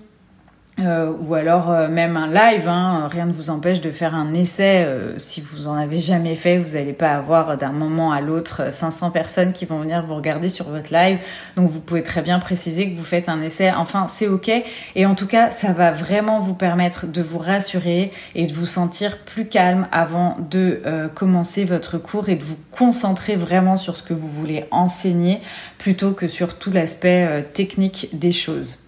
euh, 0.81 1.13
ou 1.21 1.35
alors 1.35 1.71
euh, 1.71 1.89
même 1.89 2.17
un 2.17 2.29
live, 2.29 2.67
hein, 2.67 3.07
rien 3.11 3.27
ne 3.27 3.33
vous 3.33 3.51
empêche 3.51 3.83
de 3.83 3.91
faire 3.91 4.15
un 4.15 4.33
essai. 4.33 4.85
Euh, 4.85 5.19
si 5.19 5.43
vous 5.43 5.69
en 5.69 5.75
avez 5.75 5.99
jamais 5.99 6.35
fait, 6.35 6.59
vous 6.59 6.73
n'allez 6.73 6.95
pas 6.95 7.11
avoir 7.11 7.59
d'un 7.59 7.73
moment 7.73 8.11
à 8.11 8.23
l'autre 8.23 8.73
500 8.73 9.11
personnes 9.11 9.53
qui 9.53 9.67
vont 9.67 9.81
venir 9.81 10.03
vous 10.07 10.15
regarder 10.15 10.49
sur 10.49 10.71
votre 10.71 10.91
live. 10.91 11.19
Donc 11.57 11.69
vous 11.69 11.81
pouvez 11.81 12.03
très 12.03 12.23
bien 12.23 12.39
préciser 12.39 12.91
que 12.91 12.97
vous 12.97 13.05
faites 13.05 13.29
un 13.29 13.43
essai. 13.43 13.71
Enfin, 13.71 14.07
c'est 14.07 14.29
ok. 14.29 14.51
Et 14.95 15.05
en 15.05 15.15
tout 15.15 15.27
cas, 15.27 15.51
ça 15.51 15.75
va 15.75 15.93
vraiment 15.93 16.41
vous 16.41 16.55
permettre 16.55 17.07
de 17.07 17.21
vous 17.21 17.39
rassurer 17.39 18.11
et 18.35 18.47
de 18.47 18.55
vous 18.55 18.67
sentir 18.67 19.19
plus 19.19 19.47
calme 19.47 19.87
avant 19.93 20.39
de 20.51 20.81
commencer 21.15 21.65
votre 21.65 21.99
cours 21.99 22.31
et 22.31 22.37
de 22.37 22.45
vous 22.45 22.57
concentrer 22.71 23.37
vraiment 23.37 23.77
sur 23.77 23.97
ce 23.97 24.03
que 24.03 24.15
vous 24.15 24.29
voulez 24.29 24.65
enseigner 24.71 25.41
plutôt 25.77 26.13
que 26.13 26.29
sur 26.29 26.57
tout 26.57 26.71
l'aspect 26.71 27.47
technique 27.53 28.09
des 28.15 28.33
choses. 28.33 28.82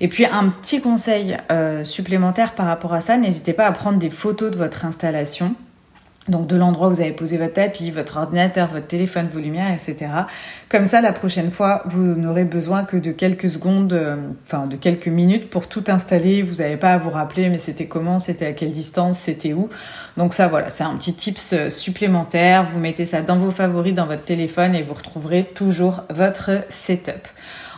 Et 0.00 0.08
puis 0.08 0.26
un 0.26 0.48
petit 0.48 0.80
conseil 0.80 1.36
euh, 1.50 1.84
supplémentaire 1.84 2.54
par 2.54 2.66
rapport 2.66 2.94
à 2.94 3.00
ça, 3.00 3.16
n'hésitez 3.16 3.52
pas 3.52 3.66
à 3.66 3.72
prendre 3.72 3.98
des 3.98 4.10
photos 4.10 4.50
de 4.50 4.56
votre 4.56 4.84
installation. 4.84 5.54
Donc 6.28 6.46
de 6.46 6.56
l'endroit 6.56 6.88
où 6.88 6.90
vous 6.90 7.00
avez 7.02 7.12
posé 7.12 7.36
votre 7.36 7.52
tapis, 7.52 7.90
votre 7.90 8.16
ordinateur, 8.16 8.68
votre 8.68 8.86
téléphone, 8.86 9.28
vos 9.30 9.40
lumières, 9.40 9.70
etc. 9.70 10.06
Comme 10.70 10.86
ça, 10.86 11.02
la 11.02 11.12
prochaine 11.12 11.50
fois, 11.50 11.82
vous 11.84 12.00
n'aurez 12.00 12.44
besoin 12.44 12.84
que 12.84 12.96
de 12.96 13.12
quelques 13.12 13.50
secondes, 13.50 13.92
euh, 13.92 14.16
enfin 14.46 14.66
de 14.66 14.76
quelques 14.76 15.08
minutes 15.08 15.50
pour 15.50 15.68
tout 15.68 15.84
installer. 15.88 16.40
Vous 16.42 16.62
n'avez 16.62 16.78
pas 16.78 16.94
à 16.94 16.98
vous 16.98 17.10
rappeler, 17.10 17.50
mais 17.50 17.58
c'était 17.58 17.86
comment, 17.86 18.18
c'était 18.18 18.46
à 18.46 18.52
quelle 18.54 18.72
distance, 18.72 19.18
c'était 19.18 19.52
où. 19.52 19.68
Donc 20.16 20.32
ça, 20.32 20.48
voilà, 20.48 20.70
c'est 20.70 20.84
un 20.84 20.96
petit 20.96 21.12
tips 21.12 21.52
euh, 21.52 21.68
supplémentaire. 21.68 22.68
Vous 22.72 22.78
mettez 22.78 23.04
ça 23.04 23.20
dans 23.20 23.36
vos 23.36 23.50
favoris, 23.50 23.92
dans 23.92 24.06
votre 24.06 24.24
téléphone, 24.24 24.74
et 24.74 24.80
vous 24.80 24.94
retrouverez 24.94 25.44
toujours 25.54 26.04
votre 26.08 26.64
setup. 26.70 27.28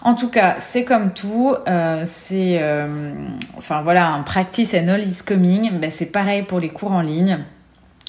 En 0.02 0.14
tout 0.14 0.28
cas, 0.28 0.56
c'est 0.58 0.84
comme 0.84 1.12
tout. 1.12 1.54
Euh, 1.68 2.02
c'est, 2.04 2.58
euh, 2.60 3.14
enfin 3.56 3.82
voilà, 3.82 4.08
un 4.08 4.22
practice 4.22 4.74
and 4.74 4.88
all 4.88 5.02
is 5.02 5.22
coming. 5.24 5.78
Ben, 5.78 5.90
c'est 5.90 6.12
pareil 6.12 6.42
pour 6.42 6.60
les 6.60 6.68
cours 6.68 6.92
en 6.92 7.00
ligne. 7.02 7.38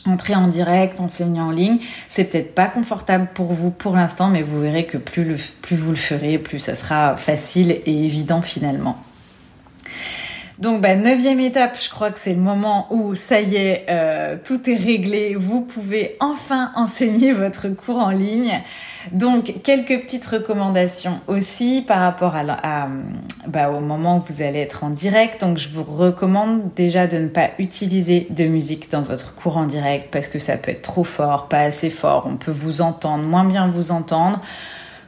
Entrer 0.05 0.35
en 0.35 0.47
direct, 0.47 1.01
enseigner 1.01 1.41
en 1.41 1.51
ligne, 1.51 1.79
c'est 2.07 2.25
peut-être 2.25 2.55
pas 2.55 2.67
confortable 2.67 3.27
pour 3.33 3.51
vous 3.51 3.71
pour 3.71 3.93
l'instant, 3.95 4.29
mais 4.29 4.41
vous 4.41 4.61
verrez 4.61 4.85
que 4.85 4.97
plus, 4.97 5.25
le, 5.25 5.35
plus 5.61 5.75
vous 5.75 5.89
le 5.89 5.97
ferez, 5.97 6.37
plus 6.37 6.59
ça 6.59 6.75
sera 6.75 7.17
facile 7.17 7.71
et 7.71 8.05
évident 8.05 8.41
finalement. 8.41 8.95
Donc, 10.59 10.81
bah, 10.81 10.95
neuvième 10.95 11.39
étape, 11.39 11.77
je 11.79 11.89
crois 11.89 12.09
que 12.09 12.17
c'est 12.17 12.33
le 12.33 12.41
moment 12.41 12.87
où 12.91 13.13
ça 13.13 13.41
y 13.41 13.57
est, 13.57 13.85
euh, 13.89 14.37
tout 14.43 14.67
est 14.69 14.75
réglé. 14.75 15.35
Vous 15.35 15.61
pouvez 15.61 16.15
enfin 16.19 16.71
enseigner 16.75 17.31
votre 17.31 17.67
cours 17.69 17.97
en 17.97 18.09
ligne. 18.09 18.61
Donc, 19.11 19.61
quelques 19.63 19.99
petites 20.01 20.25
recommandations 20.25 21.19
aussi 21.27 21.83
par 21.85 21.99
rapport 21.99 22.35
à, 22.35 22.87
bah, 23.47 23.71
au 23.71 23.79
moment 23.79 24.17
où 24.17 24.23
vous 24.27 24.41
allez 24.41 24.59
être 24.59 24.83
en 24.83 24.89
direct. 24.89 25.41
Donc, 25.41 25.57
je 25.57 25.69
vous 25.69 25.83
recommande 25.83 26.73
déjà 26.75 27.07
de 27.07 27.17
ne 27.17 27.27
pas 27.27 27.49
utiliser 27.59 28.27
de 28.29 28.45
musique 28.45 28.91
dans 28.91 29.01
votre 29.01 29.35
cours 29.35 29.57
en 29.57 29.65
direct 29.65 30.09
parce 30.11 30.27
que 30.27 30.39
ça 30.39 30.57
peut 30.57 30.71
être 30.71 30.81
trop 30.81 31.03
fort, 31.03 31.47
pas 31.47 31.59
assez 31.59 31.89
fort. 31.89 32.27
On 32.29 32.37
peut 32.37 32.51
vous 32.51 32.81
entendre, 32.81 33.23
moins 33.23 33.45
bien 33.45 33.67
vous 33.67 33.91
entendre. 33.91 34.39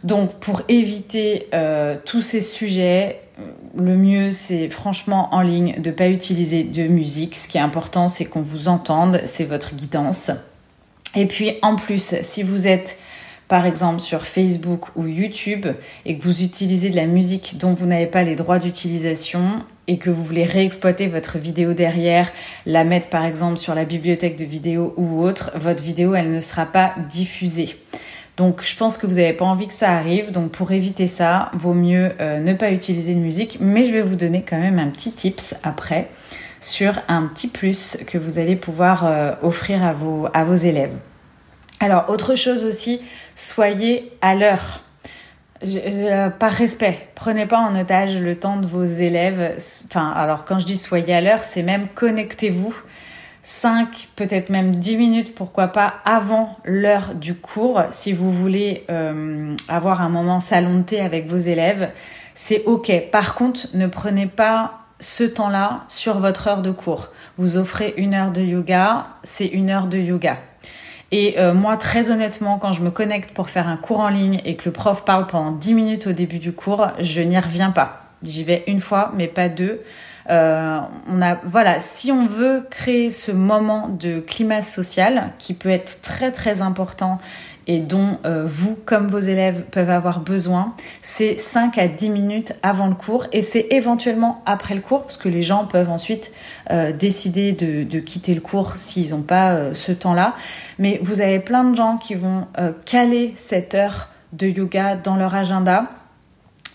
Donc, 0.03 0.33
pour 0.35 0.61
éviter 0.69 1.47
euh, 1.53 1.97
tous 2.05 2.21
ces 2.21 2.41
sujets, 2.41 3.21
le 3.77 3.95
mieux, 3.95 4.31
c'est 4.31 4.69
franchement 4.69 5.29
en 5.33 5.41
ligne 5.41 5.75
de 5.79 5.89
ne 5.89 5.95
pas 5.95 6.09
utiliser 6.09 6.63
de 6.63 6.83
musique. 6.83 7.35
Ce 7.35 7.47
qui 7.47 7.57
est 7.57 7.61
important, 7.61 8.09
c'est 8.09 8.25
qu'on 8.25 8.41
vous 8.41 8.67
entende, 8.67 9.21
c'est 9.25 9.45
votre 9.45 9.75
guidance. 9.75 10.31
Et 11.15 11.25
puis 11.25 11.53
en 11.61 11.75
plus, 11.75 12.15
si 12.21 12.43
vous 12.43 12.67
êtes 12.67 12.97
par 13.49 13.65
exemple 13.65 13.99
sur 13.99 14.25
Facebook 14.25 14.95
ou 14.95 15.07
YouTube 15.07 15.67
et 16.05 16.17
que 16.17 16.23
vous 16.23 16.43
utilisez 16.43 16.89
de 16.89 16.95
la 16.95 17.07
musique 17.07 17.57
dont 17.57 17.73
vous 17.73 17.87
n'avez 17.87 18.05
pas 18.05 18.23
les 18.23 18.35
droits 18.35 18.59
d'utilisation 18.59 19.65
et 19.87 19.97
que 19.97 20.11
vous 20.11 20.23
voulez 20.23 20.45
réexploiter 20.45 21.07
votre 21.07 21.39
vidéo 21.39 21.73
derrière, 21.73 22.31
la 22.67 22.83
mettre 22.83 23.09
par 23.09 23.25
exemple 23.25 23.57
sur 23.57 23.73
la 23.73 23.85
bibliothèque 23.85 24.37
de 24.37 24.45
vidéos 24.45 24.93
ou 24.97 25.21
autre, 25.21 25.51
votre 25.55 25.83
vidéo 25.83 26.13
elle 26.13 26.31
ne 26.31 26.39
sera 26.39 26.67
pas 26.67 26.93
diffusée. 27.09 27.75
Donc 28.37 28.63
je 28.63 28.77
pense 28.77 28.97
que 28.97 29.07
vous 29.07 29.15
n'avez 29.15 29.33
pas 29.33 29.45
envie 29.45 29.67
que 29.67 29.73
ça 29.73 29.91
arrive. 29.91 30.31
Donc 30.31 30.51
pour 30.51 30.71
éviter 30.71 31.07
ça, 31.07 31.51
vaut 31.55 31.73
mieux 31.73 32.11
euh, 32.21 32.39
ne 32.39 32.53
pas 32.53 32.71
utiliser 32.71 33.13
de 33.13 33.19
musique. 33.19 33.57
Mais 33.59 33.85
je 33.85 33.91
vais 33.91 34.01
vous 34.01 34.15
donner 34.15 34.45
quand 34.47 34.59
même 34.59 34.79
un 34.79 34.87
petit 34.87 35.11
tips 35.11 35.55
après 35.63 36.07
sur 36.61 36.93
un 37.07 37.23
petit 37.23 37.47
plus 37.47 37.97
que 38.07 38.17
vous 38.17 38.39
allez 38.39 38.55
pouvoir 38.55 39.05
euh, 39.05 39.33
offrir 39.41 39.83
à 39.83 39.91
vos, 39.91 40.27
à 40.33 40.45
vos 40.45 40.55
élèves. 40.55 40.93
Alors 41.79 42.09
autre 42.09 42.35
chose 42.35 42.65
aussi, 42.65 43.01
soyez 43.35 44.11
à 44.21 44.35
l'heure. 44.35 44.81
Par 46.39 46.51
respect, 46.51 47.09
prenez 47.15 47.45
pas 47.45 47.59
en 47.59 47.77
otage 47.77 48.19
le 48.19 48.37
temps 48.37 48.57
de 48.57 48.65
vos 48.65 48.83
élèves. 48.83 49.57
Enfin, 49.87 50.11
alors 50.11 50.45
quand 50.45 50.59
je 50.59 50.65
dis 50.65 50.77
soyez 50.77 51.13
à 51.13 51.21
l'heure, 51.21 51.43
c'est 51.43 51.63
même 51.63 51.87
connectez-vous 51.95 52.73
5, 53.41 54.09
peut-être 54.15 54.49
même 54.49 54.75
10 54.75 54.97
minutes, 54.97 55.35
pourquoi 55.35 55.69
pas, 55.69 55.95
avant 56.05 56.57
l'heure 56.65 57.15
du 57.15 57.35
cours, 57.35 57.81
si 57.89 58.11
vous 58.11 58.31
voulez 58.31 58.85
euh, 58.89 59.55
avoir 59.67 60.01
un 60.01 60.09
moment 60.09 60.39
salon 60.39 60.79
de 60.79 60.83
thé 60.83 60.99
avec 60.99 61.27
vos 61.27 61.37
élèves, 61.37 61.89
c'est 62.35 62.63
ok. 62.65 62.91
Par 63.11 63.35
contre, 63.35 63.67
ne 63.73 63.87
prenez 63.87 64.27
pas 64.27 64.81
ce 64.99 65.23
temps-là 65.23 65.85
sur 65.87 66.19
votre 66.19 66.47
heure 66.47 66.61
de 66.61 66.71
cours. 66.71 67.09
Vous 67.37 67.57
offrez 67.57 67.93
une 67.97 68.13
heure 68.13 68.31
de 68.31 68.41
yoga, 68.41 69.07
c'est 69.23 69.47
une 69.47 69.69
heure 69.69 69.87
de 69.87 69.97
yoga. 69.97 70.37
Et 71.11 71.39
euh, 71.39 71.53
moi, 71.53 71.77
très 71.77 72.11
honnêtement, 72.11 72.59
quand 72.59 72.71
je 72.71 72.81
me 72.81 72.91
connecte 72.91 73.31
pour 73.33 73.49
faire 73.49 73.67
un 73.67 73.77
cours 73.77 73.99
en 73.99 74.09
ligne 74.09 74.41
et 74.45 74.55
que 74.55 74.65
le 74.65 74.71
prof 74.71 75.03
parle 75.05 75.27
pendant 75.27 75.51
10 75.51 75.73
minutes 75.73 76.07
au 76.07 76.11
début 76.11 76.39
du 76.39 76.53
cours, 76.53 76.87
je 76.99 77.21
n'y 77.21 77.37
reviens 77.37 77.71
pas. 77.71 78.03
J'y 78.21 78.43
vais 78.43 78.63
une 78.67 78.81
fois, 78.81 79.11
mais 79.15 79.27
pas 79.27 79.49
deux. 79.49 79.81
Euh, 80.29 80.79
on 81.07 81.21
a, 81.21 81.35
voilà, 81.45 81.79
si 81.79 82.11
on 82.11 82.27
veut 82.27 82.63
créer 82.69 83.09
ce 83.09 83.31
moment 83.31 83.89
de 83.89 84.19
climat 84.19 84.61
social 84.61 85.31
qui 85.39 85.53
peut 85.53 85.69
être 85.69 86.01
très 86.01 86.31
très 86.31 86.61
important 86.61 87.19
et 87.65 87.79
dont 87.79 88.17
euh, 88.25 88.45
vous, 88.47 88.77
comme 88.85 89.07
vos 89.07 89.19
élèves, 89.19 89.63
peuvent 89.71 89.89
avoir 89.89 90.19
besoin, 90.19 90.75
c'est 91.01 91.37
5 91.37 91.77
à 91.77 91.87
10 91.87 92.09
minutes 92.09 92.53
avant 92.63 92.87
le 92.87 92.95
cours 92.95 93.25
et 93.31 93.41
c'est 93.41 93.67
éventuellement 93.71 94.41
après 94.45 94.75
le 94.75 94.81
cours, 94.81 95.03
parce 95.03 95.17
que 95.17 95.29
les 95.29 95.43
gens 95.43 95.65
peuvent 95.65 95.89
ensuite 95.89 96.31
euh, 96.71 96.91
décider 96.91 97.51
de, 97.51 97.83
de, 97.83 97.99
quitter 97.99 98.33
le 98.33 98.41
cours 98.41 98.77
s'ils 98.77 99.11
n'ont 99.11 99.21
pas 99.21 99.73
ce 99.73 99.91
temps-là. 99.91 100.35
Mais 100.79 100.99
vous 101.03 101.21
avez 101.21 101.39
plein 101.39 101.63
de 101.65 101.75
gens 101.75 101.97
qui 101.97 102.15
vont 102.15 102.47
caler 102.85 103.33
cette 103.35 103.75
heure 103.75 104.09
de 104.33 104.47
yoga 104.47 104.95
dans 104.95 105.17
leur 105.17 105.35
agenda 105.35 105.89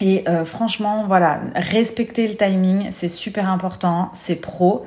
et 0.01 0.25
euh, 0.29 0.45
franchement, 0.45 1.05
voilà, 1.07 1.41
respecter 1.55 2.27
le 2.29 2.35
timing, 2.35 2.89
c'est 2.91 3.09
super 3.09 3.49
important, 3.51 4.11
c'est 4.13 4.37
pro. 4.37 4.87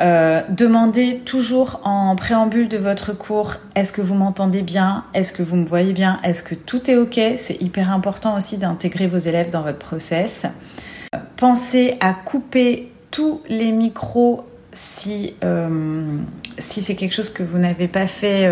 Euh, 0.00 0.40
demandez 0.48 1.18
toujours 1.18 1.80
en 1.84 2.16
préambule 2.16 2.68
de 2.68 2.78
votre 2.78 3.12
cours 3.12 3.56
est-ce 3.74 3.92
que 3.92 4.00
vous 4.00 4.14
m'entendez 4.14 4.62
bien? 4.62 5.04
Est-ce 5.12 5.34
que 5.34 5.42
vous 5.42 5.56
me 5.56 5.66
voyez 5.66 5.92
bien? 5.92 6.18
Est-ce 6.24 6.42
que 6.42 6.54
tout 6.54 6.90
est 6.90 6.96
OK? 6.96 7.20
C'est 7.36 7.60
hyper 7.60 7.92
important 7.92 8.34
aussi 8.34 8.56
d'intégrer 8.56 9.06
vos 9.06 9.18
élèves 9.18 9.50
dans 9.50 9.60
votre 9.60 9.78
process. 9.78 10.46
pensez 11.36 11.98
à 12.00 12.14
couper 12.14 12.90
tous 13.10 13.42
les 13.48 13.72
micros 13.72 14.46
si, 14.72 15.34
euh, 15.44 16.18
si 16.58 16.82
c'est 16.82 16.94
quelque 16.94 17.14
chose 17.14 17.30
que 17.30 17.42
vous 17.42 17.58
n'avez 17.58 17.88
pas 17.88 18.06
fait 18.06 18.48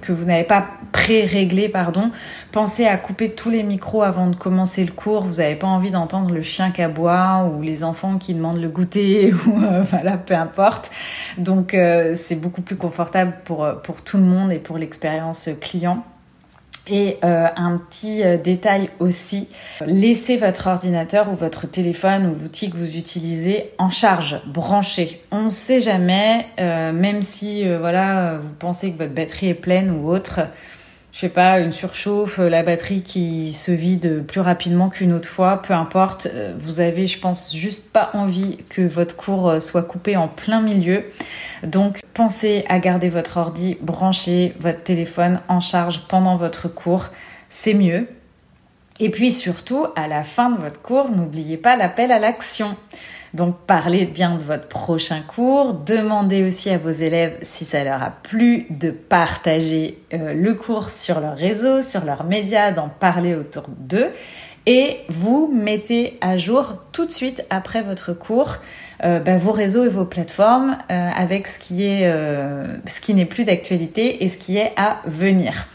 que 0.00 0.12
vous 0.12 0.24
n'avez 0.24 0.44
pas 0.44 0.66
pré-réglé, 0.92 1.68
pardon, 1.68 2.10
pensez 2.52 2.86
à 2.86 2.96
couper 2.96 3.30
tous 3.30 3.50
les 3.50 3.62
micros 3.62 4.02
avant 4.02 4.28
de 4.28 4.36
commencer 4.36 4.84
le 4.84 4.92
cours. 4.92 5.22
Vous 5.24 5.34
n'avez 5.34 5.54
pas 5.54 5.66
envie 5.66 5.90
d'entendre 5.90 6.32
le 6.32 6.42
chien 6.42 6.70
qui 6.70 6.82
aboie 6.82 7.44
ou 7.44 7.62
les 7.62 7.84
enfants 7.84 8.18
qui 8.18 8.34
demandent 8.34 8.60
le 8.60 8.68
goûter 8.68 9.32
ou 9.46 9.62
euh, 9.62 9.82
voilà, 9.82 10.16
peu 10.16 10.34
importe. 10.34 10.90
Donc 11.38 11.74
euh, 11.74 12.14
c'est 12.14 12.36
beaucoup 12.36 12.62
plus 12.62 12.76
confortable 12.76 13.34
pour, 13.44 13.68
pour 13.82 14.02
tout 14.02 14.16
le 14.16 14.24
monde 14.24 14.52
et 14.52 14.58
pour 14.58 14.78
l'expérience 14.78 15.48
client. 15.60 16.04
Et 16.88 17.18
euh, 17.24 17.48
un 17.56 17.78
petit 17.78 18.22
euh, 18.22 18.38
détail 18.38 18.90
aussi, 19.00 19.48
laissez 19.84 20.36
votre 20.36 20.68
ordinateur 20.68 21.28
ou 21.30 21.34
votre 21.34 21.66
téléphone 21.66 22.26
ou 22.26 22.40
l'outil 22.40 22.70
que 22.70 22.76
vous 22.76 22.96
utilisez 22.96 23.70
en 23.78 23.90
charge, 23.90 24.40
branché. 24.46 25.20
On 25.32 25.44
ne 25.44 25.50
sait 25.50 25.80
jamais, 25.80 26.46
euh, 26.60 26.92
même 26.92 27.22
si 27.22 27.68
voilà, 27.68 28.38
vous 28.40 28.54
pensez 28.58 28.92
que 28.92 28.98
votre 28.98 29.14
batterie 29.14 29.48
est 29.48 29.54
pleine 29.54 29.90
ou 29.90 30.08
autre, 30.08 30.40
je 31.16 31.22
sais 31.22 31.28
pas, 31.30 31.60
une 31.60 31.72
surchauffe, 31.72 32.36
la 32.36 32.62
batterie 32.62 33.02
qui 33.02 33.54
se 33.54 33.70
vide 33.70 34.26
plus 34.26 34.42
rapidement 34.42 34.90
qu'une 34.90 35.14
autre 35.14 35.30
fois, 35.30 35.62
peu 35.62 35.72
importe, 35.72 36.28
vous 36.58 36.80
avez, 36.80 37.06
je 37.06 37.18
pense, 37.18 37.56
juste 37.56 37.90
pas 37.90 38.10
envie 38.12 38.58
que 38.68 38.82
votre 38.82 39.16
cours 39.16 39.58
soit 39.62 39.84
coupé 39.84 40.18
en 40.18 40.28
plein 40.28 40.60
milieu. 40.60 41.06
Donc 41.62 42.00
pensez 42.12 42.66
à 42.68 42.78
garder 42.80 43.08
votre 43.08 43.38
ordi 43.38 43.78
branché, 43.80 44.54
votre 44.60 44.82
téléphone 44.82 45.40
en 45.48 45.60
charge 45.60 46.06
pendant 46.06 46.36
votre 46.36 46.68
cours, 46.68 47.06
c'est 47.48 47.72
mieux. 47.72 48.06
Et 49.00 49.08
puis 49.08 49.30
surtout, 49.30 49.86
à 49.96 50.08
la 50.08 50.22
fin 50.22 50.50
de 50.50 50.60
votre 50.60 50.82
cours, 50.82 51.10
n'oubliez 51.10 51.56
pas 51.56 51.76
l'appel 51.76 52.12
à 52.12 52.18
l'action. 52.18 52.76
Donc 53.36 53.56
parlez 53.66 54.06
bien 54.06 54.36
de 54.36 54.42
votre 54.42 54.66
prochain 54.66 55.20
cours, 55.20 55.74
demandez 55.74 56.42
aussi 56.42 56.70
à 56.70 56.78
vos 56.78 56.90
élèves 56.90 57.36
si 57.42 57.66
ça 57.66 57.84
leur 57.84 58.02
a 58.02 58.10
plu 58.10 58.66
de 58.70 58.90
partager 58.90 59.98
euh, 60.14 60.32
le 60.32 60.54
cours 60.54 60.88
sur 60.88 61.20
leur 61.20 61.36
réseau, 61.36 61.82
sur 61.82 62.06
leurs 62.06 62.24
médias, 62.24 62.72
d'en 62.72 62.88
parler 62.88 63.34
autour 63.34 63.64
d'eux 63.68 64.08
et 64.64 65.00
vous 65.10 65.52
mettez 65.54 66.16
à 66.22 66.38
jour 66.38 66.82
tout 66.92 67.04
de 67.04 67.12
suite 67.12 67.44
après 67.50 67.82
votre 67.82 68.14
cours 68.14 68.56
euh, 69.04 69.18
bah, 69.18 69.36
vos 69.36 69.52
réseaux 69.52 69.84
et 69.84 69.90
vos 69.90 70.06
plateformes 70.06 70.78
euh, 70.90 71.10
avec 71.14 71.46
ce 71.46 71.58
qui 71.58 71.84
est 71.84 72.10
ce 72.86 73.00
qui 73.02 73.12
n'est 73.12 73.26
plus 73.26 73.44
d'actualité 73.44 74.24
et 74.24 74.28
ce 74.28 74.38
qui 74.38 74.56
est 74.56 74.72
à 74.78 75.02
venir. 75.04 75.66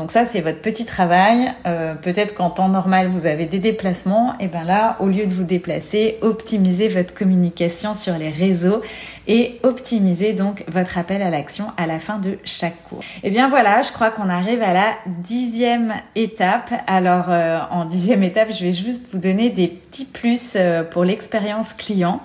Donc 0.00 0.10
ça, 0.10 0.24
c'est 0.24 0.40
votre 0.40 0.62
petit 0.62 0.86
travail. 0.86 1.52
Euh, 1.66 1.94
peut-être 1.94 2.32
qu'en 2.34 2.48
temps 2.48 2.70
normal, 2.70 3.08
vous 3.08 3.26
avez 3.26 3.44
des 3.44 3.58
déplacements. 3.58 4.32
Et 4.40 4.48
bien 4.48 4.64
là, 4.64 4.96
au 5.00 5.08
lieu 5.08 5.26
de 5.26 5.32
vous 5.34 5.44
déplacer, 5.44 6.16
optimisez 6.22 6.88
votre 6.88 7.12
communication 7.12 7.92
sur 7.92 8.16
les 8.16 8.30
réseaux 8.30 8.80
et 9.28 9.60
optimisez 9.62 10.32
donc 10.32 10.64
votre 10.68 10.96
appel 10.96 11.20
à 11.20 11.28
l'action 11.28 11.66
à 11.76 11.86
la 11.86 11.98
fin 11.98 12.16
de 12.16 12.38
chaque 12.44 12.82
cours. 12.84 13.02
Et 13.22 13.28
bien 13.28 13.50
voilà, 13.50 13.82
je 13.82 13.92
crois 13.92 14.10
qu'on 14.10 14.30
arrive 14.30 14.62
à 14.62 14.72
la 14.72 14.94
dixième 15.06 15.92
étape. 16.16 16.72
Alors 16.86 17.26
euh, 17.28 17.58
en 17.70 17.84
dixième 17.84 18.22
étape, 18.22 18.48
je 18.58 18.64
vais 18.64 18.72
juste 18.72 19.08
vous 19.12 19.18
donner 19.18 19.50
des 19.50 19.68
petits 19.68 20.06
plus 20.06 20.54
euh, 20.56 20.82
pour 20.82 21.04
l'expérience 21.04 21.74
client. 21.74 22.22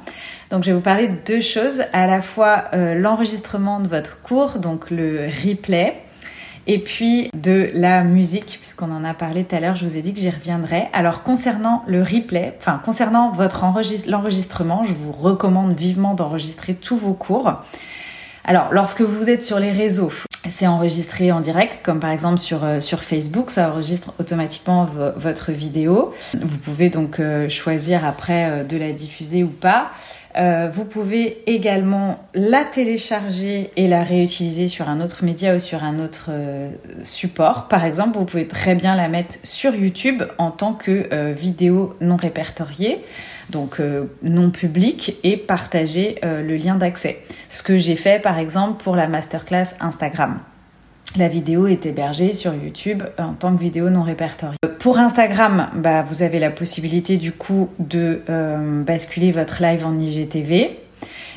Donc 0.49 0.63
je 0.63 0.69
vais 0.69 0.75
vous 0.75 0.81
parler 0.81 1.09
de 1.09 1.17
deux 1.27 1.41
choses, 1.41 1.83
à 1.91 2.07
la 2.07 2.21
fois 2.21 2.65
l'enregistrement 2.71 3.79
de 3.79 3.87
votre 3.87 4.21
cours, 4.21 4.59
donc 4.59 4.91
le 4.91 5.25
replay, 5.25 6.04
et 6.67 6.79
puis 6.79 7.29
de 7.33 7.69
la 7.73 8.03
musique, 8.03 8.57
puisqu'on 8.59 8.91
en 8.91 9.03
a 9.03 9.13
parlé 9.13 9.43
tout 9.43 9.55
à 9.55 9.59
l'heure, 9.59 9.75
je 9.75 9.85
vous 9.85 9.97
ai 9.97 10.01
dit 10.01 10.13
que 10.13 10.19
j'y 10.19 10.29
reviendrai. 10.29 10.87
Alors 10.93 11.23
concernant 11.23 11.83
le 11.87 12.01
replay, 12.01 12.55
enfin 12.59 12.81
concernant 12.83 13.31
votre 13.31 13.65
l'enregistrement, 14.07 14.83
je 14.83 14.93
vous 14.93 15.11
recommande 15.11 15.77
vivement 15.77 16.13
d'enregistrer 16.13 16.73
tous 16.73 16.95
vos 16.95 17.13
cours. 17.13 17.53
Alors 18.43 18.67
lorsque 18.71 19.01
vous 19.01 19.29
êtes 19.29 19.43
sur 19.43 19.59
les 19.59 19.71
réseaux, 19.71 20.11
c'est 20.47 20.67
enregistré 20.67 21.31
en 21.31 21.39
direct, 21.39 21.79
comme 21.83 21.99
par 21.99 22.11
exemple 22.11 22.37
sur, 22.37 22.63
euh, 22.63 22.79
sur 22.79 23.03
Facebook, 23.03 23.49
ça 23.49 23.71
enregistre 23.71 24.13
automatiquement 24.19 24.87
votre 25.15 25.51
vidéo. 25.51 26.13
Vous 26.39 26.57
pouvez 26.57 26.89
donc 26.89 27.19
euh, 27.19 27.49
choisir 27.49 28.05
après 28.05 28.49
euh, 28.49 28.63
de 28.63 28.77
la 28.77 28.91
diffuser 28.91 29.43
ou 29.43 29.49
pas. 29.49 29.91
Euh, 30.37 30.69
vous 30.71 30.83
pouvez 30.83 31.43
également 31.45 32.27
la 32.33 32.65
télécharger 32.65 33.69
et 33.77 33.87
la 33.87 34.03
réutiliser 34.03 34.67
sur 34.67 34.89
un 34.89 34.99
autre 34.99 35.23
média 35.23 35.55
ou 35.55 35.59
sur 35.59 35.83
un 35.83 35.99
autre 35.99 36.25
euh, 36.29 36.69
support. 37.03 37.67
Par 37.67 37.85
exemple, 37.85 38.17
vous 38.17 38.25
pouvez 38.25 38.47
très 38.47 38.75
bien 38.75 38.95
la 38.95 39.07
mettre 39.07 39.37
sur 39.43 39.73
YouTube 39.73 40.23
en 40.37 40.51
tant 40.51 40.73
que 40.73 41.07
euh, 41.13 41.31
vidéo 41.31 41.95
non 42.01 42.17
répertoriée, 42.17 42.99
donc 43.49 43.79
non 44.23 44.49
publique, 44.49 45.17
et 45.23 45.37
partager 45.37 46.15
le 46.23 46.55
lien 46.55 46.75
d'accès. 46.75 47.19
Ce 47.47 47.61
que 47.61 47.77
j'ai 47.77 47.95
fait 47.95 48.19
par 48.19 48.39
exemple 48.39 48.83
pour 48.83 48.95
la 48.95 49.07
masterclass 49.07 49.75
Instagram 49.81 50.39
la 51.17 51.27
vidéo 51.27 51.67
est 51.67 51.85
hébergée 51.85 52.33
sur 52.33 52.53
YouTube 52.53 53.03
en 53.17 53.33
tant 53.33 53.55
que 53.55 53.61
vidéo 53.61 53.89
non 53.89 54.03
répertoriée. 54.03 54.57
Pour 54.79 54.99
Instagram, 54.99 55.69
bah, 55.75 56.03
vous 56.03 56.21
avez 56.21 56.39
la 56.39 56.51
possibilité 56.51 57.17
du 57.17 57.31
coup 57.31 57.69
de 57.79 58.21
euh, 58.29 58.83
basculer 58.83 59.31
votre 59.31 59.61
live 59.61 59.85
en 59.85 59.97
IGTV. 59.97 60.79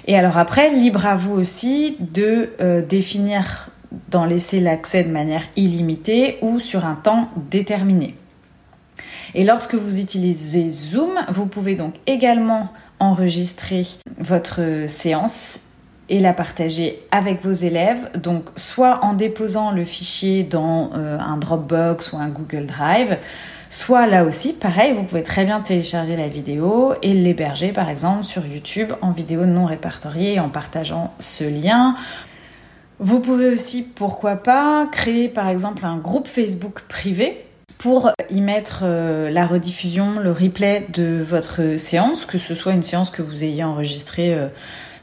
Et 0.06 0.16
alors 0.16 0.38
après, 0.38 0.70
libre 0.70 1.06
à 1.06 1.16
vous 1.16 1.34
aussi 1.34 1.96
de 2.00 2.50
euh, 2.60 2.82
définir 2.82 3.70
d'en 4.10 4.24
laisser 4.24 4.60
l'accès 4.60 5.04
de 5.04 5.10
manière 5.10 5.42
illimitée 5.56 6.38
ou 6.42 6.60
sur 6.60 6.84
un 6.84 6.94
temps 6.94 7.30
déterminé. 7.50 8.14
Et 9.34 9.44
lorsque 9.44 9.74
vous 9.74 10.00
utilisez 10.00 10.70
Zoom, 10.70 11.12
vous 11.30 11.46
pouvez 11.46 11.74
donc 11.74 11.94
également 12.06 12.72
enregistrer 13.00 13.82
votre 14.18 14.84
séance 14.86 15.60
et 16.08 16.20
la 16.20 16.32
partager 16.32 16.98
avec 17.10 17.42
vos 17.42 17.52
élèves. 17.52 18.10
Donc 18.20 18.44
soit 18.56 19.04
en 19.04 19.12
déposant 19.12 19.70
le 19.70 19.84
fichier 19.84 20.42
dans 20.42 20.90
euh, 20.94 21.18
un 21.18 21.36
Dropbox 21.36 22.12
ou 22.12 22.16
un 22.18 22.28
Google 22.28 22.66
Drive, 22.66 23.18
soit 23.70 24.06
là 24.06 24.24
aussi, 24.24 24.52
pareil, 24.52 24.94
vous 24.94 25.02
pouvez 25.02 25.22
très 25.22 25.44
bien 25.44 25.60
télécharger 25.60 26.16
la 26.16 26.28
vidéo 26.28 26.94
et 27.02 27.12
l'héberger 27.12 27.72
par 27.72 27.90
exemple 27.90 28.24
sur 28.24 28.46
YouTube 28.46 28.92
en 29.02 29.10
vidéo 29.10 29.44
non 29.44 29.66
répertoriée 29.66 30.40
en 30.40 30.48
partageant 30.48 31.12
ce 31.18 31.44
lien. 31.44 31.94
Vous 33.00 33.20
pouvez 33.20 33.50
aussi, 33.50 33.82
pourquoi 33.82 34.36
pas, 34.36 34.86
créer 34.90 35.28
par 35.28 35.48
exemple 35.48 35.84
un 35.84 35.98
groupe 35.98 36.26
Facebook 36.26 36.82
privé 36.88 37.44
pour 37.78 38.10
y 38.28 38.40
mettre 38.40 38.80
euh, 38.82 39.30
la 39.30 39.46
rediffusion, 39.46 40.18
le 40.18 40.32
replay 40.32 40.86
de 40.92 41.22
votre 41.22 41.76
séance, 41.76 42.26
que 42.26 42.38
ce 42.38 42.54
soit 42.54 42.72
une 42.72 42.82
séance 42.82 43.10
que 43.10 43.22
vous 43.22 43.44
ayez 43.44 43.62
enregistrée 43.62 44.34
euh, 44.34 44.48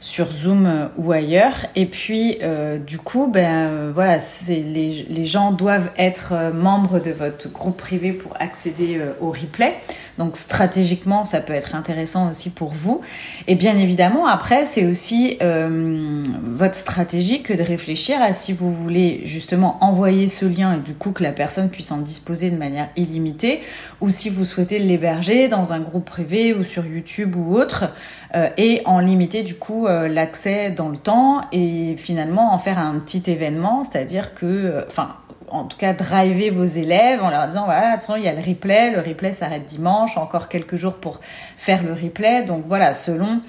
sur 0.06 0.30
Zoom 0.30 0.66
euh, 0.66 0.86
ou 0.96 1.10
ailleurs. 1.10 1.66
Et 1.74 1.86
puis, 1.86 2.38
euh, 2.40 2.78
du 2.78 2.98
coup, 2.98 3.26
ben 3.26 3.66
euh, 3.66 3.92
voilà, 3.92 4.18
les, 4.48 5.06
les, 5.10 5.26
gens 5.26 5.50
doivent 5.50 5.90
être 5.98 6.52
membres 6.54 7.00
de 7.00 7.10
votre 7.10 7.52
groupe 7.52 7.76
privé 7.76 8.12
pour 8.12 8.32
accéder 8.38 9.00
au 9.20 9.30
replay. 9.30 9.74
Donc 10.18 10.36
stratégiquement, 10.36 11.24
ça 11.24 11.40
peut 11.40 11.52
être 11.52 11.74
intéressant 11.74 12.30
aussi 12.30 12.50
pour 12.50 12.72
vous. 12.72 13.02
Et 13.46 13.54
bien 13.54 13.76
évidemment, 13.76 14.26
après, 14.26 14.64
c'est 14.64 14.86
aussi 14.86 15.36
euh, 15.42 16.22
votre 16.42 16.74
stratégie 16.74 17.42
que 17.42 17.52
de 17.52 17.62
réfléchir 17.62 18.20
à 18.22 18.32
si 18.32 18.52
vous 18.52 18.72
voulez 18.72 19.20
justement 19.24 19.76
envoyer 19.82 20.26
ce 20.26 20.46
lien 20.46 20.74
et 20.74 20.80
du 20.80 20.94
coup 20.94 21.12
que 21.12 21.22
la 21.22 21.32
personne 21.32 21.68
puisse 21.68 21.92
en 21.92 21.98
disposer 21.98 22.50
de 22.50 22.56
manière 22.56 22.88
illimitée, 22.96 23.60
ou 24.00 24.10
si 24.10 24.30
vous 24.30 24.44
souhaitez 24.44 24.78
l'héberger 24.78 25.48
dans 25.48 25.72
un 25.72 25.80
groupe 25.80 26.06
privé 26.06 26.54
ou 26.54 26.64
sur 26.64 26.86
YouTube 26.86 27.36
ou 27.36 27.54
autre, 27.54 27.92
euh, 28.34 28.48
et 28.56 28.82
en 28.86 29.00
limiter 29.00 29.42
du 29.42 29.54
coup 29.54 29.86
euh, 29.86 30.08
l'accès 30.08 30.70
dans 30.70 30.88
le 30.88 30.96
temps 30.96 31.42
et 31.52 31.94
finalement 31.96 32.52
en 32.52 32.58
faire 32.58 32.78
un 32.78 32.98
petit 32.98 33.30
événement, 33.30 33.84
c'est-à-dire 33.84 34.34
que, 34.34 34.84
enfin, 34.86 35.16
en 35.50 35.64
tout 35.64 35.76
cas 35.76 35.92
driver 35.92 36.50
vos 36.50 36.64
élèves 36.64 37.22
en 37.22 37.30
leur 37.30 37.46
disant 37.46 37.64
voilà 37.64 37.92
attention 37.92 38.16
il 38.16 38.24
y 38.24 38.28
a 38.28 38.32
le 38.32 38.42
replay 38.42 38.90
le 38.90 39.00
replay 39.00 39.32
s'arrête 39.32 39.64
dimanche 39.66 40.16
encore 40.16 40.48
quelques 40.48 40.76
jours 40.76 40.94
pour 40.94 41.20
faire 41.56 41.82
le 41.82 41.92
replay. 41.92 42.42
Donc 42.42 42.64
voilà 42.66 42.92
selon 42.92 43.40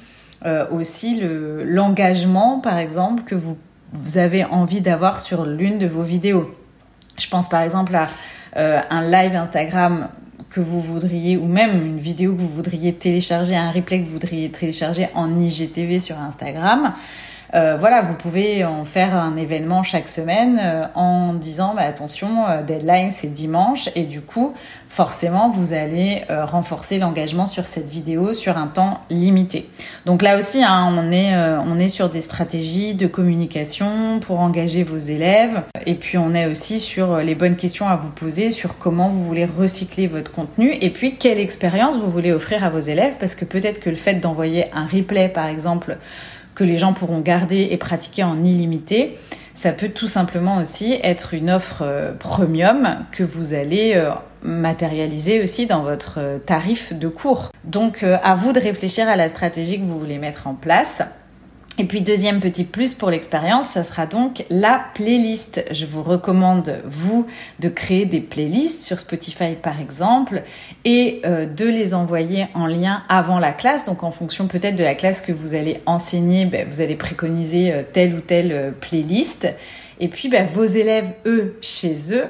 euh, 0.46 0.68
aussi 0.70 1.20
le 1.20 1.64
l'engagement 1.64 2.60
par 2.60 2.78
exemple 2.78 3.24
que 3.24 3.36
vous, 3.36 3.58
vous 3.94 4.18
avez 4.18 4.46
envie 4.46 4.82
d'avoir 4.82 5.22
sur 5.22 5.46
l'une 5.46 5.78
de 5.78 5.88
vos 5.88 6.04
vidéos. 6.04 6.54
Je 7.18 7.28
pense 7.28 7.50
par 7.50 7.62
exemple 7.62 7.96
à 7.96 8.08
euh, 8.56 8.80
un 8.90 9.02
live 9.02 9.36
Instagram 9.36 10.10
que 10.50 10.60
vous 10.60 10.80
voudriez, 10.80 11.38
ou 11.38 11.46
même 11.46 11.86
une 11.86 11.98
vidéo 11.98 12.34
que 12.34 12.40
vous 12.40 12.48
voudriez 12.48 12.94
télécharger, 12.94 13.56
un 13.56 13.72
replay 13.72 14.00
que 14.02 14.06
vous 14.06 14.14
voudriez 14.14 14.50
télécharger 14.50 15.10
en 15.14 15.38
IGTV 15.38 16.00
sur 16.00 16.18
Instagram, 16.18 16.94
euh, 17.58 17.76
voilà, 17.76 18.02
vous 18.02 18.14
pouvez 18.14 18.64
en 18.66 18.86
faire 18.86 19.16
un 19.16 19.36
événement 19.36 19.82
chaque 19.82 20.08
semaine 20.08 20.60
euh, 20.62 20.86
en 20.94 21.34
disant 21.34 21.74
bah, 21.76 21.84
attention, 21.84 22.48
euh, 22.48 22.62
deadline 22.62 23.10
c'est 23.10 23.34
dimanche. 23.34 23.90
Et 23.96 24.04
du 24.04 24.22
coup, 24.22 24.54
forcément, 24.90 25.50
vous 25.50 25.74
allez 25.74 26.24
renforcer 26.30 26.98
l'engagement 26.98 27.46
sur 27.46 27.66
cette 27.66 27.90
vidéo 27.90 28.34
sur 28.34 28.58
un 28.58 28.68
temps 28.68 29.02
limité. 29.10 29.70
Donc 30.06 30.22
là 30.22 30.38
aussi, 30.38 30.64
hein, 30.64 30.94
on, 30.98 31.12
est, 31.12 31.36
on 31.36 31.78
est 31.78 31.90
sur 31.90 32.10
des 32.10 32.22
stratégies 32.22 32.94
de 32.94 33.06
communication 33.06 34.20
pour 34.22 34.40
engager 34.40 34.84
vos 34.84 34.98
élèves. 34.98 35.64
Et 35.86 35.96
puis 35.96 36.18
on 36.18 36.34
est 36.34 36.46
aussi 36.46 36.80
sur 36.80 37.18
les 37.18 37.36
bonnes 37.36 37.58
questions 37.58 37.88
à 37.88 37.98
vous 37.98 38.10
poser 38.10 38.50
sur 38.50 38.78
comment 38.78 39.10
vous 39.10 39.24
voulez 39.26 39.46
recycler 39.46 40.08
votre 40.08 40.32
contenu. 40.32 40.74
Et 40.80 40.90
puis 40.90 41.18
quelle 41.18 41.40
expérience 41.40 41.98
vous 41.98 42.10
voulez 42.10 42.32
offrir 42.32 42.64
à 42.64 42.70
vos 42.70 42.80
élèves? 42.80 43.16
Parce 43.20 43.36
que 43.36 43.44
peut-être 43.44 43.82
que 43.82 43.90
le 43.90 43.98
fait 43.98 44.16
d'envoyer 44.16 44.68
un 44.74 44.86
replay 44.86 45.28
par 45.28 45.48
exemple 45.48 45.98
que 46.58 46.64
les 46.64 46.76
gens 46.76 46.92
pourront 46.92 47.20
garder 47.20 47.68
et 47.70 47.78
pratiquer 47.78 48.24
en 48.24 48.44
illimité. 48.44 49.16
Ça 49.54 49.72
peut 49.74 49.90
tout 49.90 50.08
simplement 50.08 50.58
aussi 50.58 50.98
être 51.04 51.36
une 51.36 51.52
offre 51.52 51.84
euh, 51.84 52.14
premium 52.14 53.06
que 53.12 53.24
vous 53.24 53.54
allez 53.54 53.94
euh, 53.96 54.10
matérialiser 54.42 55.44
aussi 55.44 55.68
dans 55.68 55.84
votre 55.84 56.16
euh, 56.18 56.40
tarif 56.40 56.94
de 56.94 57.10
cours. 57.10 57.52
Donc 57.64 58.04
à 58.04 58.34
vous 58.34 58.54
de 58.54 58.60
réfléchir 58.60 59.08
à 59.08 59.16
la 59.16 59.28
stratégie 59.28 59.78
que 59.78 59.86
vous 59.86 60.00
voulez 60.00 60.18
mettre 60.18 60.48
en 60.48 60.56
place. 60.56 61.04
Et 61.80 61.84
puis 61.84 62.02
deuxième 62.02 62.40
petit 62.40 62.64
plus 62.64 62.96
pour 62.96 63.12
l'expérience, 63.12 63.68
ça 63.70 63.84
sera 63.84 64.08
donc 64.08 64.46
la 64.50 64.84
playlist. 64.96 65.64
Je 65.70 65.86
vous 65.86 66.02
recommande, 66.02 66.82
vous, 66.86 67.28
de 67.60 67.70
créer 67.70 68.06
des 68.06 68.20
playlists 68.20 68.84
sur 68.84 69.00
Spotify 69.00 69.54
par 69.62 69.80
exemple 69.80 70.42
et 70.86 71.22
euh, 71.24 71.46
de 71.46 71.66
les 71.66 71.94
envoyer 71.94 72.48
en 72.56 72.66
lien 72.66 73.04
avant 73.10 73.38
la 73.38 73.52
classe. 73.52 73.86
Donc 73.86 74.02
en 74.02 74.10
fonction 74.10 74.48
peut-être 74.48 74.76
de 74.76 74.84
la 74.84 74.96
classe 74.96 75.22
que 75.22 75.32
vous 75.32 75.54
allez 75.54 75.82
enseigner, 75.86 76.46
ben, 76.46 76.68
vous 76.68 76.82
allez 76.82 76.96
préconiser 76.96 77.72
euh, 77.72 77.84
telle 77.94 78.16
ou 78.16 78.22
telle 78.22 78.52
euh, 78.52 78.72
playlist. 78.72 79.48
Et 80.00 80.08
puis 80.08 80.30
ben, 80.30 80.48
vos 80.48 80.66
élèves, 80.66 81.14
eux, 81.28 81.58
chez 81.62 81.94
eux, 82.12 82.26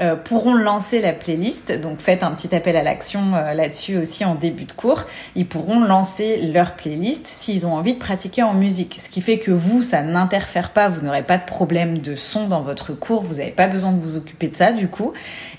euh, 0.00 0.16
pourront 0.16 0.54
lancer 0.54 1.00
la 1.00 1.12
playlist. 1.12 1.72
Donc 1.80 2.00
faites 2.00 2.24
un 2.24 2.32
petit 2.32 2.52
appel 2.54 2.74
à 2.74 2.82
l'action 2.82 3.34
euh, 3.34 3.54
là-dessus 3.54 3.96
aussi 3.96 4.24
en 4.24 4.34
début 4.34 4.64
de 4.64 4.72
cours. 4.72 5.04
Ils 5.36 5.46
pourront 5.46 5.80
lancer 5.80 6.38
leur 6.52 6.74
playlist 6.74 7.28
s'ils 7.28 7.64
ont 7.64 7.74
envie 7.74 7.94
de 7.94 8.00
pratiquer 8.00 8.42
en 8.42 8.54
musique. 8.54 8.96
Ce 8.98 9.08
qui 9.08 9.20
fait 9.20 9.38
que 9.38 9.52
vous, 9.52 9.84
ça 9.84 10.02
n'interfère 10.02 10.70
pas, 10.72 10.88
vous 10.88 11.02
n'aurez 11.02 11.22
pas 11.22 11.38
de 11.38 11.44
problème 11.44 11.98
de 11.98 12.16
son 12.16 12.48
dans 12.48 12.62
votre 12.62 12.92
cours, 12.92 13.22
vous 13.22 13.34
n'avez 13.34 13.52
pas 13.52 13.68
besoin 13.68 13.92
de 13.92 14.00
vous 14.00 14.16
occuper 14.16 14.48
de 14.48 14.54
ça 14.56 14.72
du 14.72 14.88
coup. 14.88 15.12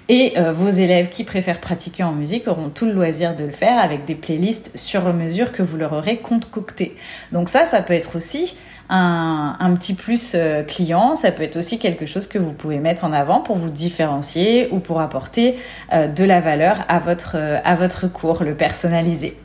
Et 0.10 0.34
euh, 0.38 0.52
vos 0.52 0.70
élèves 0.70 1.08
qui 1.08 1.24
préfèrent 1.24 1.62
pratiquer 1.62 2.04
en 2.04 2.12
musique 2.12 2.48
auront 2.50 2.70
tout 2.70 2.86
le 2.86 2.92
loisir 2.92 3.36
de 3.36 3.46
le 3.46 3.52
faire 3.52 3.80
avec 3.80 4.04
des 4.04 4.16
playlists 4.16 4.78
sur 4.78 5.06
mesure 5.14 5.52
que 5.52 5.64
vous 5.64 5.78
leur 5.78 5.94
aurez 5.94 6.18
concoctées. 6.18 6.96
Donc 7.32 7.50
ça, 7.50 7.66
ça 7.66 7.82
peut 7.82 7.94
être 7.94 8.16
aussi 8.16 8.56
un, 8.90 9.76
petit 9.76 9.94
plus 9.94 10.34
euh, 10.36 10.64
client, 10.64 11.16
ça 11.16 11.32
peut 11.32 11.44
être 11.44 11.58
aussi 11.58 11.80
quelque 11.80 12.06
chose 12.06 12.28
que 12.28 12.38
vous 12.38 12.52
pouvez 12.52 12.80
mettre 12.80 13.04
en 13.04 13.12
avant 13.12 13.40
pour 13.40 13.58
vous 13.58 13.70
différencier 13.70 14.70
ou 14.72 14.80
pour 14.80 15.02
apporter 15.02 15.58
euh, 15.92 16.08
de 16.08 16.24
la 16.24 16.40
valeur 16.40 16.86
à 16.88 17.00
votre, 17.00 17.36
euh, 17.36 17.60
à 17.64 17.76
votre 17.76 18.08
cours, 18.08 18.44
le 18.44 18.56
personnaliser. 18.56 19.38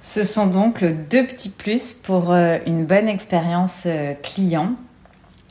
Ce 0.00 0.24
sont 0.24 0.48
donc 0.48 0.82
deux 0.82 1.24
petits 1.24 1.50
plus 1.50 1.92
pour 1.92 2.34
une 2.34 2.84
bonne 2.86 3.06
expérience 3.06 3.86
client 4.24 4.72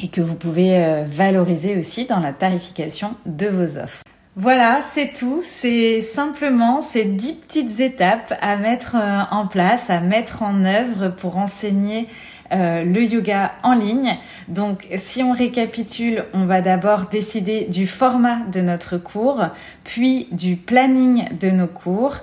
et 0.02 0.10
que 0.10 0.20
vous 0.20 0.36
pouvez 0.36 1.04
valoriser 1.06 1.78
aussi 1.78 2.06
dans 2.06 2.20
la 2.20 2.34
tarification 2.34 3.16
de 3.26 3.48
vos 3.48 3.78
offres. 3.78 4.04
Voilà, 4.36 4.82
c'est 4.82 5.14
tout. 5.14 5.42
C'est 5.46 6.02
simplement 6.02 6.82
ces 6.82 7.06
dix 7.06 7.32
petites 7.32 7.80
étapes 7.80 8.34
à 8.42 8.58
mettre 8.58 8.98
en 9.32 9.48
place, 9.48 9.90
à 9.90 10.02
mettre 10.02 10.44
en 10.44 10.66
œuvre 10.66 11.08
pour 11.08 11.38
enseigner 11.38 12.10
euh, 12.52 12.84
le 12.84 13.04
yoga 13.04 13.54
en 13.64 13.74
ligne. 13.74 14.18
Donc 14.48 14.88
si 14.96 15.24
on 15.24 15.32
récapitule, 15.32 16.26
on 16.34 16.46
va 16.46 16.62
d'abord 16.62 17.06
décider 17.06 17.66
du 17.66 17.88
format 17.88 18.40
de 18.52 18.62
notre 18.62 18.98
cours, 18.98 19.46
puis 19.84 20.28
du 20.32 20.56
planning 20.56 21.28
de 21.38 21.50
nos 21.50 21.68
cours, 21.68 22.18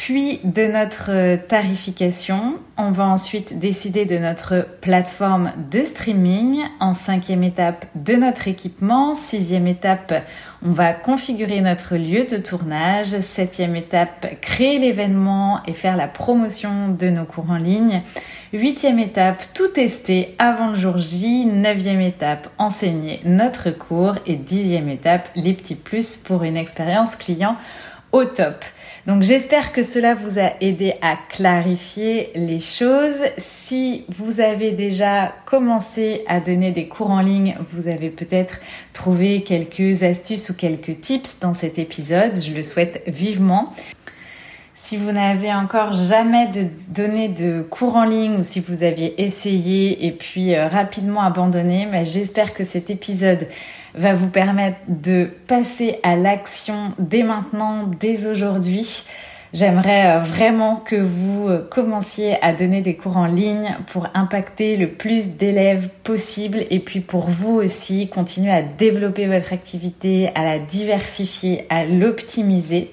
puis 0.00 0.40
de 0.44 0.62
notre 0.62 1.36
tarification. 1.46 2.54
On 2.78 2.90
va 2.90 3.04
ensuite 3.04 3.58
décider 3.58 4.06
de 4.06 4.16
notre 4.16 4.66
plateforme 4.80 5.52
de 5.70 5.82
streaming. 5.82 6.62
En 6.80 6.94
cinquième 6.94 7.44
étape, 7.44 7.84
de 7.94 8.14
notre 8.14 8.48
équipement. 8.48 9.14
Sixième 9.14 9.66
étape, 9.66 10.14
on 10.64 10.72
va 10.72 10.94
configurer 10.94 11.60
notre 11.60 11.96
lieu 11.96 12.24
de 12.24 12.38
tournage. 12.38 13.08
Septième 13.08 13.76
étape, 13.76 14.40
créer 14.40 14.78
l'événement 14.78 15.60
et 15.66 15.74
faire 15.74 15.98
la 15.98 16.08
promotion 16.08 16.88
de 16.88 17.10
nos 17.10 17.26
cours 17.26 17.50
en 17.50 17.58
ligne. 17.58 18.00
Huitième 18.52 18.98
étape, 18.98 19.44
tout 19.54 19.68
tester 19.68 20.34
avant 20.40 20.70
le 20.70 20.76
jour 20.76 20.98
J. 20.98 21.46
Neuvième 21.46 22.00
étape, 22.00 22.48
enseigner 22.58 23.20
notre 23.24 23.70
cours. 23.70 24.16
Et 24.26 24.34
dixième 24.34 24.88
étape, 24.88 25.28
les 25.36 25.52
petits 25.52 25.76
plus 25.76 26.16
pour 26.16 26.42
une 26.42 26.56
expérience 26.56 27.14
client 27.14 27.56
au 28.10 28.24
top. 28.24 28.64
Donc 29.06 29.22
j'espère 29.22 29.72
que 29.72 29.84
cela 29.84 30.16
vous 30.16 30.40
a 30.40 30.50
aidé 30.60 30.94
à 31.00 31.14
clarifier 31.28 32.32
les 32.34 32.58
choses. 32.58 33.22
Si 33.38 34.04
vous 34.08 34.40
avez 34.40 34.72
déjà 34.72 35.32
commencé 35.46 36.24
à 36.26 36.40
donner 36.40 36.72
des 36.72 36.88
cours 36.88 37.10
en 37.10 37.20
ligne, 37.20 37.56
vous 37.72 37.86
avez 37.86 38.10
peut-être 38.10 38.58
trouvé 38.92 39.44
quelques 39.44 40.02
astuces 40.02 40.50
ou 40.50 40.54
quelques 40.54 41.00
tips 41.00 41.38
dans 41.38 41.54
cet 41.54 41.78
épisode. 41.78 42.36
Je 42.36 42.52
le 42.52 42.64
souhaite 42.64 43.04
vivement. 43.06 43.72
Si 44.82 44.96
vous 44.96 45.12
n'avez 45.12 45.52
encore 45.52 45.92
jamais 45.92 46.46
de, 46.46 46.64
donné 46.88 47.28
de 47.28 47.60
cours 47.60 47.96
en 47.96 48.04
ligne 48.04 48.38
ou 48.38 48.42
si 48.42 48.60
vous 48.60 48.82
aviez 48.82 49.22
essayé 49.22 50.06
et 50.06 50.10
puis 50.10 50.54
euh, 50.54 50.68
rapidement 50.68 51.20
abandonné, 51.20 51.86
j'espère 52.02 52.54
que 52.54 52.64
cet 52.64 52.88
épisode 52.88 53.46
va 53.94 54.14
vous 54.14 54.28
permettre 54.28 54.78
de 54.88 55.28
passer 55.46 56.00
à 56.02 56.16
l'action 56.16 56.92
dès 56.98 57.22
maintenant, 57.22 57.90
dès 58.00 58.26
aujourd'hui. 58.26 59.04
J'aimerais 59.52 60.16
euh, 60.16 60.18
vraiment 60.20 60.76
que 60.76 60.96
vous 60.96 61.48
euh, 61.48 61.68
commenciez 61.70 62.42
à 62.42 62.54
donner 62.54 62.80
des 62.80 62.96
cours 62.96 63.18
en 63.18 63.26
ligne 63.26 63.76
pour 63.88 64.08
impacter 64.14 64.78
le 64.78 64.88
plus 64.88 65.32
d'élèves 65.32 65.90
possible 66.04 66.64
et 66.70 66.80
puis 66.80 67.00
pour 67.00 67.28
vous 67.28 67.56
aussi 67.56 68.08
continuer 68.08 68.50
à 68.50 68.62
développer 68.62 69.26
votre 69.26 69.52
activité, 69.52 70.30
à 70.34 70.42
la 70.42 70.58
diversifier, 70.58 71.66
à 71.68 71.84
l'optimiser. 71.84 72.90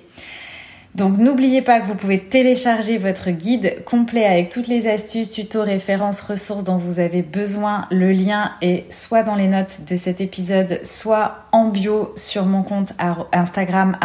Donc 0.98 1.18
n'oubliez 1.20 1.62
pas 1.62 1.80
que 1.80 1.86
vous 1.86 1.93
pouvez 1.93 2.20
télécharger 2.20 2.98
votre 2.98 3.30
guide 3.30 3.84
complet 3.86 4.26
avec 4.26 4.50
toutes 4.50 4.68
les 4.68 4.88
astuces, 4.88 5.30
tutos, 5.30 5.62
références, 5.62 6.22
ressources 6.22 6.64
dont 6.64 6.78
vous 6.78 7.00
avez 7.00 7.22
besoin. 7.22 7.86
Le 7.91 8.10
lien 8.10 8.54
est 8.64 8.91
soit 8.91 9.22
dans 9.22 9.36
les 9.36 9.48
notes 9.48 9.82
de 9.88 9.95
cet 9.95 10.22
épisode, 10.22 10.80
soit 10.84 11.43
en 11.52 11.66
bio 11.66 12.14
sur 12.16 12.48
mon 12.48 12.64
compte 12.64 12.93
Instagram 13.32 13.95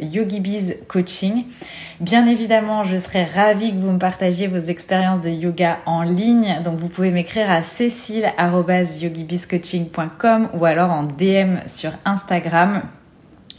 @yogibizcoaching. 0.00 1.44
Bien 2.00 2.26
évidemment, 2.26 2.82
je 2.82 2.96
serais 2.96 3.22
ravie 3.22 3.70
que 3.70 3.78
vous 3.78 3.92
me 3.92 4.00
partagiez 4.00 4.48
vos 4.48 4.58
expériences 4.58 5.20
de 5.20 5.30
yoga 5.30 5.78
en 5.86 6.02
ligne. 6.02 6.60
Donc 6.64 6.80
vous 6.80 6.88
pouvez 6.88 7.12
m'écrire 7.12 7.48
à 7.48 7.62
cécile@yogibizcoaching.com 7.62 10.48
ou 10.52 10.64
alors 10.64 10.90
en 10.90 11.04
DM 11.04 11.58
sur 11.66 11.92
Instagram. 12.04 12.82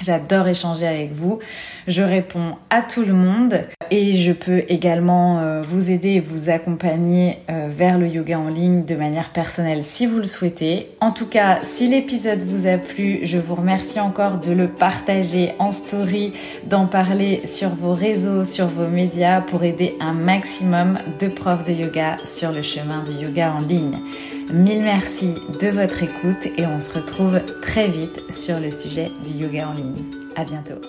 J'adore 0.02 0.50
échanger 0.50 0.86
avec 0.86 1.14
vous. 1.14 1.40
Je 1.88 2.02
réponds 2.02 2.56
à 2.72 2.82
tout 2.82 3.04
le 3.04 3.14
monde 3.14 3.62
et 3.92 4.14
je 4.14 4.32
peux 4.32 4.64
également 4.70 5.40
euh, 5.40 5.62
vous 5.62 5.92
aider 5.92 6.14
et 6.14 6.20
vous 6.20 6.50
accompagner 6.50 7.38
euh, 7.52 7.68
vers 7.70 8.00
le 8.00 8.08
yoga 8.08 8.40
en 8.40 8.50
ligne 8.50 8.86
de 8.86 8.96
manière 8.96 9.32
personnelle 9.32 9.84
si 9.84 10.08
vous 10.08 10.18
le 10.18 10.24
souhaitez. 10.24 10.90
En 11.00 11.12
tout 11.12 11.28
cas, 11.28 11.60
si 11.62 11.88
l'épisode 11.88 12.42
vous 12.42 12.66
a 12.66 12.80
plu, 12.80 13.20
je 13.24 13.38
vous 13.38 13.54
remercie 13.54 14.00
encore 14.00 14.40
de 14.40 14.52
le 14.52 14.68
partager 14.68 15.54
en 15.60 15.72
story, 15.72 16.34
d'en 16.66 16.88
parler 16.88 17.42
sur 17.46 17.70
vos 17.70 17.94
réseaux, 17.94 18.44
sur 18.44 18.66
vos 18.66 18.88
médias 18.88 19.42
pour 19.42 19.64
aider 19.64 19.96
un 20.00 20.14
maximum 20.14 20.98
de 21.20 21.28
profs 21.28 21.66
de 21.66 21.74
yoga 21.74 22.18
sur 22.24 22.52
le 22.52 22.64
chemin 22.64 23.04
du 23.04 23.24
yoga 23.24 23.54
en 23.54 23.60
ligne. 23.60 24.00
Mille 24.52 24.84
merci 24.84 25.36
de 25.60 25.68
votre 25.68 26.02
écoute 26.02 26.48
et 26.58 26.66
on 26.66 26.80
se 26.80 26.94
retrouve 26.94 27.42
très 27.62 27.88
vite 27.88 28.22
sur 28.30 28.60
le 28.60 28.72
sujet 28.72 29.12
du 29.24 29.44
yoga 29.44 29.70
en 29.70 29.74
ligne. 29.74 30.04
À 30.36 30.44
bientôt. 30.44 30.82